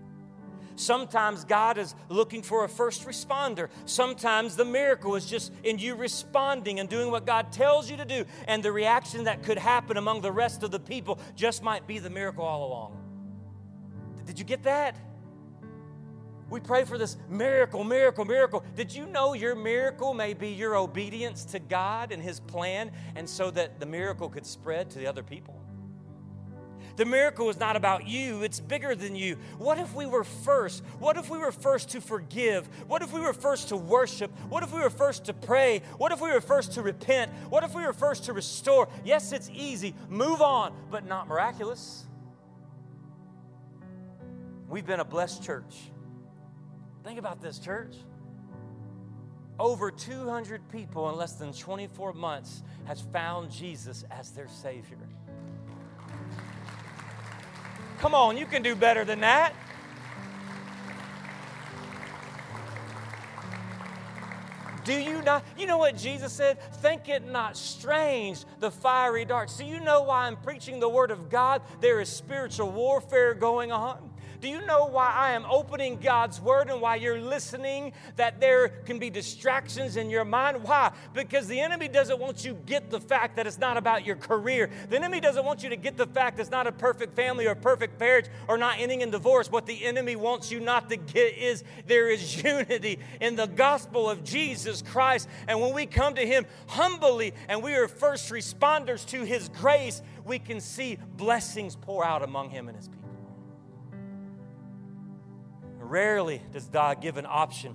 Sometimes 0.76 1.44
God 1.44 1.78
is 1.78 1.94
looking 2.08 2.42
for 2.42 2.64
a 2.64 2.68
first 2.68 3.06
responder. 3.06 3.68
Sometimes 3.86 4.56
the 4.56 4.64
miracle 4.64 5.16
is 5.16 5.26
just 5.26 5.52
in 5.64 5.78
you 5.78 5.94
responding 5.94 6.80
and 6.80 6.88
doing 6.88 7.10
what 7.10 7.26
God 7.26 7.50
tells 7.50 7.90
you 7.90 7.96
to 7.96 8.04
do. 8.04 8.24
And 8.46 8.62
the 8.62 8.72
reaction 8.72 9.24
that 9.24 9.42
could 9.42 9.58
happen 9.58 9.96
among 9.96 10.20
the 10.20 10.32
rest 10.32 10.62
of 10.62 10.70
the 10.70 10.80
people 10.80 11.18
just 11.34 11.62
might 11.62 11.86
be 11.86 11.98
the 11.98 12.10
miracle 12.10 12.44
all 12.44 12.68
along. 12.68 13.02
Did 14.26 14.38
you 14.38 14.44
get 14.44 14.62
that? 14.64 14.96
We 16.48 16.60
pray 16.60 16.84
for 16.84 16.96
this 16.96 17.16
miracle, 17.28 17.82
miracle, 17.82 18.24
miracle. 18.24 18.64
Did 18.76 18.94
you 18.94 19.06
know 19.06 19.32
your 19.32 19.56
miracle 19.56 20.14
may 20.14 20.32
be 20.32 20.50
your 20.50 20.76
obedience 20.76 21.44
to 21.46 21.58
God 21.58 22.12
and 22.12 22.22
His 22.22 22.38
plan, 22.38 22.92
and 23.16 23.28
so 23.28 23.50
that 23.50 23.80
the 23.80 23.86
miracle 23.86 24.28
could 24.28 24.46
spread 24.46 24.90
to 24.90 24.98
the 24.98 25.08
other 25.08 25.24
people? 25.24 25.60
The 26.96 27.04
miracle 27.04 27.48
is 27.50 27.58
not 27.58 27.76
about 27.76 28.06
you, 28.06 28.42
it's 28.42 28.60
bigger 28.60 28.94
than 28.94 29.14
you. 29.14 29.36
What 29.58 29.78
if 29.78 29.94
we 29.94 30.06
were 30.06 30.24
first? 30.24 30.82
What 30.98 31.16
if 31.16 31.28
we 31.28 31.38
were 31.38 31.52
first 31.52 31.90
to 31.90 32.00
forgive? 32.00 32.66
What 32.86 33.02
if 33.02 33.12
we 33.12 33.20
were 33.20 33.32
first 33.32 33.68
to 33.68 33.76
worship? 33.76 34.30
What 34.48 34.62
if 34.62 34.72
we 34.72 34.80
were 34.80 34.90
first 34.90 35.26
to 35.26 35.34
pray? 35.34 35.82
What 35.98 36.12
if 36.12 36.20
we 36.20 36.30
were 36.30 36.40
first 36.40 36.72
to 36.72 36.82
repent? 36.82 37.32
What 37.50 37.64
if 37.64 37.74
we 37.74 37.84
were 37.84 37.92
first 37.92 38.24
to 38.24 38.32
restore? 38.32 38.88
Yes, 39.04 39.32
it's 39.32 39.50
easy. 39.52 39.94
Move 40.08 40.40
on, 40.40 40.72
but 40.90 41.06
not 41.06 41.28
miraculous. 41.28 42.06
We've 44.68 44.86
been 44.86 45.00
a 45.00 45.04
blessed 45.04 45.42
church. 45.42 45.90
Think 47.04 47.18
about 47.18 47.40
this, 47.40 47.58
church. 47.58 47.94
Over 49.58 49.90
200 49.90 50.68
people 50.70 51.08
in 51.08 51.16
less 51.16 51.34
than 51.34 51.52
24 51.52 52.12
months 52.12 52.62
has 52.84 53.00
found 53.00 53.50
Jesus 53.50 54.04
as 54.10 54.30
their 54.32 54.48
Savior. 54.48 54.98
Come 57.98 58.14
on, 58.14 58.36
you 58.36 58.46
can 58.46 58.62
do 58.62 58.74
better 58.74 59.04
than 59.04 59.20
that. 59.20 59.54
Do 64.86 64.92
you 64.92 65.20
not? 65.22 65.44
You 65.58 65.66
know 65.66 65.78
what 65.78 65.96
Jesus 65.96 66.32
said? 66.32 66.58
Think 66.74 67.08
it 67.08 67.26
not 67.26 67.56
strange, 67.56 68.44
the 68.60 68.70
fiery 68.70 69.24
darts. 69.24 69.56
Do 69.56 69.64
you 69.64 69.80
know 69.80 70.02
why 70.02 70.28
I'm 70.28 70.36
preaching 70.36 70.78
the 70.78 70.88
Word 70.88 71.10
of 71.10 71.28
God? 71.28 71.62
There 71.80 72.00
is 72.00 72.08
spiritual 72.08 72.70
warfare 72.70 73.34
going 73.34 73.72
on. 73.72 74.10
Do 74.46 74.52
you 74.52 74.64
know 74.64 74.86
why 74.86 75.10
I 75.10 75.32
am 75.32 75.44
opening 75.50 75.96
God's 75.96 76.40
Word 76.40 76.70
and 76.70 76.80
why 76.80 76.94
you're 76.94 77.20
listening? 77.20 77.92
That 78.14 78.38
there 78.38 78.68
can 78.68 79.00
be 79.00 79.10
distractions 79.10 79.96
in 79.96 80.08
your 80.08 80.24
mind. 80.24 80.62
Why? 80.62 80.92
Because 81.14 81.48
the 81.48 81.58
enemy 81.58 81.88
doesn't 81.88 82.20
want 82.20 82.44
you 82.44 82.52
to 82.52 82.60
get 82.60 82.88
the 82.88 83.00
fact 83.00 83.34
that 83.34 83.48
it's 83.48 83.58
not 83.58 83.76
about 83.76 84.06
your 84.06 84.14
career. 84.14 84.70
The 84.88 84.94
enemy 84.94 85.18
doesn't 85.18 85.44
want 85.44 85.64
you 85.64 85.70
to 85.70 85.76
get 85.76 85.96
the 85.96 86.06
fact 86.06 86.38
it's 86.38 86.48
not 86.48 86.68
a 86.68 86.70
perfect 86.70 87.14
family 87.14 87.48
or 87.48 87.56
perfect 87.56 87.98
marriage 87.98 88.26
or 88.46 88.56
not 88.56 88.78
ending 88.78 89.00
in 89.00 89.10
divorce. 89.10 89.50
What 89.50 89.66
the 89.66 89.84
enemy 89.84 90.14
wants 90.14 90.52
you 90.52 90.60
not 90.60 90.90
to 90.90 90.96
get 90.96 91.36
is 91.36 91.64
there 91.88 92.08
is 92.08 92.40
unity 92.44 93.00
in 93.20 93.34
the 93.34 93.48
gospel 93.48 94.08
of 94.08 94.22
Jesus 94.22 94.80
Christ. 94.80 95.28
And 95.48 95.60
when 95.60 95.74
we 95.74 95.86
come 95.86 96.14
to 96.14 96.24
Him 96.24 96.46
humbly 96.68 97.34
and 97.48 97.64
we 97.64 97.74
are 97.74 97.88
first 97.88 98.30
responders 98.30 99.04
to 99.08 99.24
His 99.24 99.48
grace, 99.48 100.02
we 100.24 100.38
can 100.38 100.60
see 100.60 100.98
blessings 101.16 101.74
pour 101.74 102.06
out 102.06 102.22
among 102.22 102.50
Him 102.50 102.68
and 102.68 102.76
His 102.76 102.86
people. 102.86 103.05
Rarely 105.86 106.42
does 106.52 106.66
God 106.66 107.00
give 107.00 107.16
an 107.16 107.26
option. 107.28 107.72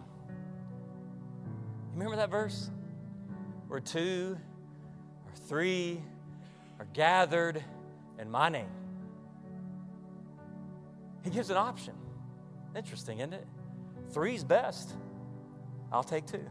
You 1.48 1.94
Remember 1.94 2.18
that 2.18 2.30
verse? 2.30 2.70
Where 3.68 3.80
two 3.80 4.38
or 5.26 5.36
three 5.48 6.02
are 6.78 6.88
gathered 6.94 7.64
in 8.20 8.30
my 8.30 8.50
name. 8.50 8.70
He 11.24 11.30
gives 11.30 11.50
an 11.50 11.58
option. 11.58 11.94
Interesting, 12.76 13.20
isn't 13.20 13.34
it? 13.34 13.48
Three's 14.12 14.44
best. 14.44 14.94
I'll 15.92 16.04
take 16.04 16.26
two. 16.26 16.46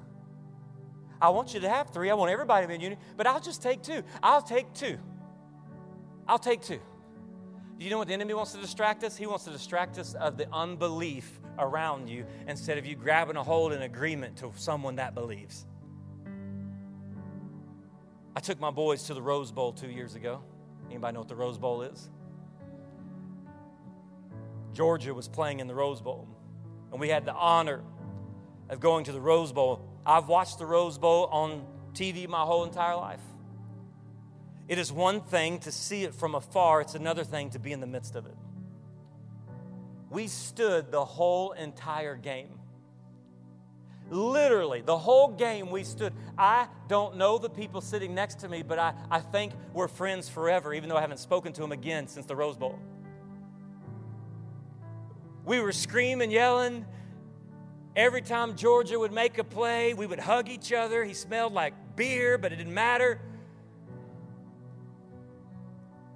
I 1.20 1.28
want 1.28 1.52
you 1.52 1.60
to 1.60 1.68
have 1.68 1.90
three. 1.90 2.08
I 2.08 2.14
want 2.14 2.30
everybody 2.30 2.64
to 2.64 2.68
be 2.68 2.74
in 2.74 2.80
unity, 2.80 3.02
but 3.16 3.26
I'll 3.26 3.40
just 3.40 3.62
take 3.62 3.82
two. 3.82 4.02
I'll 4.22 4.42
take 4.42 4.72
two. 4.72 4.98
I'll 6.26 6.38
take 6.38 6.62
two. 6.62 6.80
Do 7.78 7.84
you 7.84 7.90
know 7.90 7.98
what 7.98 8.08
the 8.08 8.14
enemy 8.14 8.32
wants 8.32 8.52
to 8.52 8.60
distract 8.60 9.04
us? 9.04 9.16
He 9.16 9.26
wants 9.26 9.44
to 9.44 9.50
distract 9.50 9.98
us 9.98 10.14
of 10.14 10.36
the 10.38 10.46
unbelief 10.52 11.39
around 11.60 12.08
you 12.08 12.24
instead 12.48 12.78
of 12.78 12.86
you 12.86 12.96
grabbing 12.96 13.36
a 13.36 13.42
hold 13.42 13.72
in 13.72 13.82
agreement 13.82 14.38
to 14.38 14.52
someone 14.56 14.96
that 14.96 15.14
believes. 15.14 15.66
I 18.34 18.40
took 18.40 18.60
my 18.60 18.70
boys 18.70 19.04
to 19.04 19.14
the 19.14 19.22
Rose 19.22 19.52
Bowl 19.52 19.72
two 19.72 19.90
years 19.90 20.14
ago. 20.14 20.42
Anybody 20.88 21.14
know 21.14 21.20
what 21.20 21.28
the 21.28 21.36
Rose 21.36 21.58
Bowl 21.58 21.82
is? 21.82 22.08
Georgia 24.72 25.12
was 25.12 25.28
playing 25.28 25.60
in 25.60 25.66
the 25.66 25.74
Rose 25.74 26.00
Bowl, 26.00 26.28
and 26.90 27.00
we 27.00 27.08
had 27.08 27.24
the 27.24 27.34
honor 27.34 27.82
of 28.68 28.80
going 28.80 29.04
to 29.04 29.12
the 29.12 29.20
Rose 29.20 29.52
Bowl. 29.52 29.84
I've 30.06 30.28
watched 30.28 30.58
the 30.58 30.66
Rose 30.66 30.96
Bowl 30.96 31.26
on 31.26 31.66
TV 31.92 32.28
my 32.28 32.42
whole 32.42 32.64
entire 32.64 32.96
life. 32.96 33.20
It 34.68 34.78
is 34.78 34.92
one 34.92 35.20
thing 35.20 35.58
to 35.60 35.72
see 35.72 36.04
it 36.04 36.14
from 36.14 36.36
afar, 36.36 36.80
it's 36.80 36.94
another 36.94 37.24
thing 37.24 37.50
to 37.50 37.58
be 37.58 37.72
in 37.72 37.80
the 37.80 37.86
midst 37.86 38.14
of 38.14 38.26
it. 38.26 38.36
We 40.10 40.26
stood 40.26 40.90
the 40.90 41.04
whole 41.04 41.52
entire 41.52 42.16
game. 42.16 42.48
Literally, 44.10 44.80
the 44.80 44.98
whole 44.98 45.28
game 45.28 45.70
we 45.70 45.84
stood. 45.84 46.12
I 46.36 46.66
don't 46.88 47.16
know 47.16 47.38
the 47.38 47.48
people 47.48 47.80
sitting 47.80 48.12
next 48.12 48.40
to 48.40 48.48
me, 48.48 48.62
but 48.62 48.76
I, 48.76 48.92
I 49.08 49.20
think 49.20 49.52
we're 49.72 49.86
friends 49.86 50.28
forever, 50.28 50.74
even 50.74 50.88
though 50.88 50.96
I 50.96 51.00
haven't 51.00 51.20
spoken 51.20 51.52
to 51.52 51.60
them 51.60 51.70
again 51.70 52.08
since 52.08 52.26
the 52.26 52.34
Rose 52.34 52.56
Bowl. 52.56 52.76
We 55.44 55.60
were 55.60 55.70
screaming, 55.70 56.32
yelling. 56.32 56.84
Every 57.94 58.20
time 58.20 58.56
Georgia 58.56 58.98
would 58.98 59.12
make 59.12 59.38
a 59.38 59.44
play, 59.44 59.94
we 59.94 60.06
would 60.06 60.18
hug 60.18 60.48
each 60.48 60.72
other. 60.72 61.04
He 61.04 61.14
smelled 61.14 61.52
like 61.52 61.74
beer, 61.94 62.36
but 62.36 62.52
it 62.52 62.56
didn't 62.56 62.74
matter. 62.74 63.20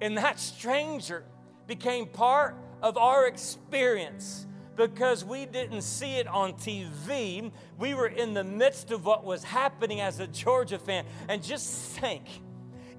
And 0.01 0.17
that 0.17 0.39
stranger 0.39 1.23
became 1.65 2.07
part 2.07 2.55
of 2.81 2.97
our 2.97 3.27
experience 3.27 4.45
because 4.75 5.23
we 5.23 5.45
didn't 5.45 5.81
see 5.81 6.15
it 6.15 6.27
on 6.27 6.53
TV. 6.53 7.51
We 7.77 7.93
were 7.93 8.07
in 8.07 8.33
the 8.33 8.43
midst 8.43 8.91
of 8.91 9.05
what 9.05 9.23
was 9.23 9.43
happening 9.43 10.01
as 10.01 10.19
a 10.19 10.27
Georgia 10.27 10.79
fan. 10.79 11.05
And 11.29 11.43
just 11.43 11.73
think, 11.73 12.23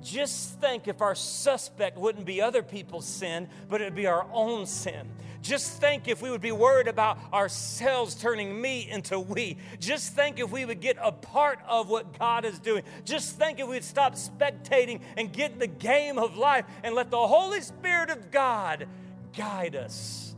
just 0.02 0.60
think 0.60 0.88
if 0.88 1.02
our 1.02 1.14
suspect 1.14 1.98
wouldn't 1.98 2.24
be 2.24 2.40
other 2.40 2.62
people's 2.62 3.06
sin, 3.06 3.48
but 3.68 3.80
it'd 3.80 3.94
be 3.94 4.06
our 4.06 4.26
own 4.32 4.66
sin. 4.66 5.08
Just 5.42 5.80
think 5.80 6.08
if 6.08 6.22
we 6.22 6.30
would 6.30 6.40
be 6.40 6.50
worried 6.50 6.88
about 6.88 7.18
ourselves 7.32 8.16
turning 8.16 8.60
me 8.60 8.88
into 8.90 9.20
we. 9.20 9.58
Just 9.78 10.14
think 10.14 10.40
if 10.40 10.50
we 10.50 10.64
would 10.64 10.80
get 10.80 10.96
a 11.00 11.12
part 11.12 11.60
of 11.68 11.88
what 11.88 12.18
God 12.18 12.44
is 12.44 12.58
doing. 12.58 12.82
Just 13.04 13.38
think 13.38 13.60
if 13.60 13.68
we'd 13.68 13.84
stop 13.84 14.14
spectating 14.14 15.00
and 15.16 15.32
get 15.32 15.52
in 15.52 15.60
the 15.60 15.68
game 15.68 16.18
of 16.18 16.36
life 16.36 16.64
and 16.82 16.96
let 16.96 17.10
the 17.10 17.26
Holy 17.28 17.60
Spirit 17.60 18.10
of 18.10 18.32
God 18.32 18.88
guide 19.36 19.76
us. 19.76 20.34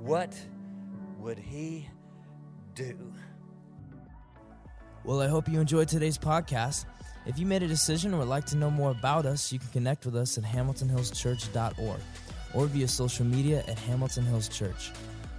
What 0.00 0.36
would 1.18 1.38
He 1.38 1.88
do? 2.74 3.12
Well, 5.04 5.20
I 5.20 5.28
hope 5.28 5.48
you 5.48 5.60
enjoyed 5.60 5.88
today's 5.88 6.18
podcast. 6.18 6.86
If 7.26 7.38
you 7.38 7.46
made 7.46 7.62
a 7.62 7.68
decision 7.68 8.14
or 8.14 8.18
would 8.18 8.28
like 8.28 8.46
to 8.46 8.56
know 8.56 8.70
more 8.70 8.90
about 8.90 9.26
us, 9.26 9.52
you 9.52 9.58
can 9.58 9.68
connect 9.68 10.06
with 10.06 10.16
us 10.16 10.38
at 10.38 10.44
hamiltonhillschurch.org 10.44 12.00
or 12.54 12.66
via 12.66 12.88
social 12.88 13.26
media 13.26 13.62
at 13.68 13.78
Hamilton 13.78 14.24
Hills 14.24 14.48
Church. 14.48 14.90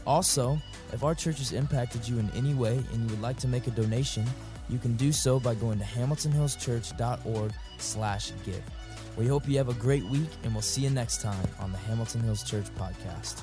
Also, 0.06 0.60
if 0.94 1.04
our 1.04 1.16
church 1.16 1.40
has 1.40 1.52
impacted 1.52 2.08
you 2.08 2.20
in 2.20 2.30
any 2.32 2.54
way 2.54 2.84
and 2.94 3.04
you 3.04 3.08
would 3.10 3.22
like 3.22 3.38
to 3.38 3.48
make 3.48 3.68
a 3.68 3.72
donation, 3.72 4.26
you 4.70 4.78
can 4.78 4.96
do 4.98 5.12
so 5.12 5.40
by 5.40 5.56
going 5.56 5.80
to 5.80 5.86
hamiltonhillschurch.org 5.86 7.54
slash 7.78 8.32
give. 8.46 8.62
We 9.20 9.28
hope 9.28 9.50
you 9.50 9.58
have 9.58 9.68
a 9.68 9.74
great 9.74 10.06
week, 10.06 10.30
and 10.46 10.54
we'll 10.54 10.62
see 10.62 10.84
you 10.84 10.90
next 10.90 11.22
time 11.22 11.46
on 11.60 11.74
the 11.74 11.78
Hamilton 11.78 12.22
Hills 12.22 12.42
Church 12.42 12.68
podcast. 12.78 13.42